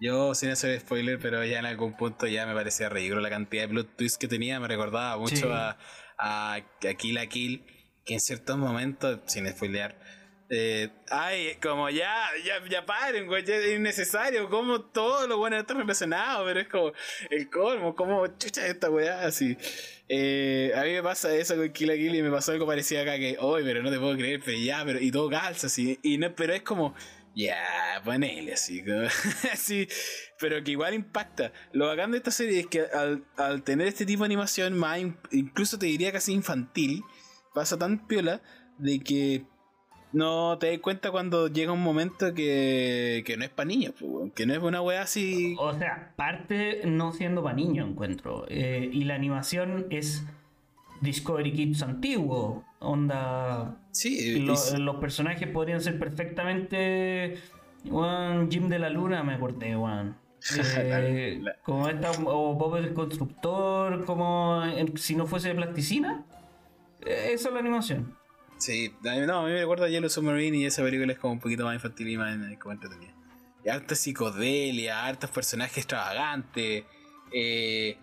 Yo, 0.00 0.34
sin 0.34 0.50
hacer 0.50 0.78
spoiler, 0.80 1.18
pero 1.18 1.44
ya 1.44 1.58
en 1.58 1.66
algún 1.66 1.96
punto 1.96 2.26
ya 2.26 2.46
me 2.46 2.54
parecía 2.54 2.88
ridículo 2.88 3.20
la 3.20 3.30
cantidad 3.30 3.62
de 3.62 3.68
plot 3.68 3.96
twists 3.96 4.18
que 4.18 4.28
tenía. 4.28 4.60
Me 4.60 4.68
recordaba 4.68 5.16
mucho 5.18 5.36
Sí. 5.36 5.48
a, 5.50 5.76
a, 6.18 6.54
a 6.54 6.94
Kill 6.96 7.14
la 7.14 7.26
Kill, 7.26 7.64
que 8.04 8.14
en 8.14 8.20
ciertos 8.20 8.56
momentos, 8.58 9.20
sin 9.26 9.46
spoilear, 9.48 9.98
eh, 10.50 10.88
ay, 11.10 11.56
como 11.62 11.90
ya, 11.90 12.26
ya, 12.44 12.54
ya 12.68 12.86
paren, 12.86 13.26
güey, 13.26 13.44
es 13.46 13.76
innecesario, 13.76 14.48
como 14.48 14.80
todo 14.82 15.26
lo 15.26 15.36
bueno 15.38 15.58
está 15.58 15.74
relacionado, 15.74 16.44
pero 16.46 16.60
es 16.60 16.68
como 16.68 16.92
el 17.30 17.50
colmo, 17.50 17.94
como 17.94 18.26
chucha 18.38 18.66
esta 18.66 18.90
weá, 18.90 19.26
así. 19.26 19.56
Eh, 20.08 20.72
a 20.74 20.82
mí 20.84 20.92
me 20.92 21.02
pasa 21.02 21.34
eso 21.34 21.54
con 21.56 21.70
Kill 21.70 21.88
la 21.88 21.94
Kill 21.94 22.14
y 22.14 22.22
me 22.22 22.30
pasó 22.30 22.52
algo 22.52 22.66
parecido 22.66 23.02
acá 23.02 23.16
que, 23.18 23.36
hoy, 23.40 23.62
pero 23.62 23.82
no 23.82 23.90
te 23.90 23.98
puedo 23.98 24.16
creer, 24.16 24.40
pero 24.44 24.56
ya, 24.58 24.82
pero 24.84 24.98
y 25.00 25.10
todo 25.10 25.28
calza, 25.28 25.66
así, 25.66 25.98
y 26.02 26.16
no, 26.16 26.34
pero 26.34 26.54
es 26.54 26.62
como, 26.62 26.94
ya, 27.34 28.00
ponele 28.04 28.54
así, 28.54 28.82
como- 28.82 29.06
pero 30.40 30.64
que 30.64 30.70
igual 30.70 30.94
impacta. 30.94 31.52
Lo 31.72 31.86
bacán 31.88 32.10
de 32.12 32.18
esta 32.18 32.30
serie 32.30 32.60
es 32.60 32.66
que 32.68 32.80
al, 32.92 33.24
al 33.36 33.62
tener 33.62 33.86
este 33.86 34.06
tipo 34.06 34.22
de 34.22 34.26
animación, 34.26 34.76
más 34.78 34.98
in- 34.98 35.18
incluso 35.30 35.78
te 35.78 35.86
diría 35.86 36.10
casi 36.12 36.32
infantil, 36.32 37.02
pasa 37.54 37.78
tan 37.78 38.06
piola 38.06 38.40
de 38.78 39.00
que 39.00 39.44
no 40.12 40.56
te 40.58 40.70
das 40.70 40.78
cuenta 40.80 41.10
cuando 41.10 41.48
llega 41.48 41.72
un 41.72 41.82
momento 41.82 42.32
que, 42.34 43.22
que 43.26 43.36
no 43.36 43.44
es 43.44 43.50
para 43.50 43.66
niños, 43.68 43.94
que 44.34 44.46
no 44.46 44.54
es 44.54 44.62
una 44.62 44.80
wea 44.82 45.02
así. 45.02 45.54
O 45.58 45.72
sea, 45.74 46.12
parte 46.16 46.82
no 46.84 47.12
siendo 47.12 47.42
para 47.42 47.54
niño, 47.56 47.86
encuentro. 47.86 48.46
Eh, 48.48 48.88
y 48.92 49.04
la 49.04 49.14
animación 49.14 49.86
es 49.90 50.24
Discovery 51.00 51.52
Kids 51.52 51.82
antiguo. 51.82 52.64
Onda. 52.80 53.76
Sí, 53.90 54.38
lo- 54.40 54.54
los 54.78 54.96
personajes 54.96 55.48
podrían 55.48 55.80
ser 55.80 55.98
perfectamente. 55.98 57.38
weón, 57.84 58.50
Jim 58.50 58.68
de 58.68 58.78
la 58.78 58.88
Luna, 58.90 59.22
me 59.22 59.34
acordé, 59.34 59.76
weón. 59.76 60.16
Eh, 60.78 61.42
como 61.64 61.88
esta, 61.88 62.12
o 62.24 62.54
Bob 62.54 62.76
el 62.76 62.94
Constructor, 62.94 64.04
como 64.04 64.62
si 64.94 65.16
no 65.16 65.26
fuese 65.26 65.48
de 65.48 65.54
plasticina. 65.56 66.24
Eh, 67.04 67.30
Esa 67.32 67.48
es 67.48 67.54
la 67.54 67.60
animación. 67.60 68.14
Sí, 68.58 68.92
no, 69.02 69.40
a 69.40 69.44
mí 69.44 69.52
me 69.52 69.60
recuerda 69.60 69.86
a 69.86 69.88
Yellow 69.88 70.10
Submarine 70.10 70.58
y 70.58 70.66
esa 70.66 70.82
película 70.82 71.12
es 71.12 71.18
como 71.18 71.34
un 71.34 71.40
poquito 71.40 71.64
más 71.64 71.74
infantil 71.74 72.08
y 72.08 72.16
más 72.16 72.36
eh, 72.50 72.58
como 72.58 72.72
entretenida. 72.72 73.14
Y 73.64 73.68
harta 73.68 73.94
psicodelia, 73.94 75.06
hartos 75.06 75.30
personajes 75.30 75.78
extravagantes, 75.78 76.84
eh, 77.32 77.96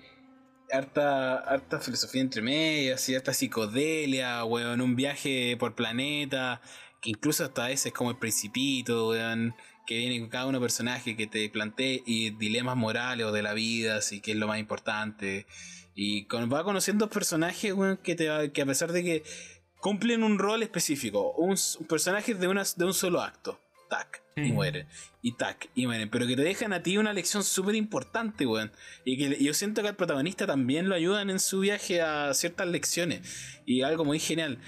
harta, 0.71 1.39
harta 1.39 1.79
filosofía 1.79 2.21
entre 2.21 2.41
medias, 2.41 3.07
y 3.09 3.15
harta 3.15 3.33
psicodelia, 3.33 4.45
weón, 4.45 4.79
un 4.79 4.95
viaje 4.95 5.57
por 5.59 5.75
planeta, 5.75 6.61
que 7.01 7.09
incluso 7.09 7.43
hasta 7.43 7.65
a 7.65 7.67
veces 7.67 7.91
como 7.91 8.11
el 8.11 8.17
principito, 8.17 9.09
weón, 9.09 9.55
que 9.85 9.97
viene 9.97 10.19
con 10.21 10.29
cada 10.29 10.45
uno 10.47 10.61
personaje 10.61 11.17
que 11.17 11.27
te 11.27 11.49
plantea 11.49 11.99
y 12.05 12.29
dilemas 12.31 12.77
morales 12.77 13.25
o 13.25 13.31
de 13.33 13.43
la 13.43 13.53
vida, 13.53 13.97
así 13.97 14.21
que 14.21 14.31
es 14.31 14.37
lo 14.37 14.47
más 14.47 14.59
importante. 14.59 15.47
Y 15.95 16.25
con, 16.25 16.51
va 16.51 16.63
conociendo 16.63 17.09
personajes, 17.09 17.73
weón, 17.73 17.97
que, 17.97 18.15
te 18.15 18.51
que 18.51 18.61
a 18.61 18.65
pesar 18.65 18.91
de 18.93 19.03
que 19.03 19.23
cumplen 19.86 20.23
un 20.23 20.39
rol 20.39 20.63
específico, 20.63 21.33
un, 21.33 21.51
un 21.51 21.86
personaje 21.88 22.33
de, 22.33 22.47
una, 22.47 22.63
de 22.75 22.86
un 22.86 22.93
solo 22.95 23.21
acto, 23.21 23.59
tac, 23.88 24.23
y 24.38 24.47
Sí. 24.47 24.51
mueren, 24.51 24.86
y 25.21 25.31
tac, 25.31 25.69
y 25.75 25.88
mueren, 25.88 26.09
pero 26.09 26.27
que 26.27 26.36
te 26.36 26.41
dejan 26.41 26.73
a 26.73 26.83
ti 26.83 26.97
una 26.97 27.13
lección 27.13 27.41
súper 27.41 27.73
importante, 27.75 28.45
weón. 28.45 28.69
Y 29.05 29.17
que 29.17 29.41
yo 29.41 29.53
siento 29.53 29.81
que 29.81 29.88
al 29.88 29.95
protagonista 29.95 30.45
también 30.45 30.89
lo 30.89 30.95
ayudan 30.95 31.29
en 31.29 31.39
su 31.39 31.61
viaje 31.61 32.01
a 32.01 32.33
ciertas 32.33 32.67
lecciones. 32.67 33.21
Y 33.65 33.83
algo 33.83 34.03
muy 34.03 34.19
genial. 34.19 34.59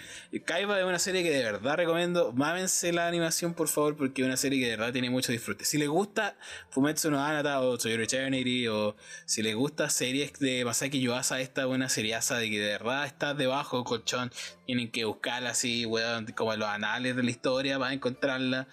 Kaiba 0.46 0.80
es 0.80 0.86
una 0.86 1.00
serie 1.00 1.22
que 1.22 1.32
de 1.32 1.44
verdad 1.44 1.76
recomiendo. 1.76 2.32
Mámense 2.32 2.94
la 2.94 3.10
animación, 3.10 3.54
por 3.56 3.68
favor, 3.68 3.98
porque 3.98 4.22
es 4.22 4.26
una 4.26 4.38
serie 4.38 4.58
que 4.62 4.70
de 4.70 4.78
verdad 4.78 4.94
tiene 4.94 5.10
mucho 5.10 5.34
disfrute. 5.34 5.66
Si 5.66 5.78
les 5.78 5.90
gusta 5.90 6.38
Fumetsu 6.70 7.12
no 7.12 7.20
Anata 7.22 7.60
o 7.60 7.78
Toyoro 7.78 8.04
Eternity, 8.04 8.70
o 8.70 8.96
si 9.26 9.44
les 9.44 9.54
gusta 9.54 9.90
series 9.90 10.32
de 10.40 10.64
Masaki 10.64 11.02
Yuasa, 11.02 11.42
esta 11.42 11.66
buena 11.66 11.90
seriaza 11.90 12.38
de 12.38 12.50
que 12.50 12.60
de 12.62 12.68
verdad 12.68 13.06
está 13.06 13.34
debajo 13.34 13.76
del 13.76 13.86
colchón, 13.86 14.32
tienen 14.66 14.92
que 14.92 15.04
buscarla 15.04 15.50
así, 15.50 15.86
weón, 15.86 16.26
como 16.38 16.56
los 16.56 16.70
anales 16.70 17.18
de 17.18 17.24
la 17.24 17.32
historia 17.32 17.78
para 17.78 17.94
encontrarla. 17.94 18.70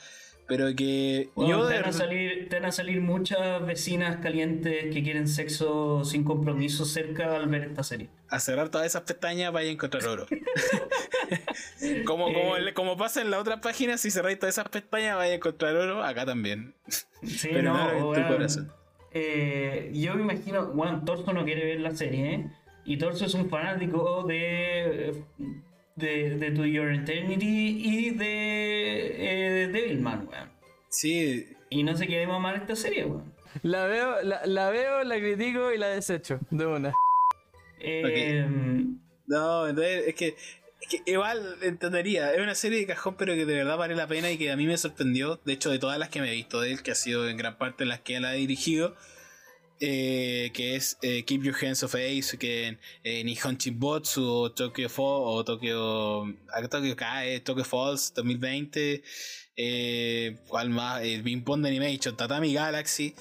Pero 0.47 0.75
que 0.77 1.31
Bueno, 1.35 1.63
yo 1.63 1.69
te, 1.69 1.75
van 1.81 1.89
a 1.89 1.93
salir, 1.93 2.49
te 2.51 2.57
van 2.57 2.67
a 2.67 2.73
salir 2.73 3.01
muchas 3.01 3.65
vecinas 3.65 4.19
calientes 4.19 4.93
que 4.93 5.03
quieren 5.03 5.27
sexo 5.27 6.05
sin 6.05 6.23
compromiso 6.23 6.85
cerca 6.85 7.35
al 7.37 7.49
ver 7.49 7.65
esta 7.65 7.83
serie. 7.83 8.09
a 8.29 8.41
cerrar 8.41 8.69
todas 8.69 8.87
esas 8.87 9.03
pestañas 9.03 9.53
vaya 9.53 9.71
a 9.71 9.73
encontrar 9.73 10.07
oro. 10.07 10.27
como, 12.07 12.25
como, 12.33 12.57
Eh. 12.57 12.75
como 12.75 12.97
pasa 12.97 13.23
en 13.23 13.31
la 13.31 13.39
otra 13.39 13.61
página, 13.61 13.97
si 13.97 14.11
cerráis 14.11 14.39
todas 14.39 14.55
esas 14.57 14.69
pestañas 14.69 15.17
vaya 15.17 15.33
a 15.33 15.37
encontrar 15.37 15.75
oro, 15.77 16.03
acá 16.05 16.27
también. 16.27 16.75
Sí, 17.23 17.49
Pero 17.53 17.73
no, 17.73 17.93
no, 17.93 18.15
en 18.15 18.23
tu 18.23 18.33
corazón. 18.35 18.73
Eh, 19.13 19.91
yo 19.95 20.15
me 20.15 20.23
imagino, 20.23 20.67
bueno, 20.73 21.03
Torso 21.05 21.33
no 21.33 21.45
quiere 21.45 21.65
ver 21.65 21.81
la 21.81 21.95
serie, 21.95 22.35
¿eh? 22.35 22.51
Y 22.85 22.99
Torso 22.99 23.25
es 23.25 23.35
un 23.35 23.49
fanático 23.49 24.25
de, 24.25 25.23
de, 25.97 26.37
de 26.37 26.51
To 26.51 26.65
Your 26.65 26.93
Eternity 26.93 27.81
y 27.85 28.11
de, 28.11 29.07
eh, 29.07 29.51
de 29.51 29.69
Devilman, 29.69 30.29
weón. 30.29 30.51
Sí, 30.89 31.47
Y 31.71 31.83
no 31.83 31.97
se 31.97 32.07
quiere 32.07 32.27
mamar 32.27 32.57
esta 32.57 32.77
serie, 32.77 33.05
weón. 33.05 33.33
La 33.63 33.87
veo, 33.87 34.23
la, 34.23 34.45
la 34.47 34.71
veo, 34.71 35.05
la 35.05 35.17
critico 35.19 35.73
y 35.73 35.79
la 35.79 35.89
desecho 35.89 36.41
de 36.51 36.67
una. 36.67 36.93
Eh, 37.81 38.47
no, 39.27 39.69
entonces 39.69 40.09
es 40.09 40.15
que, 40.15 40.29
es 40.81 40.89
que 40.89 41.03
igual 41.11 41.57
entendería, 41.63 42.33
es 42.35 42.41
una 42.41 42.55
serie 42.55 42.81
de 42.81 42.87
cajón, 42.87 43.17
pero 43.17 43.35
que 43.35 43.47
de 43.47 43.55
verdad 43.55 43.77
vale 43.77 43.95
la 43.95 44.07
pena 44.07 44.31
y 44.31 44.39
que 44.39 44.51
a 44.51 44.57
mí 44.57 44.67
me 44.67 44.77
sorprendió. 44.77 45.41
De 45.45 45.53
hecho, 45.53 45.71
de 45.71 45.79
todas 45.79 45.99
las 45.99 46.09
que 46.09 46.21
me 46.21 46.31
he 46.31 46.35
visto 46.35 46.61
de 46.61 46.73
él, 46.73 46.83
que 46.83 46.91
ha 46.91 46.97
sido 46.97 47.29
en 47.29 47.37
gran 47.37 47.59
parte 47.59 47.85
las 47.85 48.01
que 48.01 48.17
él 48.17 48.25
ha 48.25 48.33
dirigido. 48.33 48.97
Eh, 49.87 50.51
que 50.53 50.77
es 50.77 50.97
eh, 51.03 51.25
Keep 51.25 51.43
Your 51.43 51.55
Hands 51.55 51.83
Off 51.83 51.95
Ace, 51.95 52.39
que 52.39 52.69
en 52.69 52.79
eh, 53.03 53.23
Nihon 53.23 53.59
Chibotsu 53.59 54.25
o 54.25 54.53
Tokyo 54.53 54.89
Fall 54.89 55.05
o 55.05 55.45
Tokyo, 55.45 56.25
Tokyo 56.71 56.97
Kai, 56.97 57.41
Tokyo 57.41 57.65
Falls 57.65 58.13
2020, 58.15 59.03
eh, 59.57 60.39
¿cuál 60.49 60.71
más? 60.71 61.03
Eh, 61.03 61.21
Ping 61.23 61.43
Pong 61.45 61.63
de 61.63 61.69
Animation, 61.69 62.17
Tatami 62.17 62.55
Galaxy, 62.55 63.15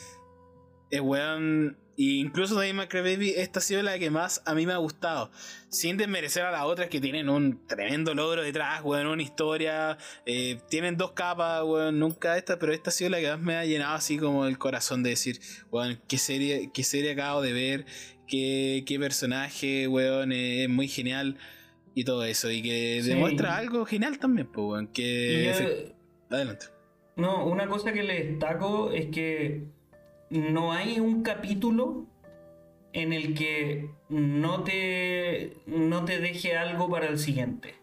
weón, 0.89 1.77
y 1.95 2.19
incluso 2.21 2.55
Cry 2.57 3.01
Baby, 3.01 3.33
esta 3.37 3.59
ha 3.59 3.61
sido 3.61 3.83
la 3.83 3.99
que 3.99 4.09
más 4.09 4.41
a 4.45 4.55
mí 4.55 4.65
me 4.65 4.73
ha 4.73 4.77
gustado. 4.77 5.29
Sin 5.69 5.97
desmerecer 5.97 6.43
a 6.43 6.51
las 6.51 6.63
otras 6.63 6.89
que 6.89 6.99
tienen 6.99 7.29
un 7.29 7.65
tremendo 7.67 8.13
logro 8.15 8.41
detrás, 8.41 8.81
weón, 8.83 9.07
una 9.07 9.21
historia. 9.21 9.97
eh, 10.25 10.59
tienen 10.69 10.97
dos 10.97 11.11
capas, 11.11 11.63
weón, 11.63 11.99
nunca 11.99 12.37
esta, 12.37 12.57
pero 12.57 12.73
esta 12.73 12.89
ha 12.89 12.93
sido 12.93 13.09
la 13.11 13.19
que 13.19 13.29
más 13.29 13.39
me 13.39 13.55
ha 13.55 13.65
llenado 13.65 13.93
así 13.95 14.17
como 14.17 14.45
el 14.47 14.57
corazón 14.57 15.03
de 15.03 15.11
decir, 15.11 15.39
weón, 15.71 16.01
qué 16.07 16.17
serie, 16.17 16.71
qué 16.73 16.83
serie 16.83 17.11
acabo 17.11 17.41
de 17.41 17.53
ver, 17.53 17.85
qué, 18.27 18.83
qué 18.87 18.99
personaje, 18.99 19.87
weón, 19.87 20.31
eh, 20.31 20.63
es 20.63 20.69
muy 20.69 20.87
genial. 20.87 21.37
Y 21.95 22.05
todo 22.05 22.23
eso, 22.23 22.49
y 22.49 22.63
que 22.63 23.01
Sí. 23.03 23.09
demuestra 23.09 23.55
algo 23.55 23.85
genial 23.85 24.17
también, 24.17 24.47
pues, 24.51 24.65
weón, 24.65 24.87
que... 24.87 25.93
Adelante. 26.31 26.65
No, 27.15 27.45
una 27.45 27.67
cosa 27.67 27.93
que 27.93 28.01
le 28.01 28.23
destaco 28.23 28.91
es 28.91 29.05
que 29.11 29.65
no 30.39 30.73
hay 30.73 30.99
un 30.99 31.23
capítulo 31.23 32.05
en 32.93 33.13
el 33.13 33.33
que 33.33 33.89
no 34.09 34.63
te, 34.63 35.57
no 35.65 36.05
te 36.05 36.19
deje 36.19 36.55
algo 36.57 36.89
para 36.89 37.07
el 37.07 37.17
siguiente. 37.19 37.75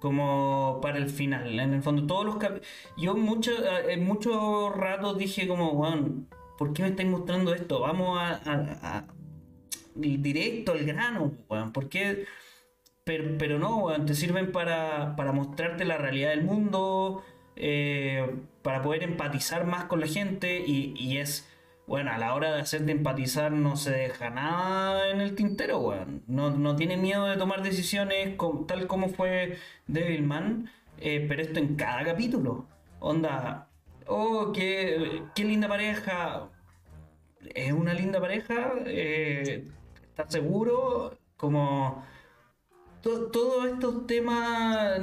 Como 0.00 0.78
para 0.80 0.98
el 0.98 1.08
final. 1.08 1.58
En 1.58 1.74
el 1.74 1.82
fondo, 1.82 2.06
todos 2.06 2.24
los 2.24 2.36
cap- 2.36 2.62
Yo 2.96 3.16
mucho, 3.16 3.50
eh, 3.52 3.94
en 3.94 4.04
muchos 4.04 4.76
ratos 4.76 5.18
dije 5.18 5.48
como, 5.48 5.72
weón, 5.72 6.28
¿por 6.56 6.72
qué 6.72 6.82
me 6.82 6.88
estáis 6.90 7.08
mostrando 7.08 7.52
esto? 7.52 7.80
Vamos 7.80 8.18
a- 8.20 9.04
directo 9.94 10.72
al 10.72 10.84
grano, 10.84 11.32
weón. 11.48 11.72
¿Por 11.72 11.88
qué? 11.88 12.26
Pero, 13.04 13.36
pero 13.38 13.58
no, 13.58 13.78
weón, 13.78 14.06
te 14.06 14.14
sirven 14.14 14.52
para, 14.52 15.16
para 15.16 15.32
mostrarte 15.32 15.84
la 15.84 15.96
realidad 15.98 16.30
del 16.30 16.44
mundo, 16.44 17.24
eh, 17.56 18.24
para 18.62 18.82
poder 18.82 19.02
empatizar 19.02 19.66
más 19.66 19.84
con 19.84 19.98
la 20.00 20.06
gente 20.06 20.62
y, 20.64 20.94
y 20.96 21.16
es, 21.16 21.48
bueno, 21.88 22.12
a 22.12 22.18
la 22.18 22.34
hora 22.34 22.54
de 22.54 22.60
hacerte 22.60 22.92
empatizar 22.92 23.50
no 23.52 23.76
se 23.76 23.90
deja 23.92 24.30
nada 24.30 25.10
en 25.10 25.20
el 25.20 25.34
tintero, 25.34 25.78
weón. 25.80 26.22
No, 26.28 26.50
no 26.50 26.76
tiene 26.76 26.96
miedo 26.96 27.26
de 27.26 27.36
tomar 27.36 27.62
decisiones 27.62 28.36
tal 28.68 28.86
como 28.86 29.08
fue 29.08 29.58
Devilman, 29.86 30.70
eh, 30.98 31.24
pero 31.28 31.42
esto 31.42 31.58
en 31.60 31.76
cada 31.76 32.04
capítulo. 32.04 32.66
Onda, 33.00 33.68
oh, 34.06 34.52
qué, 34.52 35.22
qué 35.34 35.44
linda 35.44 35.68
pareja. 35.68 36.48
Es 37.54 37.72
una 37.72 37.94
linda 37.94 38.20
pareja, 38.20 38.72
eh, 38.86 39.64
¿estás 40.10 40.32
seguro? 40.32 41.16
Como 41.36 42.04
to- 43.02 43.30
todos 43.30 43.66
estos 43.66 44.06
temas 44.06 45.00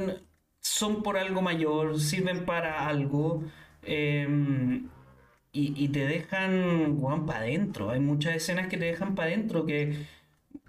son 0.60 1.02
por 1.02 1.16
algo 1.18 1.42
mayor, 1.42 1.98
sirven 2.00 2.44
para 2.44 2.86
algo 2.88 3.42
eh, 3.82 4.82
y, 5.56 5.72
y 5.74 5.88
te 5.88 6.06
dejan, 6.06 7.00
para 7.26 7.40
adentro. 7.40 7.88
Hay 7.90 8.00
muchas 8.00 8.36
escenas 8.36 8.68
que 8.68 8.76
te 8.76 8.84
dejan 8.84 9.14
para 9.14 9.28
adentro 9.28 9.64
que 9.64 10.04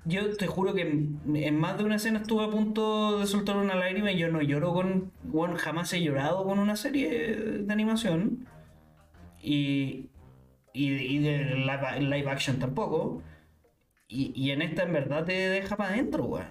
yo 0.05 0.37
te 0.37 0.47
juro 0.47 0.73
que 0.73 0.83
en, 0.83 1.59
más 1.59 1.77
de 1.77 1.83
una 1.83 1.97
escena 1.97 2.19
estuve 2.19 2.45
a 2.45 2.49
punto 2.49 3.19
de 3.19 3.27
soltar 3.27 3.57
una 3.57 3.75
lágrima 3.75 4.13
y 4.13 4.17
yo 4.17 4.29
no 4.29 4.41
lloro 4.41 4.73
con, 4.73 5.11
weón, 5.25 5.57
jamás 5.57 5.91
he 5.91 6.01
llorado 6.01 6.45
con 6.45 6.59
una 6.59 6.77
serie 6.77 7.35
de 7.35 7.73
animación 7.73 8.47
y, 9.41 10.09
y, 10.71 10.93
y 10.93 11.19
de 11.19 11.55
live, 11.55 11.99
live 11.99 12.31
action 12.31 12.57
tampoco. 12.57 13.21
Y, 14.07 14.31
y 14.41 14.51
en 14.51 14.61
esta 14.61 14.83
en 14.83 14.93
verdad 14.93 15.25
te 15.25 15.33
deja 15.33 15.75
para 15.75 15.89
adentro, 15.89 16.23
weón. 16.23 16.47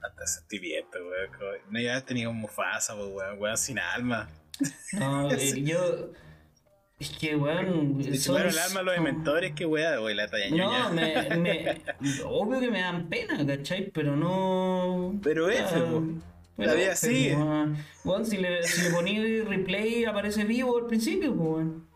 Hasta 0.00 0.26
sentimiento, 0.28 0.96
weón. 0.98 1.58
No 1.70 1.80
ya 1.80 2.04
tenido 2.04 2.30
un 2.30 2.36
Mufasa, 2.36 2.94
pues, 2.94 3.08
weón, 3.12 3.40
weón, 3.40 3.58
sin 3.58 3.80
alma. 3.80 4.28
No, 4.92 5.28
eh, 5.32 5.60
yo. 5.64 6.12
Es 7.00 7.10
que, 7.10 7.34
weón. 7.34 7.98
Si 8.04 8.18
son- 8.18 8.34
fueron 8.36 8.52
el 8.52 8.58
alma 8.58 8.82
los 8.82 8.96
inventores, 8.96 9.52
qué 9.56 9.64
weá, 9.66 10.00
weón, 10.00 10.16
la 10.16 10.28
talla 10.28 10.50
No, 10.50 10.90
me, 10.90 11.36
me- 11.36 11.82
Obvio 12.26 12.60
que 12.60 12.70
me 12.70 12.80
dan 12.80 13.08
pena, 13.08 13.44
¿cachai? 13.46 13.90
Pero 13.90 14.14
no. 14.16 15.18
Pero 15.22 15.46
po. 15.46 15.52
pero 16.56 16.68
La 16.68 16.74
vida 16.74 16.94
sigue. 16.94 17.34
Weón, 18.04 18.26
si 18.26 18.36
le, 18.36 18.62
si 18.64 18.82
le 18.82 18.90
poní 18.90 19.40
replay, 19.40 20.04
aparece 20.04 20.44
vivo 20.44 20.76
al 20.76 20.86
principio, 20.86 21.32
weón. 21.32 21.88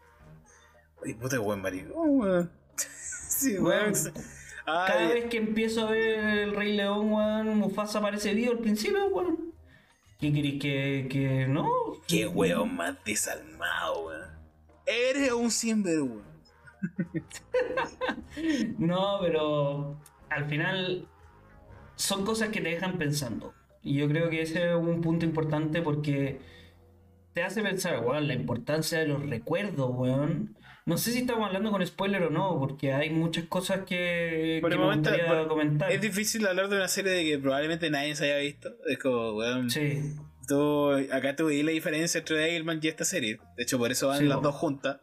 Ay, 1.05 1.13
puta 1.15 1.39
buen 1.39 1.61
maricón, 1.61 1.93
weón. 2.19 2.51
Sí, 3.29 3.59
weón. 3.59 3.93
Weón, 3.93 4.15
Cada 4.65 5.09
vez 5.13 5.27
que 5.27 5.37
empiezo 5.37 5.87
a 5.87 5.91
ver 5.91 6.19
el 6.39 6.57
Rey 6.57 6.75
León, 6.75 7.13
weón, 7.13 7.59
Mufasa 7.59 7.99
aparece 7.99 8.33
vivo 8.33 8.53
al 8.53 8.59
principio, 8.61 9.07
weón. 9.09 9.53
¿Qué 10.19 10.33
querés 10.33 10.55
que, 10.59 11.07
que 11.11 11.47
no? 11.47 11.69
qué 12.09 12.27
weón 12.27 12.75
más 12.75 12.97
desalmado, 13.05 14.07
weón. 14.07 14.34
Eres 14.87 15.33
un 15.33 15.51
sinvergüenza. 15.51 16.31
No, 18.79 19.19
pero 19.23 19.99
al 20.31 20.47
final 20.47 21.07
son 21.97 22.25
cosas 22.25 22.49
que 22.51 22.61
te 22.61 22.71
dejan 22.71 22.99
pensando. 22.99 23.55
Y 23.83 23.95
yo 23.97 24.09
creo 24.09 24.31
que 24.31 24.43
ese 24.43 24.71
es 24.71 24.75
un 24.77 25.01
punto 25.01 25.25
importante 25.25 25.83
porque 25.83 26.41
te 27.33 27.43
hace 27.43 27.63
pensar, 27.63 28.01
weón, 28.05 28.27
la 28.29 28.35
importancia 28.35 28.99
de 28.99 29.07
los 29.09 29.25
recuerdos, 29.29 29.91
weón. 29.95 30.57
No 30.87 30.99
sé 30.99 31.13
si 31.13 31.21
estamos 31.21 31.47
hablando 31.47 31.71
con 31.71 31.85
spoiler 31.87 32.25
o 32.25 32.31
no, 32.31 32.59
porque 32.59 32.93
hay 32.93 33.09
muchas 33.11 33.45
cosas 33.45 33.81
que, 33.87 34.59
Por 34.61 34.71
que 34.71 34.75
el 34.75 34.81
me 34.81 34.87
momento, 34.87 35.11
gustaría 35.11 35.33
por- 35.39 35.49
comentar. 35.49 35.91
es 35.91 36.01
difícil 36.01 36.47
hablar 36.47 36.69
de 36.69 36.77
una 36.77 36.89
serie 36.89 37.13
de 37.13 37.25
que 37.25 37.39
probablemente 37.39 37.89
nadie 37.89 38.15
se 38.15 38.25
haya 38.27 38.39
visto. 38.39 38.71
Es 38.87 38.99
como, 38.99 39.33
weón. 39.33 39.71
Sí, 39.71 40.03
Tú, 40.47 40.91
acá 41.13 41.37
tú 41.37 41.47
veis 41.47 41.65
la 41.65 41.71
diferencia 41.73 42.19
entre 42.19 42.37
Devilman 42.39 42.81
y 42.83 42.89
esta 42.89 43.05
serie. 43.05 43.39
De 43.57 43.63
hecho, 43.63 43.79
por 43.79 43.91
eso 43.91 44.09
van 44.09 44.19
Sí, 44.21 44.25
las 44.27 44.43
dos 44.43 44.55
juntas. 44.55 44.99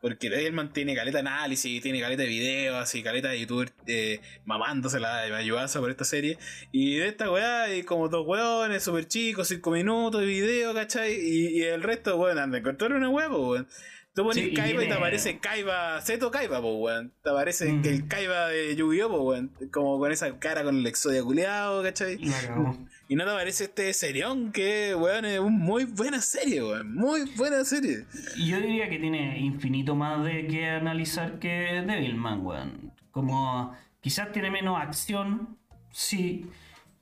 Porque 0.00 0.30
Devilman 0.30 0.72
tiene 0.72 0.94
caleta 0.94 1.16
de 1.20 1.28
análisis, 1.28 1.82
tiene 1.82 2.00
caleta 2.00 2.22
de 2.22 2.28
videos, 2.28 2.76
así, 2.76 3.02
caleta 3.02 3.30
de 3.30 3.40
youtuber 3.40 3.72
eh, 3.86 4.20
mamándose 4.44 5.00
la 5.00 5.22
ayudanza 5.22 5.80
por 5.80 5.90
esta 5.90 6.04
serie. 6.04 6.38
Y 6.70 6.96
de 6.98 7.08
esta 7.08 7.30
weá 7.32 7.62
hay 7.62 7.82
como 7.82 8.08
dos 8.08 8.24
weones 8.26 8.82
súper 8.84 9.08
chicos, 9.08 9.48
cinco 9.48 9.72
minutos 9.72 10.20
de 10.20 10.26
video, 10.28 10.72
¿cachai? 10.72 11.14
Y, 11.14 11.58
y 11.58 11.62
el 11.64 11.82
resto, 11.82 12.16
weón, 12.16 12.38
anda 12.38 12.58
encontrar 12.58 12.92
una 12.92 13.08
weá, 13.08 13.28
weón. 13.28 13.66
Tú 14.14 14.22
pones 14.24 14.36
Sí, 14.36 14.50
y 14.50 14.54
Kaiba 14.54 14.84
y 14.84 14.88
te 14.88 14.94
aparece 14.94 15.38
Kaiba, 15.38 16.00
Zeto 16.00 16.30
Kaiba, 16.30 16.60
po, 16.60 16.74
weón. 16.76 17.12
Te 17.22 17.30
aparece 17.30 17.72
Mm. 17.72 17.84
el 17.84 18.06
Kaiba 18.08 18.48
de 18.48 18.76
Yu-Gi-Oh, 18.76 19.08
po, 19.08 19.22
weón. 19.22 19.52
Como 19.72 19.98
con 19.98 20.12
esa 20.12 20.38
cara 20.38 20.62
con 20.62 20.76
el 20.78 20.86
exodia 20.86 21.22
culeado, 21.24 21.82
¿cachai? 21.82 22.18
la 22.18 22.40
cagó. 22.40 22.78
Y 23.10 23.16
no 23.16 23.24
te 23.24 23.30
aparece 23.30 23.64
este 23.64 23.92
serión 23.94 24.52
que, 24.52 24.94
weón, 24.94 25.24
es 25.24 25.38
una 25.40 25.48
muy 25.50 25.84
buena 25.86 26.20
serie, 26.20 26.62
weón. 26.62 26.94
Muy 26.94 27.22
buena 27.36 27.64
serie. 27.64 28.04
Yo 28.36 28.60
diría 28.60 28.88
que 28.90 28.98
tiene 28.98 29.38
infinito 29.38 29.94
más 29.96 30.22
de 30.24 30.46
que 30.46 30.68
analizar 30.68 31.38
que 31.38 31.82
Devilman, 31.86 32.44
weón. 32.44 32.92
Como 33.10 33.72
quizás 34.00 34.30
tiene 34.32 34.50
menos 34.50 34.78
acción, 34.78 35.56
sí. 35.90 36.46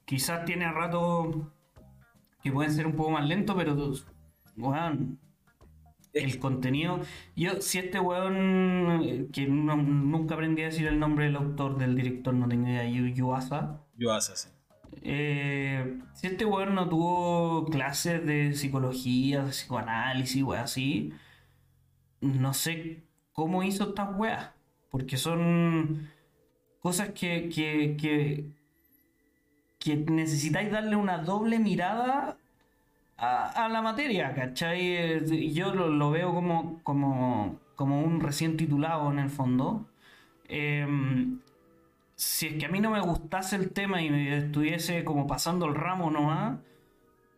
Quizás 0.05 0.45
tiene 0.45 0.71
ratos 0.71 1.37
que 2.43 2.53
pueden 2.53 2.73
ser 2.73 2.87
un 2.87 2.95
poco 2.95 3.11
más 3.11 3.27
lento, 3.27 3.57
pero, 3.57 3.93
weón, 4.57 5.19
el 6.13 6.39
contenido. 6.39 7.01
Yo, 7.35 7.61
si 7.61 7.79
este 7.79 7.99
weón, 7.99 9.29
que 9.33 9.47
no- 9.49 9.75
nunca 9.77 10.35
aprendí 10.35 10.63
a 10.63 10.67
decir 10.67 10.87
el 10.87 11.01
nombre 11.01 11.25
del 11.25 11.35
autor, 11.35 11.77
del 11.79 11.97
director, 11.97 12.33
no 12.33 12.47
tengo 12.47 12.69
idea, 12.69 12.85
Yu- 12.85 13.13
Yuasa. 13.13 13.83
Yo 13.97 14.11
hago 14.13 14.19
así. 14.19 14.49
Eh, 15.09 16.01
si 16.15 16.27
este 16.29 16.45
weón 16.45 16.75
no 16.75 16.89
tuvo 16.89 17.67
clases 17.67 18.25
de 18.27 18.55
psicología, 18.55 19.45
de 19.45 19.51
psicoanálisis, 19.51 20.43
weón, 20.43 20.63
así, 20.65 21.13
no 22.21 22.55
sé 22.55 23.03
cómo 23.33 23.63
hizo 23.63 23.85
estas 23.91 24.17
weas. 24.17 24.51
Porque 24.91 25.17
son 25.17 26.09
cosas 26.81 27.11
que, 27.11 27.49
que, 27.51 27.97
que, 28.01 28.47
que 29.79 29.97
necesitáis 29.97 30.71
darle 30.71 30.97
una 30.97 31.19
doble 31.19 31.59
mirada 31.59 32.39
a, 33.19 33.65
a 33.67 33.69
la 33.69 33.83
materia, 33.83 34.35
¿cachai? 34.35 34.81
Eh, 34.97 35.53
Yo 35.53 35.75
lo, 35.75 35.89
lo 35.89 36.11
veo 36.11 36.35
como, 36.35 36.83
como, 36.85 37.61
como 37.77 38.03
un 38.03 38.21
recién 38.21 38.57
titulado 38.57 39.11
en 39.13 39.19
el 39.21 39.31
fondo. 39.31 39.89
Em, 40.49 41.41
si 42.17 42.47
es 42.47 42.55
que 42.55 42.67
a 42.67 42.69
mí 42.71 42.81
no 42.81 42.91
me 42.91 43.01
gustase 43.01 43.57
el 43.57 43.71
tema 43.71 44.03
y 44.03 44.11
me 44.11 44.39
estuviese 44.39 45.05
como 45.05 45.27
pasando 45.27 45.67
el 45.67 45.75
ramo 45.75 46.11
nomás, 46.11 46.59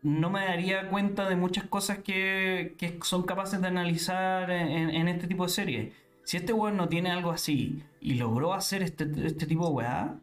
no 0.03 0.31
me 0.31 0.45
daría 0.45 0.89
cuenta 0.89 1.29
de 1.29 1.35
muchas 1.35 1.65
cosas 1.65 1.99
que, 1.99 2.77
que 2.79 2.99
son 3.03 3.25
capaces 3.25 3.61
de 3.61 3.67
analizar 3.67 4.51
en, 4.51 5.09
este 5.09 5.27
tipo 5.27 5.45
de 5.45 5.51
series. 5.51 5.95
Si 6.23 6.37
este 6.37 6.53
weón 6.53 6.77
no 6.77 6.89
tiene 6.89 7.11
algo 7.11 7.33
así 7.33 7.83
y 8.01 8.15
logró 8.15 8.55
hacer 8.55 8.83
este, 8.83 9.09
este 9.25 9.47
tipo 9.47 9.67
de 9.67 9.73
weá, 9.73 10.21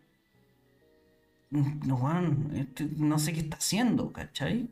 no, 1.50 1.96
weón, 1.98 2.52
este- 2.56 2.88
no 2.98 3.20
sé 3.20 3.34
qué 3.34 3.42
está 3.42 3.58
haciendo, 3.58 4.14
¿cachai? 4.14 4.70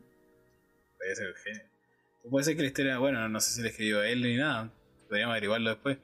Puede 0.96 1.14
ser 1.14 1.26
el 1.26 2.30
Puede 2.30 2.44
ser 2.44 2.56
que 2.56 2.62
la 2.62 2.68
historia, 2.68 2.98
bueno, 2.98 3.28
no 3.28 3.40
sé 3.40 3.52
si 3.52 3.62
la 3.62 3.68
escribió 3.68 4.02
él 4.02 4.22
ni 4.22 4.36
nada. 4.36 4.72
Podríamos 5.08 5.32
averiguarlo 5.32 5.68
después. 5.68 5.98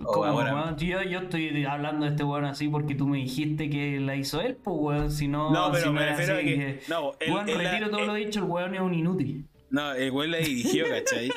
O 0.00 0.04
Como, 0.06 0.24
ahora. 0.24 0.54
weón, 0.54 0.76
yo, 0.78 1.02
yo 1.02 1.20
estoy 1.20 1.64
hablando 1.64 2.04
de 2.06 2.12
este 2.12 2.24
weón 2.24 2.44
así 2.44 2.66
porque 2.68 2.94
tú 2.94 3.06
me 3.06 3.18
dijiste 3.18 3.70
que 3.70 4.00
la 4.00 4.16
hizo 4.16 4.40
él, 4.40 4.56
pues 4.56 4.76
weón, 4.78 5.10
si 5.12 5.28
no... 5.28 5.50
No, 5.52 5.70
pero 5.70 5.84
si 5.84 5.90
me 5.90 6.06
refiero 6.06 6.34
a 6.34 6.38
que- 6.40 6.80
no, 6.88 7.12
él- 7.20 7.32
weón, 7.32 7.48
él 7.48 7.58
la- 7.62 7.70
retiro 7.70 7.90
todo 7.90 8.00
él- 8.00 8.06
lo 8.06 8.14
dicho, 8.14 8.40
el 8.40 8.46
weón 8.46 8.74
es 8.74 8.80
un 8.80 8.94
inútil. 8.94 9.46
No, 9.70 9.92
el 9.92 10.10
weón 10.10 10.30
la 10.32 10.38
dirigió, 10.38 10.86
¿cachai? 10.88 11.30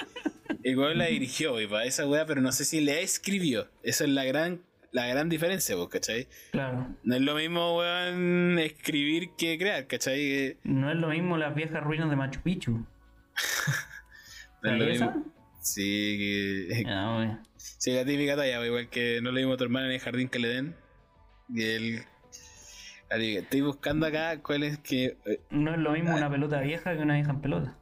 El 0.64 0.78
weón 0.80 0.98
la 0.98 1.06
dirigió, 1.06 1.62
y 1.62 1.68
para 1.68 1.86
esa 1.86 2.08
weá, 2.08 2.26
pero 2.26 2.42
no 2.42 2.52
sé 2.52 2.66
si 2.66 2.82
la 2.82 2.94
escribió. 2.94 3.68
Esa 3.84 4.04
es 4.06 4.10
la 4.10 4.24
gran, 4.24 4.62
la 4.92 5.06
gran 5.08 5.30
diferencia, 5.30 5.76
pues, 5.76 5.90
¿cachai? 5.90 6.28
Claro. 6.52 6.88
No 7.04 7.16
es 7.16 7.22
lo 7.22 7.36
mismo, 7.36 7.78
weón, 7.78 8.58
escribir 8.60 9.30
que 9.38 9.58
crear, 9.60 9.86
¿cachai? 9.86 10.58
No 10.64 10.90
es 10.90 10.98
lo 10.98 11.10
mismo 11.10 11.38
las 11.38 11.54
viejas 11.54 11.84
ruinas 11.84 12.10
de 12.10 12.16
Machu 12.16 12.40
Picchu. 12.42 12.72
no 14.64 14.72
es 14.74 14.80
lo 14.80 14.86
mismo. 14.86 15.26
Sí, 15.62 16.68
que. 16.74 16.84
Weón. 16.86 17.40
Sí, 17.78 17.92
la 17.94 18.06
típica 18.06 18.36
talla, 18.36 18.66
igual 18.66 18.90
que 18.90 19.20
no 19.22 19.32
le 19.32 19.42
dimos 19.42 19.56
a 19.56 19.58
tu 19.58 19.64
hermana 19.66 19.88
en 19.88 19.94
el 19.94 20.00
jardín 20.00 20.30
que 20.30 20.40
le 20.40 20.48
den. 20.48 20.76
Y 21.54 21.64
él. 21.64 21.96
la 23.10 23.18
típica, 23.18 23.40
Estoy 23.42 23.62
buscando 23.62 24.06
acá 24.08 24.42
cuál 24.42 24.64
es 24.64 24.80
que. 24.80 25.18
eh, 25.26 25.42
No 25.52 25.72
es 25.74 25.78
lo 25.80 25.92
mismo 25.92 26.16
una 26.16 26.30
pelota 26.30 26.60
vieja 26.62 26.96
que 26.96 27.02
una 27.04 27.16
vieja 27.16 27.32
en 27.32 27.42
pelota. 27.42 27.78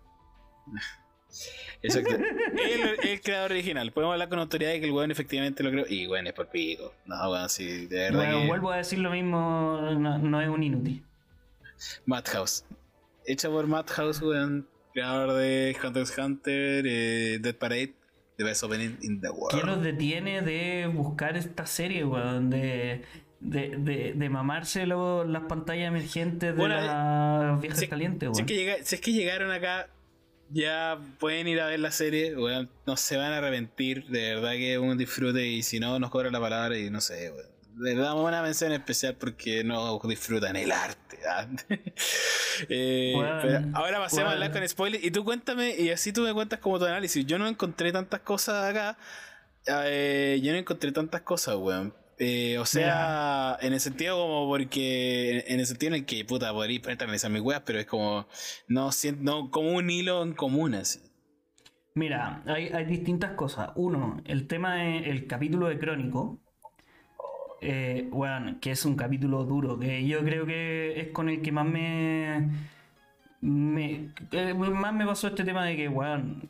Exacto. 1.82 2.16
el, 2.16 3.10
el 3.10 3.22
creador 3.22 3.52
original. 3.52 3.91
Podemos 3.91 4.14
hablar 4.14 4.30
con 4.30 4.39
autoridad 4.39 4.72
de 4.72 4.80
que 4.80 4.86
el 4.88 4.91
weón 4.91 5.12
efectivamente 5.12 5.64
lo 5.64 5.72
creó. 5.72 5.86
Y 5.88 6.08
weón 6.08 6.28
es 6.28 6.34
por 6.34 6.50
pico. 6.50 6.94
No, 7.06 7.32
weón, 7.32 7.50
sí, 7.50 7.88
de 7.88 7.96
verdad 7.98 8.18
Bueno, 8.20 8.41
que. 8.41 8.48
vuelvo 8.48 8.72
a 8.72 8.78
decir 8.78 9.00
lo 9.00 9.12
mismo, 9.12 9.80
no, 10.00 10.18
no 10.20 10.41
es 10.41 10.50
un 10.50 10.64
inútil. 10.64 11.04
Madhouse. 12.06 12.66
Hecha 13.26 13.50
por 13.50 13.68
Madhouse, 13.68 14.22
weón. 14.22 14.68
Creador 14.94 15.34
de 15.34 15.76
Hunter 15.84 16.02
x 16.04 16.18
Hunter, 16.20 16.86
eh, 16.88 17.39
Dead 17.41 17.56
Parade, 17.56 17.94
The 18.44 18.50
Best 18.50 18.64
Opening 18.64 18.98
in 19.02 19.22
the 19.22 19.30
World. 19.30 19.60
¿Qué 19.60 19.66
los 19.66 19.82
detiene 19.82 20.41
de 20.41 20.88
buscar 20.94 21.38
esta 21.38 21.66
serie, 21.66 22.04
weón? 22.06 22.50
De, 22.50 23.02
de, 23.39 23.76
de, 23.78 24.14
de 24.14 24.30
mamarse 24.30 24.86
las 24.86 25.44
pantallas 25.50 25.88
emergentes 25.88 26.54
de 26.54 26.60
Bueno, 26.60 26.76
las 26.80 27.60
viejas 27.62 27.80
si- 27.80 27.88
calientes, 27.88 28.30
Si 28.30 28.34
weón. 28.34 28.39
es, 28.41 28.46
que 28.46 28.54
llega- 28.56 28.84
si 28.84 28.96
es 28.96 29.02
que 29.02 29.12
llegaron 29.14 29.52
acá, 29.52 29.89
ya 30.50 31.00
pueden 31.20 31.48
ir 31.48 31.60
a 31.62 31.68
ver 31.68 31.80
la 31.80 31.91
serie, 31.91 32.36
weón. 32.36 32.70
No 32.86 32.96
se 32.98 33.18
van 33.18 33.32
a 33.34 33.38
arrepentir, 33.39 34.06
de 34.08 34.36
verdad 34.36 34.52
que 34.52 34.74
es 34.74 34.80
un 34.80 34.98
disfrute. 34.98 35.46
Y 35.48 35.64
si 35.64 35.80
no, 35.80 35.98
nos 36.00 36.10
cobran 36.12 36.32
la 36.34 36.39
palabra 36.39 36.78
y 36.78 36.89
no 36.89 37.02
sé, 37.02 37.32
weón. 37.32 37.53
Le 37.78 37.96
damos 37.96 38.28
una 38.28 38.42
mención 38.42 38.72
especial 38.72 39.16
porque 39.16 39.64
no 39.64 40.00
disfrutan 40.08 40.56
el 40.56 40.72
arte. 40.72 41.20
¿ah? 41.30 41.48
Eh, 42.70 43.16
pero 43.42 43.62
ahora 43.74 43.98
pasemos 44.00 44.30
a 44.30 44.34
weón. 44.34 44.44
hablar 44.44 44.52
con 44.52 44.68
spoilers. 44.70 45.04
Y 45.04 45.10
tú 45.10 45.24
cuéntame, 45.26 45.76
y 45.76 45.90
así 45.90 46.14
tú 46.14 46.22
me 46.22 46.34
cuentas 46.34 46.60
como 46.60 46.78
tu 46.78 46.86
análisis. 46.86 47.26
Yo 47.26 47.40
no 47.40 47.48
encontré 47.48 47.92
tantas 47.92 48.20
cosas 48.22 48.70
acá. 48.70 48.98
eh, 49.86 50.40
yo 50.44 50.52
no 50.52 50.60
encontré 50.60 50.92
tantas 50.92 51.22
cosas, 51.22 51.56
weón. 51.56 51.96
Eh, 52.20 52.60
o 52.60 52.66
sea, 52.66 53.58
en 53.62 53.74
el 53.74 53.80
sentido 53.80 54.18
como 54.18 54.48
porque. 54.48 55.44
En 55.48 55.60
el 55.60 55.66
sentido 55.66 55.96
en 55.96 56.02
el 56.02 56.06
que, 56.06 56.24
puta, 56.26 56.52
podría 56.54 56.80
a 56.88 57.04
analizar 57.04 57.32
mis 57.32 57.42
weas, 57.42 57.64
pero 57.66 57.80
es 57.80 57.88
como. 57.88 58.28
No, 58.68 58.92
no 59.20 59.50
como 59.50 59.72
un 59.72 59.90
hilo 59.90 60.22
en 60.22 60.34
común, 60.34 60.76
así. 60.76 61.00
Mira, 61.96 62.44
hay, 62.46 62.68
hay 62.68 62.86
distintas 62.86 63.32
cosas. 63.32 63.72
Uno, 63.76 64.22
el 64.26 64.48
tema 64.48 64.76
del 64.76 65.28
capítulo 65.28 65.68
de 65.68 65.80
Crónico. 65.80 66.43
Eh, 67.66 68.09
weón, 68.11 68.59
que 68.59 68.72
es 68.72 68.84
un 68.84 68.97
capítulo 68.97 69.45
duro, 69.45 69.80
que 69.80 70.05
yo 70.05 70.20
creo 70.20 70.45
que 70.45 70.99
es 70.99 71.07
con 71.09 71.30
el 71.30 71.41
que 71.41 71.53
más 71.53 71.66
me. 71.66 72.49
eh, 73.41 74.53
más 74.53 74.93
me 74.93 75.05
pasó 75.05 75.28
este 75.30 75.45
tema 75.45 75.64
de 75.66 75.78
que, 75.78 75.88
weón, 75.88 76.49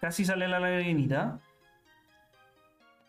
casi 0.00 0.24
sale 0.24 0.48
la 0.48 0.58
lagrimita. 0.58 1.38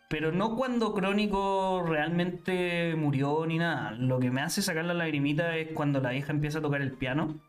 Pero 0.08 0.30
no 0.30 0.54
cuando 0.54 0.94
Crónico 0.94 1.84
realmente 1.88 2.94
murió 2.96 3.46
ni 3.46 3.58
nada. 3.58 3.92
Lo 3.92 4.20
que 4.20 4.30
me 4.30 4.42
hace 4.42 4.62
sacar 4.62 4.84
la 4.84 4.94
lagrimita 4.94 5.56
es 5.56 5.72
cuando 5.72 6.00
la 6.00 6.14
hija 6.14 6.30
empieza 6.32 6.60
a 6.60 6.62
tocar 6.62 6.82
el 6.82 6.92
piano. 6.92 7.40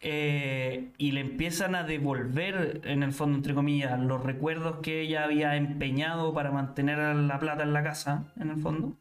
Eh, 0.00 0.92
y 0.98 1.12
le 1.12 1.20
empiezan 1.20 1.74
a 1.74 1.82
devolver, 1.82 2.80
en 2.84 3.02
el 3.02 3.12
fondo, 3.12 3.36
entre 3.36 3.54
comillas, 3.54 3.98
los 3.98 4.22
recuerdos 4.22 4.78
que 4.82 5.00
ella 5.00 5.24
había 5.24 5.56
empeñado 5.56 6.34
para 6.34 6.50
mantener 6.50 6.98
la 6.98 7.38
plata 7.38 7.62
en 7.62 7.72
la 7.72 7.82
casa, 7.82 8.24
en 8.38 8.50
el 8.50 8.58
fondo. 8.58 8.96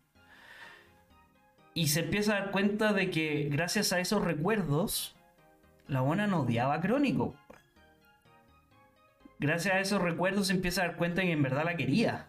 Y 1.73 1.87
se 1.87 2.01
empieza 2.01 2.35
a 2.35 2.39
dar 2.39 2.51
cuenta 2.51 2.93
de 2.93 3.09
que 3.11 3.49
gracias 3.51 3.91
a 3.91 3.99
esos 3.99 4.23
recuerdos, 4.23 5.15
la 5.87 6.01
buena 6.01 6.25
no 6.27 6.41
odiaba 6.41 6.75
a 6.75 6.81
Crónico. 6.81 7.35
Gracias 9.39 9.75
a 9.75 9.79
esos 9.79 10.01
recuerdos 10.01 10.47
se 10.47 10.53
empieza 10.53 10.81
a 10.81 10.87
dar 10.87 10.95
cuenta 10.95 11.21
que 11.21 11.31
en 11.31 11.43
verdad 11.43 11.65
la 11.65 11.75
quería. 11.75 12.27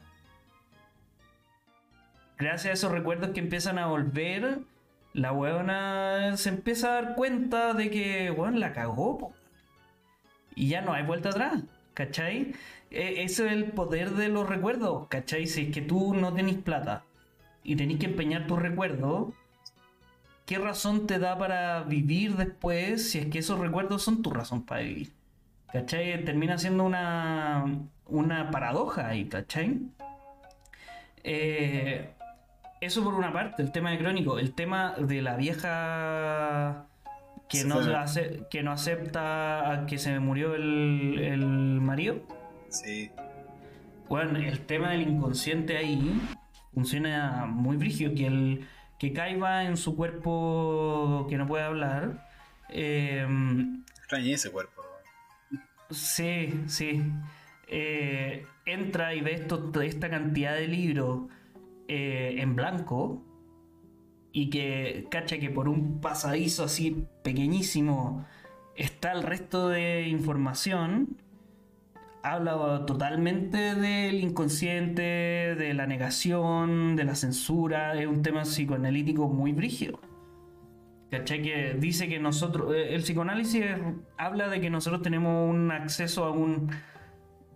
Gracias 2.39 2.67
a 2.67 2.73
esos 2.75 2.93
recuerdos 2.93 3.31
que 3.31 3.41
empiezan 3.41 3.79
a 3.79 3.87
volver, 3.87 4.59
la 5.17 5.33
huevona 5.33 6.37
se 6.37 6.51
empieza 6.51 6.89
a 6.91 7.03
dar 7.03 7.15
cuenta 7.15 7.73
de 7.73 7.91
que, 7.91 8.31
bueno, 8.31 8.59
la 8.59 8.73
cagó. 8.75 9.33
Y 10.55 10.69
ya 10.69 10.83
no 10.83 10.93
hay 10.93 11.05
vuelta 11.05 11.31
atrás, 11.31 11.63
¿cachai? 11.95 12.55
E- 12.91 13.23
Eso 13.25 13.47
es 13.47 13.53
el 13.53 13.65
poder 13.73 14.11
de 14.11 14.29
los 14.29 14.49
recuerdos, 14.49 15.09
¿cachai? 15.09 15.47
Si 15.47 15.63
es 15.63 15.75
que 15.75 15.81
tú 15.83 16.15
no 16.15 16.35
tenés 16.35 16.57
plata 16.57 17.05
y 17.65 17.77
tenés 17.77 17.99
que 17.99 18.07
empeñar 18.07 18.47
tus 18.47 18.61
recuerdos, 18.61 19.33
¿qué 20.45 20.59
razón 20.59 21.07
te 21.07 21.19
da 21.19 21.39
para 21.39 21.83
vivir 21.85 22.37
después 22.37 23.11
si 23.11 23.19
es 23.19 23.27
que 23.27 23.39
esos 23.41 23.59
recuerdos 23.59 24.03
son 24.03 24.23
tu 24.23 24.31
razón 24.31 24.65
para 24.65 24.83
vivir? 24.83 25.13
¿Cachai? 25.73 26.25
Termina 26.25 26.59
siendo 26.59 26.85
una, 26.85 27.65
una 28.07 28.51
paradoja 28.51 29.09
ahí, 29.09 29.27
¿cachai? 29.29 29.81
Eh, 31.25 32.11
eso 32.81 33.03
por 33.05 33.15
una 33.15 33.33
parte, 33.33 33.63
el 33.63 33.73
tema 33.73 33.91
de 33.91 33.99
Crónico. 33.99 34.39
El 34.39 34.53
tema 34.55 34.95
de 34.99 35.23
la 35.23 35.37
vieja 35.37 36.87
que, 37.49 37.65
no, 37.65 37.81
ace- 37.97 38.43
que 38.51 38.63
no 38.63 38.73
acepta 38.73 39.71
a 39.73 39.87
que 39.87 39.99
se 39.99 40.19
murió 40.21 40.55
el, 40.55 41.19
el 41.21 41.47
marido. 41.81 42.21
Sí. 42.69 43.11
Bueno, 44.09 44.39
el 44.39 44.61
tema 44.61 44.91
del 44.91 45.03
inconsciente 45.03 45.77
ahí 45.77 46.21
funciona 46.75 47.47
muy 47.47 47.77
brígido, 47.77 48.15
que 48.15 48.27
el 48.27 48.67
que 48.99 49.13
caiba 49.13 49.65
en 49.65 49.77
su 49.77 49.95
cuerpo 49.97 51.27
que 51.29 51.37
no 51.37 51.47
puede 51.47 51.65
hablar. 51.65 52.27
eh, 52.69 53.27
Extrañé 53.99 54.33
ese 54.35 54.51
cuerpo. 54.51 54.83
sí, 55.91 56.61
sí. 56.67 57.03
eh, 57.69 58.47
entra 58.65 59.15
y 59.15 59.21
ve 59.21 59.35
esto, 59.35 59.73
esta 59.83 60.09
cantidad 60.11 60.55
de 60.55 60.69
libros 60.69 61.23
eh, 61.89 62.37
en 62.39 62.57
blanco 62.57 63.23
y 64.33 64.51
que 64.51 65.07
cacha 65.11 65.39
que 65.39 65.51
por 65.51 65.69
un 65.69 66.01
pasadizo 66.01 66.65
así 66.65 67.07
pequeñísimo 67.23 68.27
está 68.75 69.13
el 69.13 69.23
resto 69.23 69.69
de 69.69 70.09
información 70.09 71.17
habla 72.27 72.85
totalmente 72.87 73.75
del 73.75 74.17
inconsciente, 74.17 75.03
de 75.03 75.75
la 75.75 75.87
negación, 75.87 76.97
de 76.97 77.05
la 77.05 77.15
censura. 77.15 77.95
Es 77.95 78.07
un 78.07 78.23
tema 78.23 78.43
psicoanalítico 78.43 79.29
muy 79.29 79.53
brígido. 79.53 80.01
¿Cachai? 81.11 81.43
Que 81.43 81.77
dice 81.79 82.09
que 82.09 82.19
nosotros. 82.19 82.75
eh, 82.75 82.95
El 82.95 83.03
psicoanálisis 83.03 83.65
habla 84.19 84.49
de 84.49 84.61
que 84.61 84.71
nosotros 84.71 85.03
tenemos 85.03 85.49
un 85.49 85.71
acceso 85.71 86.25
a 86.25 86.31
un 86.31 86.71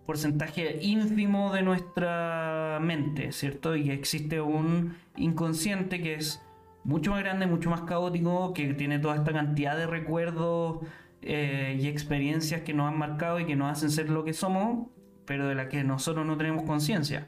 porcentaje 0.05 0.79
ínfimo 0.81 1.53
de 1.53 1.61
nuestra 1.61 2.79
mente, 2.81 3.31
¿cierto? 3.31 3.75
Y 3.75 3.91
existe 3.91 4.41
un 4.41 4.95
inconsciente 5.15 6.01
que 6.01 6.15
es 6.15 6.41
mucho 6.83 7.11
más 7.11 7.21
grande, 7.21 7.47
mucho 7.47 7.69
más 7.69 7.81
caótico, 7.81 8.53
que 8.53 8.73
tiene 8.73 8.99
toda 8.99 9.15
esta 9.15 9.31
cantidad 9.31 9.77
de 9.77 9.87
recuerdos 9.87 10.79
eh, 11.21 11.77
y 11.79 11.87
experiencias 11.87 12.61
que 12.61 12.73
nos 12.73 12.91
han 12.91 12.97
marcado 12.97 13.39
y 13.39 13.45
que 13.45 13.55
nos 13.55 13.71
hacen 13.71 13.91
ser 13.91 14.09
lo 14.09 14.23
que 14.23 14.33
somos, 14.33 14.87
pero 15.25 15.47
de 15.47 15.55
las 15.55 15.67
que 15.67 15.83
nosotros 15.83 16.25
no 16.25 16.37
tenemos 16.37 16.63
conciencia. 16.63 17.27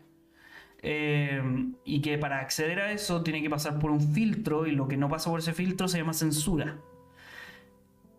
Eh, 0.86 1.42
y 1.86 2.02
que 2.02 2.18
para 2.18 2.40
acceder 2.40 2.82
a 2.82 2.92
eso 2.92 3.24
tiene 3.24 3.42
que 3.42 3.50
pasar 3.50 3.80
por 3.80 3.92
un 3.92 4.02
filtro 4.02 4.68
y 4.68 4.72
lo 4.72 4.90
que 4.90 4.98
no 4.98 5.08
pasa 5.08 5.30
por 5.30 5.40
ese 5.40 5.54
filtro 5.54 5.88
se 5.88 6.00
llama 6.00 6.14
censura. 6.14 6.78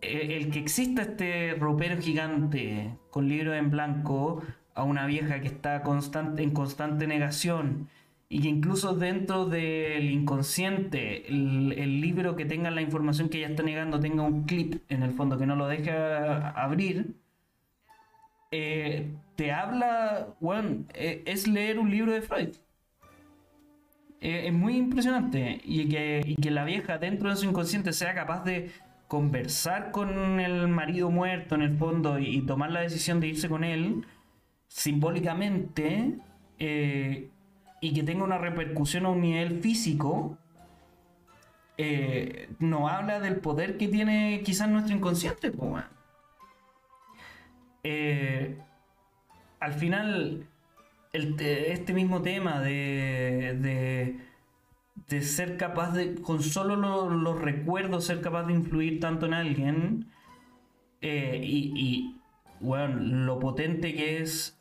Eh, 0.05 0.37
el 0.37 0.51
que 0.51 0.59
exista 0.59 1.01
este 1.01 1.55
ropero 1.55 1.99
gigante 1.99 2.97
con 3.09 3.27
libros 3.27 3.55
en 3.55 3.71
blanco 3.71 4.43
a 4.75 4.83
una 4.83 5.07
vieja 5.07 5.41
que 5.41 5.47
está 5.47 5.81
constante, 5.81 6.43
en 6.43 6.51
constante 6.51 7.07
negación 7.07 7.89
y 8.29 8.41
que 8.41 8.47
incluso 8.49 8.95
dentro 8.95 9.45
del 9.45 10.09
inconsciente 10.11 11.27
el, 11.27 12.01
libro 12.01 12.35
que 12.35 12.45
tenga 12.45 12.69
la 12.71 12.81
información 12.81 13.29
que 13.29 13.39
ella 13.39 13.47
está 13.47 13.63
negando 13.63 13.99
tenga 13.99 14.23
un 14.23 14.43
clip 14.43 14.83
en 14.89 15.03
el 15.03 15.11
fondo 15.13 15.37
que 15.37 15.45
no 15.45 15.55
lo 15.55 15.67
deje 15.67 15.91
abrir, 15.91 17.15
eh, 18.51 19.11
te 19.35 19.51
habla, 19.51 20.35
bueno, 20.39 20.85
eh, 20.93 21.23
es 21.25 21.47
leer 21.47 21.79
un 21.79 21.89
libro 21.89 22.11
de 22.11 22.21
Freud. 22.21 22.49
Es 24.21 24.51
muy 24.53 24.75
impresionante 24.75 25.61
y 25.63 25.87
que, 25.87 26.21
y 26.25 26.35
que 26.35 26.49
la 26.49 26.63
vieja 26.65 26.97
dentro 26.97 27.29
de 27.29 27.35
su 27.35 27.45
inconsciente 27.45 27.93
sea 27.93 28.15
capaz 28.15 28.43
de 28.43 28.71
conversar 29.07 29.91
con 29.91 30.39
el 30.39 30.67
marido 30.67 31.09
muerto 31.11 31.55
en 31.55 31.61
el 31.61 31.77
fondo 31.77 32.19
y, 32.19 32.41
tomar 32.41 32.71
la 32.71 32.81
decisión 32.81 33.19
de 33.19 33.27
irse 33.27 33.49
con 33.49 33.63
él 33.63 34.05
simbólicamente 34.67 36.17
eh, 36.59 37.29
y 37.81 37.93
que 37.93 38.03
tenga 38.03 38.23
una 38.23 38.37
repercusión 38.37 39.05
a 39.05 39.09
un 39.09 39.21
nivel 39.21 39.61
físico, 39.61 40.37
eh, 41.77 42.49
nos 42.59 42.91
habla 42.91 43.19
del 43.19 43.37
poder 43.37 43.77
que 43.77 43.87
tiene 43.87 44.41
quizás 44.43 44.69
nuestro 44.69 44.95
inconsciente. 44.95 45.51
Eh, 47.83 48.57
al 49.59 49.73
final, 49.73 50.47
este 51.11 51.93
mismo 51.93 52.21
tema 52.21 52.59
de, 52.61 53.57
de, 53.61 54.19
de 55.09 55.21
ser 55.21 55.57
capaz 55.57 55.91
de, 55.93 56.15
con 56.15 56.41
solo 56.43 56.75
lo- 56.75 57.09
los 57.09 57.39
recuerdos, 57.41 58.05
ser 58.05 58.21
capaz 58.21 58.43
de 58.45 58.53
influir 58.53 58.99
tanto 58.99 59.25
en 59.27 59.33
alguien, 59.33 60.07
eh, 61.01 61.41
y, 61.43 61.73
y, 61.75 62.21
bueno, 62.59 62.95
lo 63.01 63.39
potente 63.39 63.93
que 63.95 64.21
es 64.21 64.57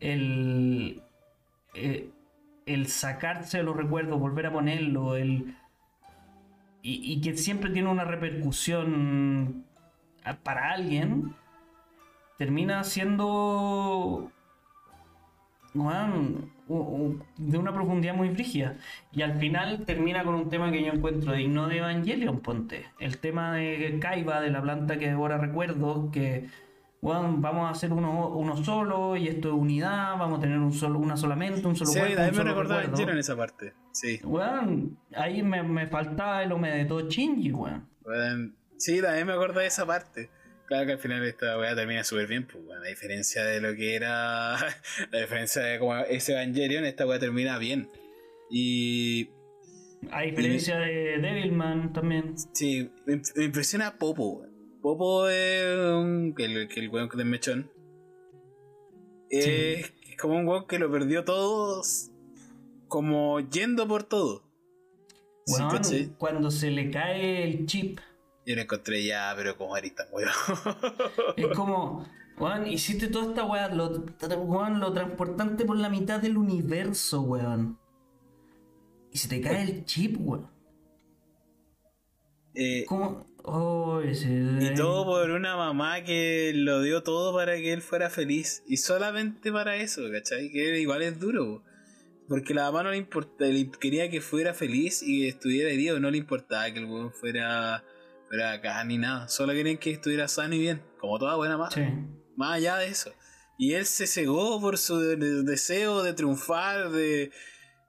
el, 0.00 1.02
eh, 1.74 2.10
el 2.66 2.86
sacarse 2.88 3.62
los 3.62 3.76
recuerdos, 3.76 4.20
volver 4.20 4.46
a 4.46 4.52
ponerlo, 4.52 5.16
el, 5.16 5.56
y, 6.82 7.20
que 7.20 7.36
siempre 7.36 7.70
tiene 7.70 7.90
una 7.90 8.04
repercusión 8.04 9.64
para 10.44 10.72
alguien, 10.72 11.34
termina 12.38 12.84
siendo 12.84 14.30
u- 16.68 17.18
de 17.36 17.58
una 17.58 17.72
profundidad 17.72 18.14
muy 18.14 18.30
frígida. 18.30 18.74
Y 19.12 19.22
al 19.22 19.38
final 19.38 19.84
termina 19.84 20.24
con 20.24 20.34
un 20.34 20.48
tema 20.48 20.70
que 20.70 20.82
yo 20.82 20.92
encuentro 20.92 21.32
digno 21.32 21.68
de 21.68 21.78
Evangelion, 21.78 22.40
ponte. 22.40 22.86
El 22.98 23.18
tema 23.18 23.54
de 23.54 23.98
Kaiba, 24.00 24.40
de 24.40 24.50
la 24.50 24.62
planta 24.62 24.98
que 24.98 25.08
devora 25.08 25.38
recuerdos, 25.38 26.10
que 26.12 26.48
weón, 27.02 27.40
vamos 27.40 27.66
a 27.68 27.70
hacer 27.70 27.92
uno, 27.92 28.30
uno 28.30 28.56
solo, 28.56 29.16
y 29.16 29.28
esto 29.28 29.48
es 29.48 29.54
unidad, 29.54 30.18
vamos 30.18 30.38
a 30.38 30.42
tener 30.42 30.58
un 30.58 30.72
solo, 30.72 30.98
una 30.98 31.16
solamente, 31.16 31.64
un 31.64 31.76
solo 31.76 31.90
Sí, 31.92 31.98
cuerpo, 32.00 32.16
también 32.16 32.36
me 32.44 32.50
recordaba 32.50 32.82
en 32.82 33.18
esa 33.18 33.36
parte. 33.36 33.74
Sí. 33.92 34.18
Weón, 34.24 34.98
ahí 35.14 35.42
me, 35.42 35.62
me 35.62 35.86
faltaba 35.86 36.42
el 36.42 36.50
Omedeto 36.50 37.08
Shinji, 37.08 37.52
weón. 37.52 37.86
Bueno, 38.02 38.50
sí, 38.76 39.00
también 39.00 39.26
me 39.26 39.34
acuerdo 39.34 39.60
de 39.60 39.66
esa 39.66 39.86
parte. 39.86 40.30
Claro 40.66 40.86
que 40.86 40.92
al 40.92 40.98
final 40.98 41.24
esta 41.24 41.58
weá 41.58 41.74
termina 41.74 42.02
súper 42.02 42.26
bien, 42.26 42.46
pues, 42.46 42.64
bueno, 42.64 42.82
a 42.82 42.88
diferencia 42.88 43.44
de 43.44 43.60
lo 43.60 43.74
que 43.74 43.94
era. 43.94 44.56
la 45.12 45.20
diferencia 45.20 45.62
de 45.62 45.78
como 45.78 45.96
ese 45.96 46.32
Evangelion, 46.32 46.84
esta 46.84 47.06
weá 47.06 47.18
termina 47.18 47.58
bien. 47.58 47.88
Y. 48.50 49.30
A 50.10 50.22
diferencia 50.22 50.78
de 50.78 51.18
Devilman 51.18 51.92
también. 51.92 52.34
Sí, 52.52 52.90
me, 53.06 53.20
me 53.36 53.44
impresiona 53.44 53.98
Popo, 53.98 54.40
weón. 54.40 54.56
Popo 54.82 55.28
es 55.28 55.78
un. 55.78 56.34
que 56.36 56.44
el, 56.44 56.68
que 56.68 56.80
el 56.80 56.88
weón 56.90 57.08
que 57.08 57.18
es 57.18 57.24
mechón. 57.24 57.70
Es 59.30 59.92
como 60.20 60.36
un 60.36 60.46
weón 60.46 60.66
que 60.66 60.78
lo 60.78 60.90
perdió 60.90 61.24
todo. 61.24 61.82
Como 62.88 63.40
yendo 63.40 63.86
por 63.88 64.04
todo. 64.04 64.44
Sí, 65.46 65.62
¿cachai? 65.70 66.06
cuando 66.18 66.50
se 66.50 66.72
le 66.72 66.90
cae 66.90 67.44
el 67.44 67.66
chip, 67.66 68.00
Yo 68.46 68.54
lo 68.54 68.62
encontré 68.62 69.04
ya, 69.04 69.34
pero 69.36 69.58
como 69.58 69.74
arista, 69.74 70.06
weón. 70.12 70.30
es 71.36 71.48
como, 71.48 72.06
weón, 72.38 72.66
hiciste 72.68 73.08
toda 73.08 73.30
esta 73.30 73.44
weá, 73.44 73.68
lo, 73.68 74.04
weón, 74.38 74.80
lo 74.80 74.92
transportante 74.92 75.64
por 75.64 75.76
la 75.76 75.90
mitad 75.90 76.20
del 76.20 76.38
universo, 76.38 77.22
weón. 77.22 77.78
Y 79.12 79.18
se 79.18 79.28
te 79.28 79.40
cae 79.40 79.62
el 79.62 79.84
chip, 79.84 80.16
weón. 80.20 80.48
Eh, 82.54 82.84
¿Cómo? 82.86 83.26
Oh, 83.42 84.00
ese. 84.00 84.28
Y 84.28 84.74
todo 84.74 85.04
por 85.04 85.30
una 85.30 85.56
mamá 85.56 86.02
que 86.02 86.52
lo 86.54 86.82
dio 86.82 87.02
todo 87.02 87.34
para 87.34 87.56
que 87.56 87.72
él 87.72 87.82
fuera 87.82 88.10
feliz. 88.10 88.62
Y 88.66 88.78
solamente 88.78 89.52
para 89.52 89.76
eso, 89.76 90.02
¿cachai? 90.10 90.50
Que 90.50 90.80
igual 90.80 91.02
es 91.02 91.20
duro. 91.20 91.44
po. 91.44 91.62
Porque 92.28 92.54
la 92.54 92.64
mamá 92.64 92.82
no 92.82 92.90
le 92.90 92.96
importa, 92.96 93.44
le 93.44 93.70
quería 93.70 94.10
que 94.10 94.20
fuera 94.20 94.52
feliz 94.52 95.02
y 95.02 95.28
estuviera 95.28 95.70
herido. 95.70 96.00
No 96.00 96.10
le 96.10 96.18
importaba 96.18 96.68
que 96.72 96.80
el 96.80 96.86
weón 96.86 97.12
fuera, 97.12 97.84
fuera 98.28 98.52
acá 98.52 98.82
ni 98.84 98.98
nada. 98.98 99.28
Solo 99.28 99.52
querían 99.52 99.78
que 99.78 99.90
estuviera 99.92 100.28
sano 100.28 100.54
y 100.54 100.58
bien. 100.58 100.82
Como 100.98 101.18
toda 101.18 101.36
buena 101.36 101.56
madre. 101.56 101.86
Sí. 101.86 101.92
Más 102.36 102.54
allá 102.56 102.76
de 102.76 102.88
eso. 102.88 103.12
Y 103.58 103.72
él 103.74 103.86
se 103.86 104.06
cegó 104.06 104.60
por 104.60 104.76
su 104.78 104.98
de- 104.98 105.16
de- 105.16 105.42
deseo 105.42 106.02
de 106.02 106.12
triunfar, 106.12 106.90
de 106.90 107.30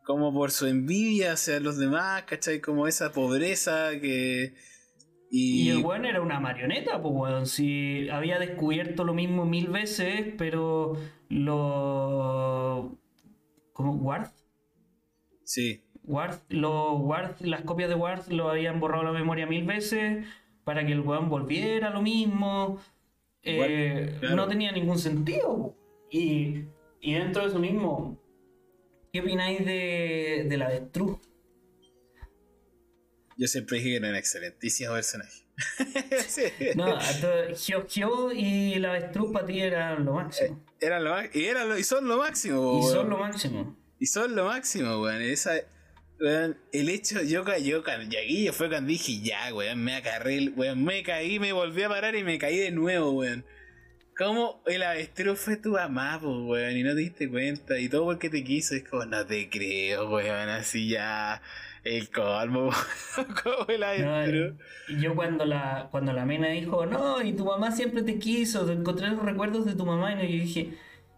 como 0.06 0.32
por 0.34 0.52
su 0.52 0.66
envidia 0.68 1.34
hacia 1.34 1.60
los 1.60 1.78
demás, 1.78 2.24
¿cachai? 2.24 2.62
Como 2.62 2.88
esa 2.88 3.12
pobreza 3.12 3.92
que... 4.00 4.54
Y 5.30 5.70
el 5.72 5.84
weón 5.84 6.06
era 6.06 6.22
una 6.22 6.40
marioneta, 6.40 7.02
pues 7.02 7.14
weón. 7.14 7.46
Si 7.48 8.08
había 8.10 8.40
descubierto 8.40 9.04
lo 9.04 9.14
mismo 9.14 9.46
mil 9.46 9.68
veces, 9.68 10.34
pero 10.38 10.94
lo. 11.28 12.98
¿Cómo? 13.74 13.94
¿Ward? 13.96 14.30
Sí, 15.48 15.82
Ward, 16.04 16.40
lo, 16.50 16.94
Ward, 16.98 17.40
las 17.40 17.62
copias 17.62 17.88
de 17.88 17.96
Ward 17.96 18.28
lo 18.30 18.50
habían 18.50 18.82
borrado 18.82 19.04
la 19.06 19.12
memoria 19.14 19.46
mil 19.48 19.66
veces 19.66 20.26
para 20.66 20.86
que 20.86 20.92
el 20.92 21.00
weón 21.00 21.30
volviera 21.30 21.90
lo 21.90 22.02
mismo. 22.02 22.82
Eh, 23.44 24.18
claro. 24.20 24.36
No 24.36 24.48
tenía 24.50 24.74
ningún 24.74 25.00
sentido. 25.00 25.74
Y, 26.12 26.66
y 27.00 27.14
dentro 27.14 27.44
de 27.44 27.48
eso 27.48 27.60
mismo, 27.60 28.22
¿qué 29.14 29.22
opináis 29.22 29.66
de, 29.66 30.46
de 30.50 30.58
la 30.58 30.68
Destruz? 30.70 31.18
Yo 33.38 33.48
siempre 33.48 33.78
dije 33.78 33.92
que 33.92 33.96
era 33.98 34.10
un 34.10 34.16
excelentísimo 34.16 34.94
personaje. 34.94 35.46
Sí. 36.28 36.44
No, 36.76 36.98
Gio 37.88 38.32
y 38.34 38.76
la 38.80 38.90
avestruz 38.92 39.32
para 39.32 39.46
ti 39.46 39.62
eran 39.62 40.04
lo 40.06 40.14
máximo. 40.14 40.62
Eran 40.80 41.04
lo 41.06 41.16
y, 41.34 41.46
eran 41.46 41.70
lo- 41.70 41.78
y 41.78 41.84
son 41.84 42.06
lo 42.08 42.18
máximo, 42.18 42.80
Y 42.80 42.84
son 42.92 43.10
lo 43.10 43.18
máximo. 43.18 43.76
Y 44.00 44.06
son 44.08 44.36
lo 44.36 44.46
máximo, 44.46 45.02
weón. 45.02 45.22
Esa, 45.22 45.54
weón, 46.20 46.58
el 46.72 46.90
hecho, 46.90 47.22
yo, 47.22 47.44
yo, 47.60 47.84
yo 47.84 48.54
fue 48.54 48.70
cuando 48.70 48.90
dije, 48.90 49.20
ya, 49.22 49.54
weón, 49.54 49.84
me 49.84 49.96
agarré, 49.96 50.38
el- 50.38 50.54
weón, 50.56 50.84
me 50.84 51.04
caí, 51.04 51.40
me 51.40 51.52
volví 51.54 51.84
a 51.84 51.90
parar 51.90 52.16
y 52.16 52.24
me 52.24 52.38
caí 52.38 52.58
de 52.58 52.72
nuevo, 52.72 53.12
weón. 53.12 53.46
¿Cómo 54.18 54.64
el 54.66 54.82
avestruz 54.82 55.40
fue 55.40 55.58
tu 55.58 55.74
mamá, 55.74 56.20
po, 56.20 56.46
weón? 56.46 56.76
Y 56.76 56.84
no 56.84 56.92
te 56.96 57.02
diste 57.02 57.30
cuenta, 57.30 57.78
y 57.80 57.88
todo 57.88 58.06
porque 58.06 58.30
te 58.30 58.44
quiso, 58.44 58.74
es 58.76 58.84
como, 58.84 59.06
no 59.06 59.26
te 59.26 59.48
creo, 59.50 60.10
weón, 60.10 60.50
así 60.50 60.90
ya, 60.90 61.42
el 61.84 62.10
colmo, 62.10 62.72
como 63.44 63.68
el 63.68 63.80
No, 63.82 63.86
avestruz. 63.88 64.54
y 64.90 65.00
yo 65.02 65.16
cuando 65.16 65.46
la, 65.46 65.88
cuando 65.92 66.14
la 66.14 66.26
mena 66.26 66.48
dijo, 66.50 66.86
no, 66.88 67.22
y 67.22 67.34
tu 67.34 67.46
mamá 67.46 67.72
siempre 67.72 68.02
te 68.02 68.18
quiso, 68.18 68.66
te 68.66 68.74
encontré 68.74 69.08
los 69.10 69.22
recuerdos 69.24 69.66
de 69.66 69.76
tu 69.76 69.86
mamá, 69.86 70.14
y 70.14 70.38
yo 70.38 70.44
dije, 70.44 70.74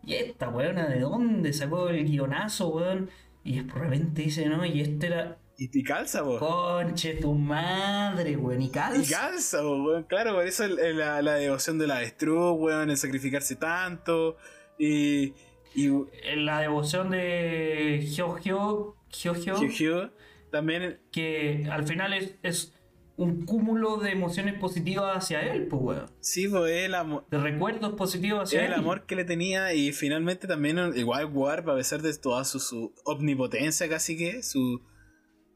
¿y 0.10 0.16
esta 0.16 0.50
weona 0.50 0.88
de 0.88 1.00
dónde 1.02 1.54
sacó 1.54 1.90
el 1.90 2.04
guionazo, 2.06 2.70
weón? 2.70 3.10
Y 3.44 3.62
de 3.62 3.72
repente 3.74 4.24
dice, 4.24 4.48
no, 4.48 4.66
y 4.66 4.82
este 4.82 5.08
era, 5.08 5.38
Y 5.58 5.68
te 5.70 5.84
calza, 5.84 6.24
po. 6.24 6.40
conche 6.40 7.16
tu 7.16 7.34
madre, 7.34 8.36
weón, 8.38 8.62
y 8.62 8.66
Y 8.66 8.70
calza. 8.70 9.20
cansa, 9.20 9.62
po, 9.62 9.84
weón. 9.84 10.04
Claro, 10.04 10.36
por 10.36 10.46
eso 10.48 10.64
el- 10.66 10.80
el- 10.80 10.98
la, 10.98 11.22
la 11.22 11.36
devoción 11.36 11.78
del 11.78 11.92
avestruz, 11.92 12.56
weón, 12.60 12.90
el 12.90 12.98
sacrificarse 12.98 13.56
tanto. 13.56 14.38
Y. 14.78 15.34
Y. 15.76 15.90
La 16.36 16.60
devoción 16.62 17.12
de 17.12 18.04
Gio 18.10 18.36
Gio, 18.36 18.96
Hugh 19.24 19.70
Hugh 19.70 20.12
también. 20.52 21.00
que 21.12 21.68
al 21.72 21.86
final 21.86 22.14
es, 22.14 22.36
es 22.44 22.74
un 23.20 23.46
cúmulo 23.46 23.98
de 23.98 24.12
emociones 24.12 24.58
positivas 24.58 25.18
hacia 25.18 25.42
él, 25.42 25.68
pues, 25.68 25.82
weón. 25.82 26.06
Sí, 26.22 26.48
pues 26.48 26.72
es 26.72 26.86
el, 26.86 26.96
amor, 26.96 27.26
De 27.30 27.38
recuerdos 27.38 27.94
positivos 27.96 28.44
hacia 28.44 28.66
el 28.66 28.74
él. 28.74 28.80
amor 28.80 29.06
que 29.06 29.16
le 29.18 29.26
tenía. 29.26 29.74
Y 29.74 29.92
finalmente 29.92 30.48
también, 30.48 30.80
igual 30.96 31.26
Warp, 31.26 31.68
a 31.68 31.76
pesar 31.76 32.02
de 32.02 32.14
toda 32.18 32.46
su, 32.46 32.60
su 32.60 32.94
omnipotencia, 33.04 33.90
casi 33.90 34.18
que, 34.18 34.42
su 34.42 34.82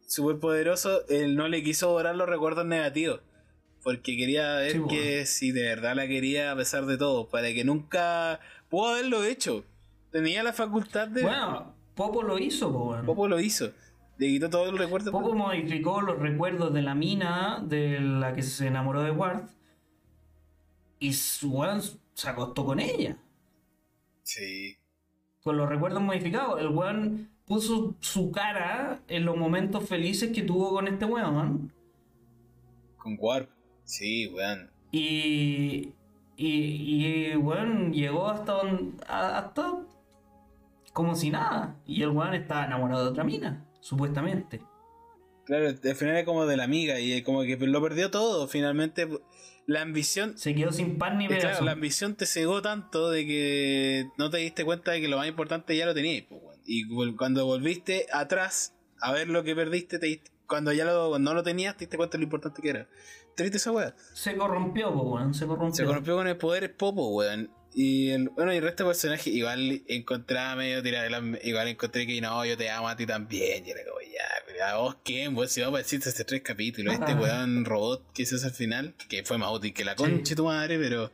super 0.05 0.39
poderoso, 0.39 1.07
él 1.07 1.35
no 1.37 1.47
le 1.47 1.63
quiso 1.63 1.89
borrar 1.89 2.15
los 2.15 2.27
recuerdos 2.27 2.65
negativos. 2.65 3.21
Porque 3.81 4.17
quería 4.17 4.55
ver 4.55 4.73
Sí, 4.73 4.81
que 4.89 5.25
si 5.25 5.51
de 5.51 5.63
verdad 5.63 5.95
la 5.95 6.07
quería, 6.07 6.51
a 6.51 6.55
pesar 6.55 6.85
de 6.85 6.97
todo, 6.97 7.29
para 7.29 7.53
que 7.53 7.63
nunca 7.63 8.41
pudo 8.69 8.89
haberlo 8.89 9.23
hecho. 9.23 9.63
Tenía 10.11 10.43
la 10.43 10.51
facultad 10.53 11.07
de. 11.07 11.21
Bueno, 11.23 11.75
Popo 11.95 12.23
lo 12.23 12.37
hizo, 12.39 12.71
pues, 12.73 12.85
weón. 12.89 13.05
Popo 13.05 13.27
lo 13.27 13.39
hizo. 13.39 13.71
Le 14.23 14.29
quitó 14.29 14.49
todos 14.49 14.71
los 14.71 14.79
recuerdos. 14.79 15.11
Popo 15.11 15.33
modificó 15.35 15.99
los 15.99 16.17
recuerdos 16.17 16.73
de 16.73 16.81
la 16.81 16.95
mina 16.95 17.61
de 17.61 17.99
la 17.99 18.33
que 18.33 18.41
se 18.41 18.67
enamoró 18.67 19.01
de 19.01 19.11
Ward. 19.11 19.49
Y 20.97 21.11
su 21.11 21.51
weón 21.51 21.81
se 22.13 22.29
acostó 22.29 22.63
con 22.63 22.79
ella. 22.79 23.17
Sí. 24.21 24.77
Con 25.43 25.57
los 25.57 25.67
recuerdos 25.67 26.01
modificados. 26.01 26.61
El 26.61 26.69
weón 26.69 27.31
puso 27.45 27.95
su 27.99 28.31
cara 28.31 29.01
en 29.09 29.25
los 29.25 29.35
momentos 29.35 29.89
felices 29.89 30.31
que 30.31 30.43
tuvo 30.43 30.69
con 30.69 30.87
este 30.87 31.03
weón. 31.03 31.73
Con 32.95 33.17
Warp. 33.19 33.49
Sí, 33.83 34.27
weón. 34.27 34.71
Y. 34.93 35.91
Y, 36.37 37.31
y 37.31 37.35
weón 37.35 37.91
llegó 37.91 38.29
hasta 38.29 38.53
hasta. 39.05 39.79
como 40.93 41.13
si 41.13 41.29
nada. 41.29 41.75
Y 41.85 42.03
el 42.03 42.11
weón 42.11 42.33
estaba 42.33 42.63
enamorado 42.63 43.03
de 43.03 43.09
otra 43.09 43.25
mina, 43.25 43.65
supuestamente. 43.83 44.61
Claro, 45.45 45.67
al 45.67 45.95
final 45.95 46.15
era 46.15 46.25
como 46.25 46.45
de 46.45 46.55
la 46.57 46.63
amiga 46.63 46.99
y 47.01 47.21
como 47.21 47.41
que 47.43 47.57
lo 47.57 47.81
perdió 47.81 48.09
todo. 48.09 48.47
Finalmente, 48.47 49.09
la 49.65 49.81
ambición. 49.81 50.37
Se 50.37 50.55
quedó 50.55 50.71
sin 50.71 50.97
pan 50.97 51.17
ni 51.17 51.25
eh, 51.25 51.27
Claro, 51.27 51.41
pedazo. 51.43 51.65
la 51.65 51.73
ambición 51.73 52.15
te 52.15 52.25
cegó 52.25 52.61
tanto 52.61 53.11
de 53.11 53.25
que 53.27 54.07
no 54.17 54.29
te 54.29 54.37
diste 54.37 54.63
cuenta 54.63 54.91
de 54.91 55.01
que 55.01 55.07
lo 55.09 55.17
más 55.17 55.27
importante 55.27 55.75
ya 55.75 55.85
lo 55.85 55.93
tenías. 55.93 56.25
Y 56.65 56.87
cuando 57.17 57.45
volviste 57.45 58.07
atrás 58.13 58.73
a 59.01 59.11
ver 59.11 59.27
lo 59.27 59.43
que 59.43 59.53
perdiste, 59.53 59.99
te 59.99 60.07
diste- 60.07 60.31
cuando 60.47 60.71
ya 60.71 60.85
lo, 60.85 61.19
no 61.19 61.33
lo 61.33 61.43
tenías, 61.43 61.75
te 61.75 61.79
diste 61.85 61.97
cuenta 61.97 62.13
de 62.13 62.19
lo 62.19 62.23
importante 62.23 62.61
que 62.61 62.69
era. 62.69 62.87
Triste 63.35 63.57
esa 63.57 63.71
weá. 63.73 63.95
Se 64.13 64.37
corrompió, 64.37 64.93
po, 64.93 65.01
weón, 65.01 65.33
se 65.33 65.45
corrompió. 65.45 65.75
Se 65.75 65.83
corrompió 65.85 66.15
con 66.15 66.27
el 66.27 66.37
poder 66.37 66.73
Popo, 66.77 67.09
weón. 67.15 67.49
Y 67.75 68.09
el, 68.11 68.29
bueno, 68.29 68.53
y 68.53 68.57
el 68.57 68.63
resto 68.63 68.83
de 68.83 68.89
personajes 68.89 69.27
igual 69.27 69.81
encontraba 69.87 70.55
medio 70.55 70.83
tirado 70.83 71.37
Igual 71.43 71.67
encontré 71.69 72.05
que 72.05 72.21
no, 72.21 72.45
yo 72.45 72.55
te 72.57 72.69
amo 72.69 72.87
a 72.89 72.95
ti 72.95 73.05
también. 73.05 73.65
Y 73.65 73.71
era 73.71 73.81
como, 73.83 73.99
ya, 74.01 74.69
a 74.71 74.77
vos 74.77 74.97
quién, 75.03 75.35
weón, 75.35 75.49
si 75.49 75.61
vamos 75.61 75.79
a 75.79 75.83
decirte 75.83 76.09
estos 76.09 76.25
tres 76.25 76.41
capítulos. 76.41 76.93
Este 76.93 77.11
Ah. 77.13 77.19
weón 77.19 77.65
robot 77.65 78.11
que 78.13 78.21
hizo 78.23 78.35
al 78.45 78.51
final, 78.53 78.93
que 79.09 79.23
fue 79.23 79.37
más 79.37 79.51
útil 79.51 79.73
que 79.73 79.83
la 79.85 79.95
concha 79.95 80.35
tu 80.35 80.45
madre, 80.45 80.77
pero. 80.77 81.11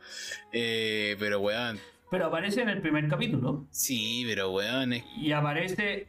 Eh, 0.52 1.16
pero 1.18 1.40
weón, 1.40 1.78
Pero 2.10 2.26
aparece 2.26 2.60
en 2.62 2.68
el 2.68 2.80
primer 2.82 3.08
capítulo. 3.08 3.66
sí, 3.70 4.24
pero 4.26 4.50
weón, 4.50 4.92
es. 4.92 5.04
Y 5.16 5.32
aparece. 5.32 6.08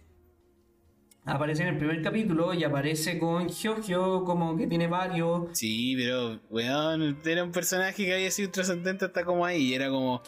Aparece 1.24 1.62
en 1.62 1.70
el 1.70 1.78
primer 1.78 2.02
capítulo 2.02 2.52
y 2.56 2.64
aparece 2.64 3.20
con 3.20 3.48
Giorgio 3.48 4.24
como 4.26 4.58
que 4.58 4.66
tiene 4.66 4.88
varios. 4.88 5.56
Sí, 5.58 5.94
pero 5.96 6.42
weón, 6.50 7.20
era 7.24 7.44
un 7.44 7.52
personaje 7.52 8.06
que 8.06 8.14
había 8.16 8.32
sido 8.32 8.50
trascendente 8.50 9.06
hasta 9.06 9.24
como 9.24 9.46
ahí. 9.46 9.68
Y 9.70 9.74
era 9.76 9.90
como. 9.90 10.22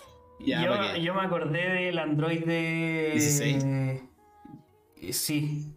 Yo, 0.46 0.96
yo 0.98 1.14
me 1.14 1.22
acordé 1.22 1.70
del 1.86 2.00
androide. 2.00 3.12
16. 3.14 3.64
Eh, 3.64 4.04
Sí. 5.12 5.76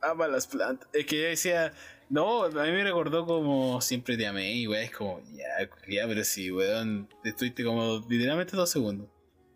ama 0.00 0.28
las 0.28 0.46
plantas. 0.46 0.88
Es 0.92 1.06
que 1.06 1.16
yo 1.20 1.28
decía, 1.28 1.72
no, 2.08 2.44
a 2.44 2.48
mí 2.48 2.54
me 2.72 2.84
recordó 2.84 3.26
como 3.26 3.80
siempre 3.80 4.16
te 4.16 4.26
amé 4.26 4.52
y 4.54 4.66
weón, 4.66 4.82
es 4.84 4.90
como, 4.90 5.20
ya, 5.32 5.68
ya, 5.88 6.06
pero 6.06 6.24
sí, 6.24 6.50
weón, 6.50 7.08
estuviste 7.24 7.64
como 7.64 8.00
literalmente 8.08 8.56
dos 8.56 8.70
segundos. 8.70 9.08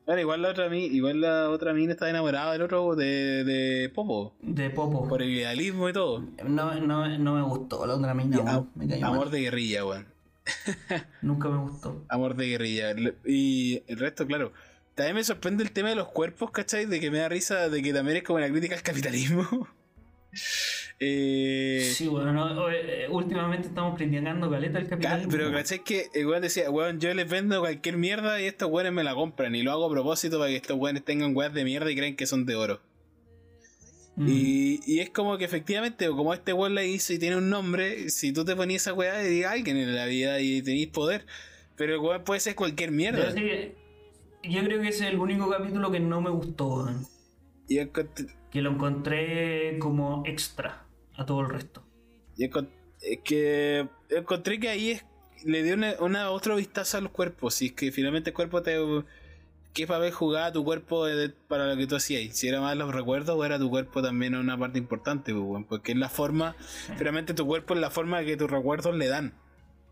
Bueno, 0.05 0.21
igual 0.21 0.43
la 0.43 0.51
otra 0.51 0.69
mi- 0.69 0.85
igual 0.87 1.21
la 1.21 1.51
otra 1.51 1.73
mina 1.73 1.93
estaba 1.93 2.11
enamorada 2.11 2.53
del 2.53 2.63
otro 2.63 2.95
de, 2.95 3.43
de 3.43 3.89
Popo, 3.89 4.37
De 4.41 4.71
Popo. 4.71 5.09
por 5.09 5.21
el 5.21 5.31
idealismo 5.31 5.89
y 5.89 5.93
todo. 5.93 6.21
No, 6.47 6.75
no, 6.81 7.19
no 7.19 7.35
me 7.35 7.43
gustó 7.43 7.85
la 7.87 7.95
otra 7.95 8.15
mina, 8.15 8.39
weón. 8.39 8.71
Me 8.77 8.87
cayó 8.87 9.05
amor 9.07 9.19
mal. 9.27 9.31
de 9.33 9.41
guerrilla, 9.41 9.85
weón. 9.85 10.07
Nunca 11.23 11.49
me 11.49 11.59
gustó. 11.59 12.05
Amor 12.09 12.37
de 12.37 12.47
guerrilla. 12.47 12.95
Y 13.25 13.83
el 13.87 13.99
resto, 13.99 14.27
claro. 14.27 14.53
También 14.95 15.17
me 15.17 15.25
sorprende 15.25 15.63
el 15.63 15.73
tema 15.73 15.91
de 15.91 15.95
los 15.97 16.09
cuerpos, 16.09 16.51
¿cachai? 16.51 16.87
De 16.87 17.01
que 17.01 17.11
me 17.11 17.19
da 17.19 17.29
risa, 17.29 17.69
de 17.69 17.83
que 17.83 17.93
también 17.93 18.17
es 18.19 18.23
como 18.23 18.39
una 18.39 18.49
crítica 18.49 18.75
al 18.77 18.83
capitalismo. 18.83 19.69
eh, 21.01 21.93
Sí, 21.95 22.09
bueno, 22.09 22.33
no, 22.33 22.71
eh, 22.71 23.07
últimamente 23.11 23.69
estamos 23.69 23.97
criticando 23.97 24.51
caleta 24.51 24.79
el 24.79 24.85
Ca- 24.85 24.91
capitalismo. 24.91 25.31
Pero 25.33 25.53
¿cachai? 25.53 25.85
que 25.85 26.07
el 26.15 26.27
weón 26.27 26.43
decía, 26.43 26.71
weón, 26.71 27.01
yo 27.01 27.13
les 27.13 27.29
vendo 27.29 27.61
cualquier 27.61 27.97
mierda 27.99 28.41
y 28.41 28.47
estos 28.47 28.71
weones 28.71 28.93
me 28.93 29.05
la 29.05 29.15
compran 29.15 29.55
y 29.55 29.63
lo 29.63 29.73
hago 29.73 29.87
a 29.87 29.91
propósito 29.91 30.39
para 30.39 30.51
que 30.51 30.57
estos 30.57 30.79
weones 30.79 31.05
tengan 31.05 31.37
weas 31.37 31.53
de 31.53 31.65
mierda 31.65 31.91
y 31.91 31.97
creen 31.97 32.17
que 32.17 32.27
son 32.27 32.47
de 32.47 32.55
oro. 32.57 32.81
Mm. 34.17 34.29
Y, 34.29 34.81
y 34.87 35.01
es 35.01 35.11
como 35.11 35.37
que 35.37 35.45
efectivamente, 35.45 36.09
como 36.09 36.33
este 36.33 36.53
weón 36.55 36.75
la 36.75 36.85
hizo 36.85 37.13
y 37.13 37.19
tiene 37.19 37.37
un 37.37 37.51
nombre, 37.51 38.09
si 38.11 38.33
tú 38.33 38.45
te 38.45 38.57
ponías 38.57 38.83
esa 38.83 38.95
weá, 38.95 39.19
diga 39.21 39.51
alguien 39.53 39.77
en 39.77 39.95
la 39.95 40.07
vida 40.07 40.41
y 40.41 40.63
tenéis 40.63 40.89
poder. 40.89 41.27
Pero 41.77 41.95
el 41.95 42.01
weón 42.01 42.25
puede 42.25 42.41
ser 42.41 42.55
cualquier 42.55 42.91
mierda. 42.93 43.35
yo 43.35 44.65
creo 44.65 44.81
que 44.81 44.89
ese 44.89 45.05
es 45.07 45.13
el 45.13 45.19
único 45.19 45.51
capítulo 45.51 45.91
que 45.91 46.01
no 46.01 46.21
me 46.21 46.31
gustó. 46.31 46.89
Y 47.69 47.77
encont- 47.77 48.33
que 48.51 48.63
lo 48.63 48.71
encontré 48.71 49.79
como 49.79 50.23
extra 50.27 50.87
a 51.17 51.27
todo 51.27 51.41
el 51.43 51.51
resto. 51.51 51.85
encont- 52.39 52.71
es 53.03 53.19
que 53.23 53.87
encontré 54.09 54.59
que 54.59 54.69
ahí 54.71 54.91
es, 54.93 55.05
le 55.45 55.63
dio 55.63 55.75
una, 55.75 55.95
una 56.01 56.31
otro 56.31 56.57
vistazo 56.57 56.97
al 56.97 57.11
cuerpo. 57.11 57.51
Si 57.51 57.67
es 57.67 57.73
que 57.73 57.93
finalmente 57.93 58.31
el 58.31 58.35
cuerpo 58.35 58.63
te. 58.63 58.79
¿Qué 59.77 59.87
papel 59.87 60.11
jugaba 60.11 60.51
tu 60.53 60.65
cuerpo 60.65 61.05
para 61.49 61.67
lo 61.67 61.77
que 61.77 61.87
tú 61.87 61.97
hacías? 61.97 62.35
Si 62.35 62.49
era 62.49 62.63
más 62.63 62.75
los 62.79 62.95
recuerdos 62.95 63.37
o 63.37 63.45
era 63.45 63.59
tu 63.59 63.69
cuerpo 63.69 64.01
también 64.01 64.35
una 64.35 64.57
parte 64.59 64.79
importante, 64.79 65.35
pues, 65.35 65.67
porque 65.69 65.93
es 65.93 65.99
la 65.99 66.09
forma, 66.09 66.57
finalmente 66.97 67.35
tu 67.35 67.47
cuerpo 67.47 67.75
es 67.75 67.81
la 67.81 67.91
forma 67.91 68.25
que 68.25 68.39
tus 68.39 68.51
recuerdos 68.51 68.97
le 68.97 69.07
dan 69.07 69.35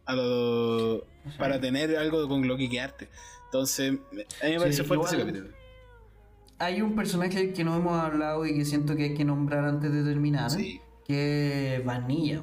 a 0.06 0.14
lo, 0.14 1.06
para 1.38 1.60
tener 1.60 1.98
algo 1.98 2.26
con 2.30 2.48
lo 2.48 2.56
que 2.56 2.70
quedarte. 2.70 3.10
Entonces, 3.44 3.98
a 4.40 4.46
mí 4.46 4.52
me 4.52 4.58
parece 4.58 4.82
Sí, 4.84 4.88
fuerte 4.88 5.04
ese 5.04 5.18
capítulo. 5.18 5.48
Hay 6.60 6.80
un 6.80 6.96
personaje 6.96 7.52
que 7.52 7.62
no 7.62 7.76
hemos 7.76 7.92
hablado 8.02 8.46
y 8.46 8.54
que 8.54 8.64
siento 8.64 8.96
que 8.96 9.02
hay 9.04 9.14
que 9.14 9.26
nombrar 9.26 9.66
antes 9.66 9.92
de 9.92 10.02
terminar, 10.02 10.50
Sí. 10.50 10.80
que 11.06 11.76
es 11.76 11.84
Vanilla. 11.84 12.42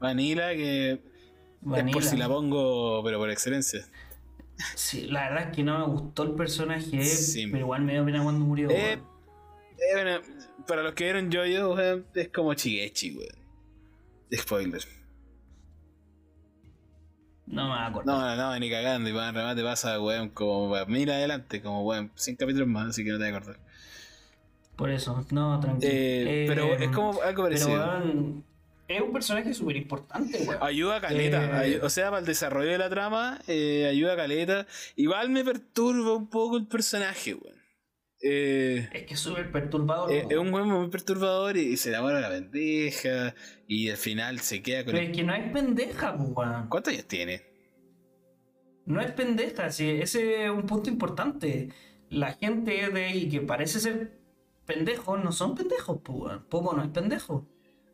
Vanilla, 0.00 0.48
que 0.54 0.90
es 0.94 0.98
Vanilla. 1.60 1.92
por 1.92 2.02
si 2.02 2.16
la 2.16 2.26
pongo, 2.26 3.04
pero 3.04 3.18
por 3.20 3.30
excelencia. 3.30 3.86
Sí, 4.76 5.06
la 5.08 5.28
verdad 5.30 5.48
es 5.50 5.56
que 5.56 5.62
no 5.64 5.78
me 5.78 5.86
gustó 5.92 6.22
el 6.24 6.32
personaje, 6.32 7.02
Sí. 7.04 7.46
pero 7.46 7.60
igual 7.60 7.82
me 7.82 7.92
dio 7.94 8.04
pena 8.04 8.22
cuando 8.22 8.44
murió. 8.44 8.70
Eh, 8.70 8.92
eh, 8.94 9.00
bueno, 9.94 10.20
para 10.66 10.82
los 10.82 10.94
que 10.94 11.04
vieron 11.04 11.30
Jojo, 11.32 11.74
weón, 11.74 12.06
es 12.14 12.28
como 12.28 12.54
Chigechi, 12.54 13.16
weón. 13.16 13.36
Spoiler. 14.34 14.82
No 17.46 17.68
me 17.68 17.74
acuerdo. 17.84 18.10
No, 18.12 18.20
no, 18.20 18.36
no, 18.36 18.58
ni 18.58 18.70
cagando. 18.70 19.10
Y 19.10 19.12
para 19.12 19.32
remate 19.32 19.62
pasa, 19.62 20.00
weón, 20.00 20.30
como 20.30 20.70
weón, 20.70 20.90
mira 20.90 21.14
adelante, 21.14 21.60
como 21.60 21.82
weón, 21.84 22.10
100 22.14 22.36
capítulos 22.36 22.68
más, 22.68 22.88
así 22.90 23.04
que 23.04 23.10
no 23.10 23.18
te 23.18 23.24
voy 23.24 23.32
a 23.32 23.36
acordar. 23.36 23.60
Por 24.76 24.90
eso, 24.90 25.26
no, 25.30 25.60
tranquilo. 25.60 25.92
Eh, 25.92 26.44
pero 26.48 26.74
es 26.74 26.88
como 26.90 27.10
algo 27.10 27.20
Pero 27.22 27.42
parecido. 27.42 27.72
weón, 27.72 28.44
es 28.92 29.02
un 29.02 29.12
personaje 29.12 29.52
súper 29.54 29.76
importante, 29.76 30.38
weón. 30.46 30.62
Ayuda 30.62 30.96
a 30.96 31.00
caleta, 31.00 31.44
Eh. 31.44 31.50
ay- 31.74 31.80
o 31.82 31.90
sea, 31.90 32.06
para 32.10 32.20
el 32.20 32.26
desarrollo 32.26 32.70
de 32.70 32.78
la 32.78 32.88
trama, 32.90 33.40
eh, 33.46 33.86
ayuda 33.90 34.14
a 34.14 34.16
caleta. 34.16 34.66
Igual 34.96 35.30
me 35.30 35.44
perturba 35.44 36.14
un 36.14 36.28
poco 36.28 36.56
el 36.56 36.66
personaje, 36.66 37.34
weón. 37.34 37.56
Eh, 38.24 38.88
Es 38.92 39.02
que 39.04 39.14
es 39.14 39.20
súper 39.20 39.50
perturbador. 39.50 40.12
es, 40.12 40.26
es 40.30 40.36
un 40.36 40.52
weón 40.54 40.68
muy 40.68 40.88
perturbador 40.90 41.56
y, 41.56 41.76
se 41.76 41.88
enamora 41.88 42.16
de 42.16 42.22
la 42.22 42.28
pendeja 42.30 43.34
y 43.66 43.90
al 43.90 43.96
final 43.96 44.38
se 44.38 44.62
queda 44.62 44.84
con 44.84 44.92
Pero 44.92 45.04
el... 45.04 45.10
es 45.10 45.16
que 45.16 45.24
no 45.24 45.34
es 45.34 45.52
pendeja, 45.52 46.16
po, 46.16 46.22
weón. 46.24 46.68
¿Cuántos 46.68 46.92
años 46.94 47.06
tiene? 47.06 47.42
No 48.86 49.00
es 49.00 49.10
pendeja, 49.12 49.70
sí, 49.70 49.88
ese 49.90 50.44
es 50.44 50.50
un 50.50 50.66
punto 50.66 50.88
importante. 50.90 51.70
La 52.10 52.32
gente 52.34 52.90
de 52.90 53.04
ahí 53.04 53.28
que 53.28 53.40
parece 53.40 53.80
ser 53.80 54.12
pendejos 54.66 55.22
no 55.22 55.32
son 55.32 55.54
pendejos, 55.56 56.00
po, 56.02 56.12
weón. 56.12 56.44
Popo 56.48 56.74
no 56.74 56.82
es 56.84 56.90
pendejo. 56.90 57.48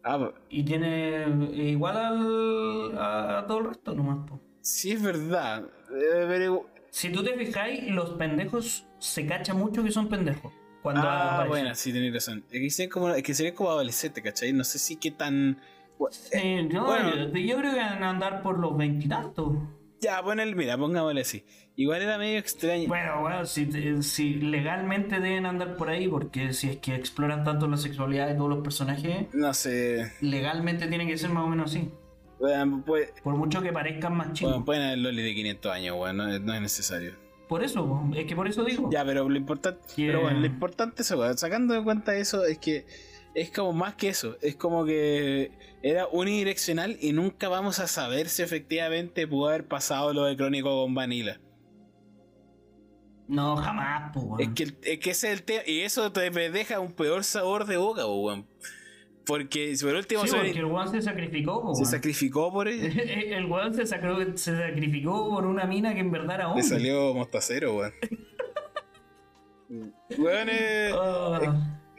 Ah, 0.05 0.30
Y 0.49 0.62
tiene 0.64 1.26
igual 1.55 1.96
al, 1.96 2.99
a, 2.99 3.38
a 3.40 3.46
todo 3.46 3.59
el 3.59 3.64
resto 3.66 3.94
nomás, 3.94 4.28
po. 4.28 4.40
sí 4.61 4.92
es 4.92 5.03
verdad. 5.03 5.64
eh, 5.90 6.24
pero... 6.28 6.66
Si 6.90 7.11
tú 7.11 7.22
te 7.22 7.34
fijáis, 7.36 7.90
los 7.90 8.11
pendejos 8.11 8.86
se 8.99 9.26
cacha 9.26 9.53
mucho 9.55 9.84
que 9.84 9.90
son 9.92 10.09
pendejos. 10.09 10.53
Cuando 10.82 11.03
Ah, 11.05 11.44
bueno, 11.46 11.74
sí, 11.74 11.92
tenés 11.92 12.14
razón. 12.14 12.44
Que 12.51 12.70
sería 12.70 12.90
como, 12.90 13.12
que 13.14 13.34
sería 13.34 13.55
como 13.55 13.70
adolescente, 13.70 14.22
¿cachai? 14.22 14.53
No 14.53 14.64
sé 14.64 14.78
si 14.78 14.96
qué 14.96 15.11
tan... 15.11 15.59
Yo, 16.70 16.84
bueno. 16.84 17.14
yo, 17.14 17.38
yo 17.38 17.57
creo 17.59 17.72
que 17.74 17.80
van 17.80 18.03
a 18.05 18.11
andar 18.11 18.40
por 18.42 18.59
los 18.59 18.76
veintitantos. 18.76 19.53
Ya, 20.01 20.22
ponele, 20.22 20.55
mira, 20.55 20.78
pongámosle 20.78 21.20
así. 21.22 21.44
Igual 21.81 22.03
era 22.03 22.18
medio 22.18 22.41
extraño. 22.41 22.89
Bueno, 22.89 23.20
bueno, 23.20 23.47
si, 23.47 23.70
si 24.03 24.35
legalmente 24.35 25.20
deben 25.20 25.47
andar 25.47 25.76
por 25.76 25.89
ahí, 25.91 26.09
porque 26.09 26.53
si 26.53 26.70
es 26.70 26.76
que 26.79 26.97
exploran 26.97 27.45
tanto 27.45 27.68
la 27.68 27.76
sexualidad 27.76 28.26
de 28.26 28.35
todos 28.35 28.51
los 28.51 28.64
personajes, 28.64 29.33
No 29.33 29.55
sé. 29.55 30.11
legalmente 30.20 30.89
tiene 30.89 31.07
que 31.07 31.16
ser 31.16 31.31
más 31.31 31.45
o 31.45 31.47
menos 31.47 31.70
así. 31.70 31.89
Bueno, 32.41 32.83
pues, 32.85 33.12
Por 33.22 33.37
mucho 33.37 33.62
que 33.62 33.72
parezcan 33.72 34.16
más 34.16 34.33
chicos. 34.33 34.51
bueno, 34.55 34.64
pueden 34.64 34.83
haber 34.83 34.99
Loli 34.99 35.22
de 35.22 35.35
500 35.35 35.72
años, 35.72 35.97
weón, 36.01 36.16
no, 36.16 36.29
es- 36.29 36.41
no 36.41 36.53
es 36.53 36.61
necesario. 36.61 37.12
Por 37.49 37.62
eso, 37.62 38.11
es 38.16 38.26
que 38.26 38.35
por 38.35 38.49
eso 38.49 38.64
digo. 38.64 38.91
Ya, 38.93 39.05
pero 39.05 39.29
lo 39.29 39.37
importante, 39.37 39.81
Yeah. 39.95 40.09
pero 40.09 40.22
bueno, 40.22 40.41
lo 40.41 40.47
importante 40.47 41.03
es 41.03 41.07
eso, 41.11 41.20
weón. 41.20 41.39
Sacando 41.39 41.74
de 41.74 41.85
cuenta 41.85 42.16
eso, 42.16 42.45
es 42.45 42.59
que 42.59 42.87
es 43.35 43.53
como 43.53 43.72
más 43.72 43.95
que 43.95 44.09
eso. 44.09 44.37
Es 44.43 44.57
como 44.57 44.85
que 44.85 45.53
era 45.83 46.09
unidireccional 46.09 46.97
y 47.01 47.12
nunca 47.12 47.49
vamos 47.49 47.79
a 47.79 47.87
saber 47.87 48.29
si 48.29 48.43
efectivamente 48.43 49.29
pudo 49.29 49.49
haber 49.51 49.68
pasado 49.68 50.12
lo 50.12 50.24
de 50.24 50.37
Crónico 50.37 50.83
con 50.83 50.93
Vanilla. 50.95 51.39
No, 53.29 53.57
jamás, 53.57 54.12
po, 54.12 54.20
weón. 54.20 54.41
Es 54.41 54.49
que, 54.55 54.62
el- 54.64 54.79
es 54.83 54.99
que 54.99 55.11
ese 55.11 55.29
es 55.29 55.39
el 55.39 55.43
tema. 55.45 55.62
Y 55.66 55.81
eso 55.81 56.11
te 56.12 56.31
deja 56.31 56.81
un 56.81 56.93
peor 56.93 57.22
sabor 57.24 57.66
de 57.66 57.76
boca, 57.76 58.03
po, 58.03 58.14
weón. 58.22 58.47
Porque 59.26 59.76
por 59.83 59.95
último 59.95 60.22
Sí, 60.22 60.29
se, 60.29 60.37
porque 60.37 60.51
el 60.53 60.64
weón 60.64 60.91
se 60.91 61.03
sacrificó, 61.03 61.61
po, 61.62 61.74
se 61.74 61.83
weón. 61.83 61.91
sacrificó 61.93 62.51
por 62.51 62.66
él. 62.68 62.99
El 62.99 63.45
weón 63.45 63.74
se, 63.74 63.83
sacró- 63.87 64.37
se 64.37 64.57
sacrificó 64.57 65.29
por 65.29 65.45
una 65.45 65.64
mina 65.66 65.93
que 65.95 66.01
en 66.01 66.11
verdad 66.11 66.37
era 66.37 66.45
Le 66.45 66.51
hombre. 66.53 66.62
salió 66.64 67.12
mostacero, 67.14 67.76
weón. 67.76 67.93
Weón, 70.16 70.49
es, 70.49 70.95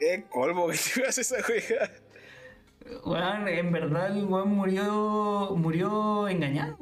es 0.00 0.24
colmo 0.28 0.66
que 0.68 0.76
te 0.76 1.02
hagas 1.02 1.18
esa 1.18 1.36
juega. 1.42 1.90
weón, 3.04 3.46
en 3.46 3.70
verdad 3.70 4.16
el 4.16 4.24
weón 4.24 4.48
murió, 4.48 5.50
murió 5.56 6.26
engañado. 6.28 6.76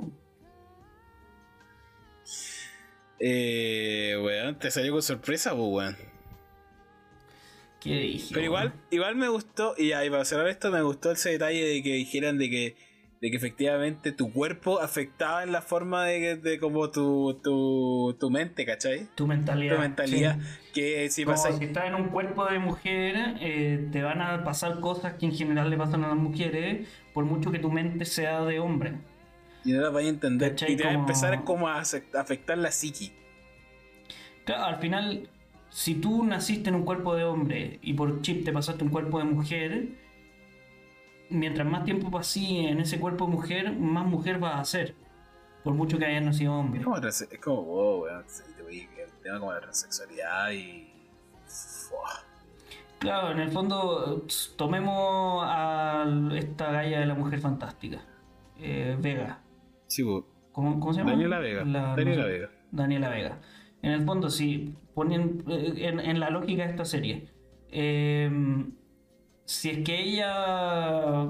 Eh, 3.20 4.16
weón, 4.22 4.58
te 4.58 4.70
salió 4.70 4.92
con 4.92 5.02
sorpresa, 5.02 5.50
pues, 5.54 5.68
weón. 5.70 5.96
¿Qué 7.80 7.94
dije? 7.94 8.30
Pero 8.34 8.44
igual, 8.44 8.72
igual 8.90 9.16
me 9.16 9.28
gustó, 9.28 9.74
y 9.78 9.92
ahí 9.92 10.10
para 10.10 10.24
cerrar 10.24 10.48
esto, 10.48 10.70
me 10.70 10.82
gustó 10.82 11.12
ese 11.12 11.30
detalle 11.30 11.64
de 11.64 11.82
que 11.82 11.92
dijeran 11.94 12.36
de 12.36 12.50
que, 12.50 12.76
de 13.20 13.30
que 13.30 13.36
efectivamente 13.36 14.10
tu 14.10 14.32
cuerpo 14.32 14.80
afectaba 14.80 15.44
en 15.44 15.52
la 15.52 15.62
forma 15.62 16.04
de, 16.04 16.36
de 16.36 16.58
como 16.58 16.90
tu, 16.90 17.38
tu, 17.42 18.16
tu 18.18 18.30
mente, 18.30 18.64
¿cachai? 18.66 19.06
Tu 19.14 19.28
mentalidad. 19.28 19.76
Tu 19.76 19.80
mentalidad. 19.80 20.38
sí. 20.40 20.70
Que 20.74 21.08
si 21.10 21.24
Como 21.24 21.36
pasa. 21.36 21.56
si 21.56 21.64
estás 21.66 21.86
en 21.86 21.94
un 21.94 22.08
cuerpo 22.08 22.46
de 22.46 22.58
mujer, 22.58 23.14
eh, 23.40 23.88
te 23.92 24.02
van 24.02 24.22
a 24.22 24.42
pasar 24.42 24.80
cosas 24.80 25.14
que 25.14 25.26
en 25.26 25.32
general 25.32 25.70
le 25.70 25.76
pasan 25.76 26.02
a 26.04 26.08
las 26.08 26.16
mujeres, 26.16 26.88
por 27.14 27.24
mucho 27.26 27.52
que 27.52 27.58
tu 27.60 27.70
mente 27.70 28.04
sea 28.04 28.44
de 28.44 28.58
hombre. 28.58 28.94
Y 29.64 29.72
no 29.72 29.80
la 29.82 29.90
vais 29.90 30.06
a 30.06 30.11
entender. 30.11 30.50
¿Cachai? 30.52 30.72
Y 30.72 30.76
te 30.76 30.84
va 30.84 30.90
a 30.90 30.94
empezar 30.94 31.44
como 31.44 31.68
a 31.68 31.80
afect- 31.80 32.14
a 32.14 32.20
afectar 32.20 32.56
la 32.59 32.70
psiqui. 32.70 33.12
Claro, 34.44 34.64
al 34.64 34.76
final, 34.76 35.28
si 35.70 35.94
tú 35.96 36.24
naciste 36.24 36.70
en 36.70 36.76
un 36.76 36.84
cuerpo 36.84 37.14
de 37.14 37.24
hombre 37.24 37.78
y 37.82 37.92
por 37.94 38.22
chip 38.22 38.44
te 38.44 38.52
pasaste 38.52 38.84
un 38.84 38.90
cuerpo 38.90 39.18
de 39.18 39.24
mujer, 39.24 39.88
mientras 41.30 41.66
más 41.66 41.84
tiempo 41.84 42.11
pasí 42.11 42.59
en 42.66 42.80
ese 42.80 42.98
cuerpo 42.98 43.26
de 43.26 43.32
mujer, 43.32 43.72
más 43.76 44.06
mujer 44.06 44.38
vas 44.38 44.61
a 44.61 44.64
ser. 44.64 44.94
Por 45.64 45.74
mucho 45.74 45.98
que 45.98 46.06
hayas 46.06 46.22
nacido 46.22 46.54
hombre. 46.54 46.80
Es 46.80 46.84
como, 46.84 47.00
trans- 47.00 47.28
es 47.30 47.38
como 47.40 47.62
wow, 47.64 48.02
weón. 48.04 48.24
El 48.70 49.22
tema 49.22 49.38
como 49.40 49.52
la 49.52 49.61
transexualidad 49.61 50.50
y. 50.52 50.90
Claro, 52.98 53.30
en 53.32 53.40
el 53.40 53.50
fondo, 53.50 54.24
tomemos 54.56 55.44
a 55.46 56.04
esta 56.34 56.72
galla 56.72 57.00
de 57.00 57.06
la 57.06 57.14
mujer 57.14 57.38
fantástica, 57.40 58.00
eh, 58.59 58.96
Vega. 58.98 59.38
Sí, 59.89 60.03
¿Cómo, 60.53 60.78
cómo 60.80 60.93
se 60.93 61.01
llama? 61.01 61.11
Daniela 61.12 61.39
Vega. 61.41 61.64
La- 61.64 61.97
Daniela 61.97 62.22
no 62.22 62.26
sé. 62.26 62.32
Vega. 62.32 62.51
Daniela 62.70 63.09
Vega. 63.11 63.41
En 63.82 63.93
el 63.93 64.03
fondo, 64.05 64.28
si 64.30 64.74
ponen 64.95 65.45
eh, 65.49 65.74
en, 65.89 66.01
en 66.01 66.20
la 66.20 66.30
lógica 66.30 66.64
de 66.64 66.70
esta 66.70 66.84
serie, 66.84 67.28
eh, 67.70 68.30
si 69.45 69.70
es 69.70 69.78
que 69.84 70.03
ella 70.03 71.28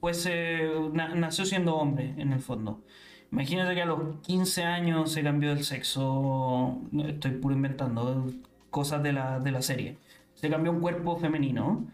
fuese 0.00 0.68
na- 0.92 1.14
nació 1.14 1.44
siendo 1.44 1.76
hombre, 1.76 2.14
en 2.18 2.32
el 2.32 2.40
fondo. 2.40 2.82
Imagínate 3.32 3.74
que 3.74 3.82
a 3.82 3.86
los 3.86 4.20
15 4.20 4.64
años 4.64 5.10
se 5.12 5.22
cambió 5.22 5.52
el 5.52 5.64
sexo, 5.64 6.80
estoy 7.06 7.32
puro 7.32 7.54
inventando 7.54 8.30
cosas 8.70 9.02
de 9.02 9.12
la, 9.12 9.40
de 9.40 9.50
la 9.50 9.62
serie. 9.62 9.98
Se 10.34 10.48
cambió 10.50 10.70
un 10.72 10.80
cuerpo 10.80 11.16
femenino. 11.16 11.86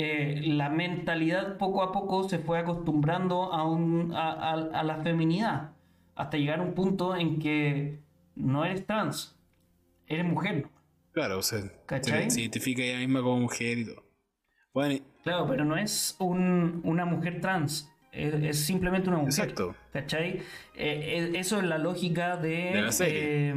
Eh, 0.00 0.42
la 0.46 0.68
mentalidad 0.68 1.56
poco 1.58 1.82
a 1.82 1.90
poco 1.92 2.28
se 2.28 2.38
fue 2.38 2.58
acostumbrando 2.58 3.52
a, 3.52 3.64
un, 3.68 4.12
a, 4.14 4.30
a- 4.32 4.80
a 4.80 4.82
la 4.84 4.96
feminidad 5.02 5.72
hasta 6.14 6.36
llegar 6.36 6.60
a 6.60 6.62
un 6.62 6.74
punto 6.74 7.16
en 7.16 7.38
que 7.40 7.98
no 8.36 8.64
eres 8.64 8.86
trans, 8.86 9.36
eres 10.06 10.24
mujer. 10.24 10.66
Claro, 11.12 11.38
o 11.38 11.42
sea, 11.42 11.62
se, 12.02 12.30
se 12.30 12.40
identifica 12.42 12.82
ella 12.82 12.98
misma 12.98 13.22
como 13.22 13.38
mujer 13.40 13.78
y 13.78 13.84
todo. 13.86 14.04
Bueno, 14.72 15.04
Claro, 15.24 15.46
pero 15.48 15.64
no 15.64 15.76
es 15.76 16.14
un- 16.20 16.80
una 16.84 17.04
mujer 17.04 17.40
trans, 17.40 17.90
es, 18.12 18.32
es 18.34 18.64
simplemente 18.64 19.08
una 19.08 19.18
mujer. 19.18 19.32
exacto. 19.32 19.74
¿Cachai? 19.92 20.38
Eh, 20.38 20.42
eh, 20.76 21.32
eso 21.34 21.58
es 21.58 21.64
la 21.64 21.78
lógica 21.78 22.36
de, 22.36 22.70
De 22.72 22.82
la 22.82 22.92
serie. 22.92 23.50
eh, 23.50 23.54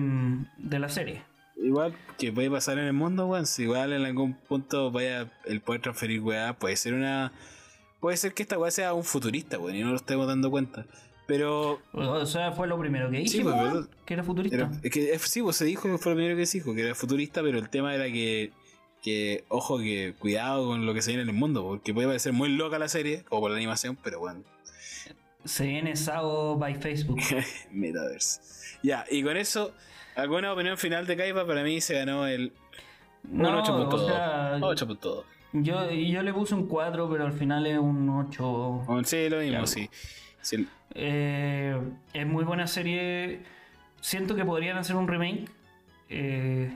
de 0.58 0.80
la 0.80 0.89
serie. 0.89 1.22
Igual 1.64 1.95
que 2.18 2.32
puede 2.32 2.49
pasar 2.49 2.78
en 2.80 2.86
el 2.86 2.93
mundo, 2.93 3.28
weón. 3.28 3.45
Si 3.45 3.64
igual 3.64 3.93
en 3.93 4.03
algún 4.05 4.34
punto 4.34 4.91
vaya 4.91 5.32
el 5.45 5.62
poder 5.62 5.82
transferir 5.82 6.22
weá, 6.22 6.53
puede 6.57 6.76
ser 6.76 6.93
una. 6.93 7.32
Puede 7.99 8.18
ser 8.18 8.34
que 8.34 8.43
esta 8.43 8.57
weá 8.57 8.72
sea 8.72 8.93
un 8.93 9.03
futurista, 9.03 9.59
weón, 9.59 9.76
y 9.76 9.82
no 9.84 9.89
lo 9.91 9.95
estemos 9.97 10.26
dando 10.28 10.49
cuenta. 10.49 10.86
Pero. 11.28 11.80
O 11.93 12.26
sea, 12.26 12.51
fue 12.51 12.68
lo 12.68 12.80
primero 12.80 13.09
que 13.12 13.18
dije, 13.18 13.30
Sí, 13.30 13.43
pues, 13.43 13.55
que 14.05 14.14
era 14.16 14.24
futurista. 14.24 14.55
era- 14.57 14.72
es 14.82 14.91
que 14.91 15.20
sí, 15.20 15.41
pues 15.41 15.55
se 15.55 15.66
dijo 15.66 15.84
que 15.89 15.97
fue 15.97 16.12
lo 16.14 16.16
primero 16.18 16.36
que 16.36 16.45
se 16.45 16.57
dijo, 16.57 16.74
que 16.74 16.82
era 16.82 16.95
futurista, 16.95 17.41
pero 17.43 17.57
el 17.59 17.70
tema 17.70 17.93
era 17.95 18.05
que. 18.05 18.51
Que, 19.03 19.45
ojo, 19.47 19.80
que 19.80 20.14
cuidado 20.20 20.68
con 20.68 20.86
lo 20.86 20.93
que 20.93 21.01
se 21.01 21.09
viene 21.09 21.24
en 21.24 21.30
el 21.30 21.36
mundo, 21.36 21.64
porque 21.64 21.91
puede 21.91 22.05
parecer 22.07 22.34
muy 22.34 22.49
loca 22.49 22.78
la 22.78 22.88
serie, 22.88 23.24
como 23.24 23.41
por 23.41 23.49
la 23.51 23.57
animación, 23.57 23.97
pero 24.03 24.20
bueno, 24.20 24.43
Se 25.43 25.66
viene 25.66 25.95
Sao 25.95 26.55
by 26.57 26.76
Facebook. 26.76 27.18
Metaverse. 27.72 28.41
Ya, 28.84 29.05
y 29.09 29.24
con 29.24 29.38
eso, 29.38 29.74
¿alguna 30.22 30.53
opinión 30.53 30.78
final 30.78 31.05
de 31.07 31.17
Kaipa? 31.17 31.45
Para 31.45 31.63
mí 31.63 31.82
se 31.82 31.95
ganó 31.95 32.26
el 32.28 32.53
un 33.30 33.38
No, 33.39 33.63
8.2. 33.63 33.93
o 33.93 34.07
sea, 34.07 34.57
8.2. 34.59 35.24
yo, 35.53 35.91
yo 35.91 36.24
le 36.24 36.34
puse 36.34 36.55
un 36.55 36.67
4, 36.67 37.09
pero 37.09 37.26
al 37.26 37.34
final 37.34 37.65
es 37.67 37.78
un 37.78 38.09
8. 38.09 38.43
Oh, 38.88 39.03
Sí, 39.03 39.30
lo 39.30 39.39
mismo, 39.39 39.65
sí. 39.67 39.89
Sí, 40.41 40.67
Eh, 40.95 41.80
es 42.13 42.26
muy 42.28 42.43
buena 42.43 42.65
serie. 42.67 43.41
Siento 44.01 44.36
que 44.36 44.43
podrían 44.43 44.78
hacer 44.78 44.95
un 44.95 45.07
remake. 45.07 45.45
Eh, 46.09 46.74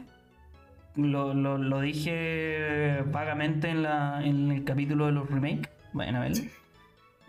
lo, 0.95 1.33
lo- 1.33 1.57
lo 1.57 1.81
dije 1.81 3.01
vagamente 3.07 3.69
en, 3.69 3.81
la, 3.83 4.21
en 4.23 4.51
el 4.51 4.63
capítulo 4.63 5.07
de 5.07 5.11
los 5.13 5.29
remakes. 5.29 5.69
Vayan 5.93 6.15
a 6.17 6.19
verlo. 6.21 6.43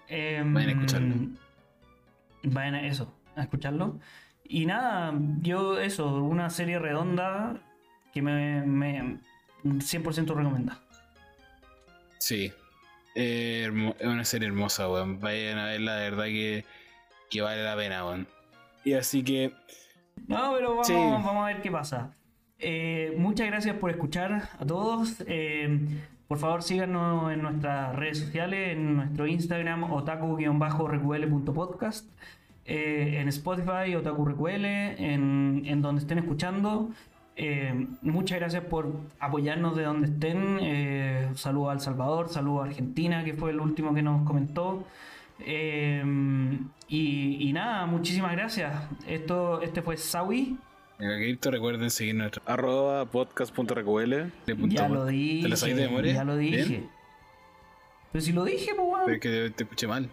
Em, 0.08 0.52
Vayan 0.54 0.68
a 0.68 0.72
escucharlo. 0.72 1.14
Vayan 2.44 2.74
a 2.74 2.86
eso, 2.86 3.12
a 3.34 3.42
escucharlo. 3.42 3.98
Y 4.48 4.66
nada, 4.66 5.12
yo 5.42 5.78
eso, 5.80 6.14
una 6.22 6.50
serie 6.50 6.78
redonda 6.78 7.56
que 8.12 8.22
me, 8.22 8.62
me 8.62 9.18
100% 9.64 10.34
recomienda. 10.34 10.78
Sí. 12.18 12.52
Eh, 13.14 13.94
es 13.98 14.06
una 14.06 14.24
serie 14.24 14.48
hermosa, 14.48 14.88
weón. 14.90 15.20
Vayan 15.20 15.58
a 15.58 15.66
verla, 15.66 15.96
de 15.96 16.10
verdad 16.10 16.24
que, 16.26 16.64
que 17.30 17.40
vale 17.40 17.62
la 17.64 17.76
pena, 17.76 18.04
weón. 18.04 18.26
Y 18.84 18.92
así 18.94 19.22
que, 19.24 19.52
No, 20.28 20.52
pero 20.54 20.70
vamos, 20.70 20.86
Sí. 20.86 20.92
vamos 20.94 21.34
a 21.36 21.44
ver 21.46 21.60
qué 21.62 21.70
pasa. 21.70 22.12
Eh, 22.58 23.14
muchas 23.18 23.46
gracias 23.48 23.76
por 23.76 23.90
escuchar 23.90 24.48
a 24.58 24.64
todos. 24.66 25.22
Eh, 25.26 25.78
por 26.28 26.38
favor 26.38 26.62
síganos 26.62 27.30
en 27.32 27.42
nuestras 27.42 27.94
redes 27.94 28.18
sociales, 28.20 28.72
en 28.72 28.96
nuestro 28.96 29.26
Instagram 29.26 29.84
otaku-reql.podcast, 29.92 32.06
eh, 32.66 33.18
en 33.20 33.28
Spotify 33.28 33.94
otaku 33.94 34.24
reql, 34.24 34.64
en, 34.64 35.62
en 35.66 35.82
donde 35.82 36.00
estén 36.02 36.18
escuchando. 36.18 36.90
Eh, 37.38 37.86
muchas 38.00 38.38
gracias 38.38 38.64
por 38.64 38.92
apoyarnos 39.20 39.76
de 39.76 39.84
donde 39.84 40.08
estén. 40.08 40.58
Eh, 40.60 41.28
saludo 41.34 41.70
a 41.70 41.74
El 41.74 41.80
Salvador, 41.80 42.28
saludo 42.28 42.62
a 42.62 42.66
Argentina, 42.66 43.24
que 43.24 43.34
fue 43.34 43.50
el 43.50 43.60
último 43.60 43.94
que 43.94 44.02
nos 44.02 44.26
comentó. 44.26 44.84
Eh, 45.40 46.02
y, 46.88 47.48
y 47.48 47.52
nada, 47.52 47.86
muchísimas 47.86 48.32
gracias. 48.32 48.72
Esto, 49.06 49.60
este 49.60 49.82
fue 49.82 49.96
Sawi. 49.96 50.56
En 50.98 51.20
cripto 51.20 51.50
recuerden 51.50 51.90
seguir 51.90 52.14
nuestro 52.14 52.42
arroba 52.46 53.04
podcast.reql. 53.04 54.30
Ya 54.68 54.88
lo 54.88 55.04
dije. 55.04 55.42
¿Te 55.42 55.48
lo 55.48 55.56
de 55.56 55.74
memoria? 55.74 56.14
Ya 56.14 56.24
lo 56.24 56.36
dije. 56.38 56.64
Bien. 56.64 56.90
Pero 58.12 58.24
si 58.24 58.32
lo 58.32 58.44
dije, 58.44 58.72
pues. 58.74 58.88
Pero 59.04 59.14
es 59.14 59.20
que 59.20 59.50
te 59.54 59.64
escuché 59.64 59.86
mal. 59.86 60.08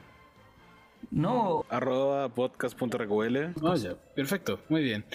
No, 1.12 1.66
Arroba 1.70 2.30
podcast.reql. 2.30 3.54
Ya. 3.78 3.96
Perfecto, 4.16 4.60
muy 4.70 4.84
bien. 4.84 5.06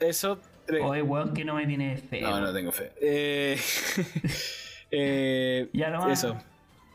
Eso. 0.00 0.38
re- 0.66 0.82
oye, 0.82 1.02
weón, 1.02 1.34
que 1.34 1.44
no 1.44 1.54
me 1.54 1.66
tiene 1.66 1.96
fe. 1.96 2.20
No, 2.20 2.40
no 2.40 2.52
tengo 2.52 2.72
fe. 2.72 2.92
Eh, 3.00 3.58
eh, 4.90 5.68
Ya 5.72 5.90
nomás. 5.90 6.18
Eso. 6.24 6.36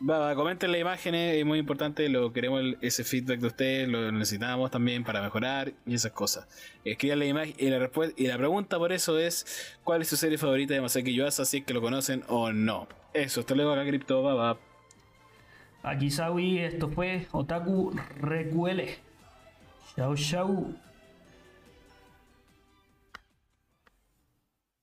Va, 0.10 0.18
va, 0.20 0.36
comenten 0.36 0.70
las 0.74 0.82
imágenes, 0.82 1.38
es 1.38 1.46
muy 1.46 1.60
importante, 1.60 2.10
lo 2.10 2.34
queremos 2.34 2.60
el- 2.60 2.78
ese 2.82 3.06
feedback 3.06 3.40
de 3.40 3.48
ustedes, 3.48 3.88
lo 3.88 4.12
necesitamos 4.12 4.70
también 4.70 5.06
para 5.06 5.22
mejorar 5.22 5.72
y 5.86 5.96
esas 5.96 6.12
cosas. 6.12 6.46
Escriban 6.84 7.20
la 7.20 7.26
imagen 7.26 7.54
y 7.58 7.70
la 7.70 7.80
respuesta 7.80 8.14
y 8.22 8.28
la 8.28 8.38
pregunta 8.38 8.78
por 8.78 8.92
eso 8.92 9.18
es 9.18 9.78
¿cuál 9.86 10.02
es 10.02 10.10
su 10.10 10.18
serie 10.18 10.38
favorita 10.38 10.74
de 10.74 10.82
Masaki 10.82 11.14
Yuasa? 11.14 11.46
Si 11.46 11.58
es 11.60 11.64
que 11.64 11.74
lo 11.74 11.80
conocen 11.82 12.24
o 12.28 12.52
no. 12.52 12.88
Eso, 13.14 13.40
hasta 13.42 13.56
luego 13.56 13.72
acá 13.72 13.86
Crypto, 13.86 14.22
va, 14.24 14.34
va. 14.34 14.58
Aquí 15.84 16.10
Sawi, 16.10 16.60
esto 16.60 16.88
fue 16.88 17.28
Otaku 17.34 17.92
Recuele. 18.22 19.00
Chau, 19.98 20.16
chau. 20.16 20.74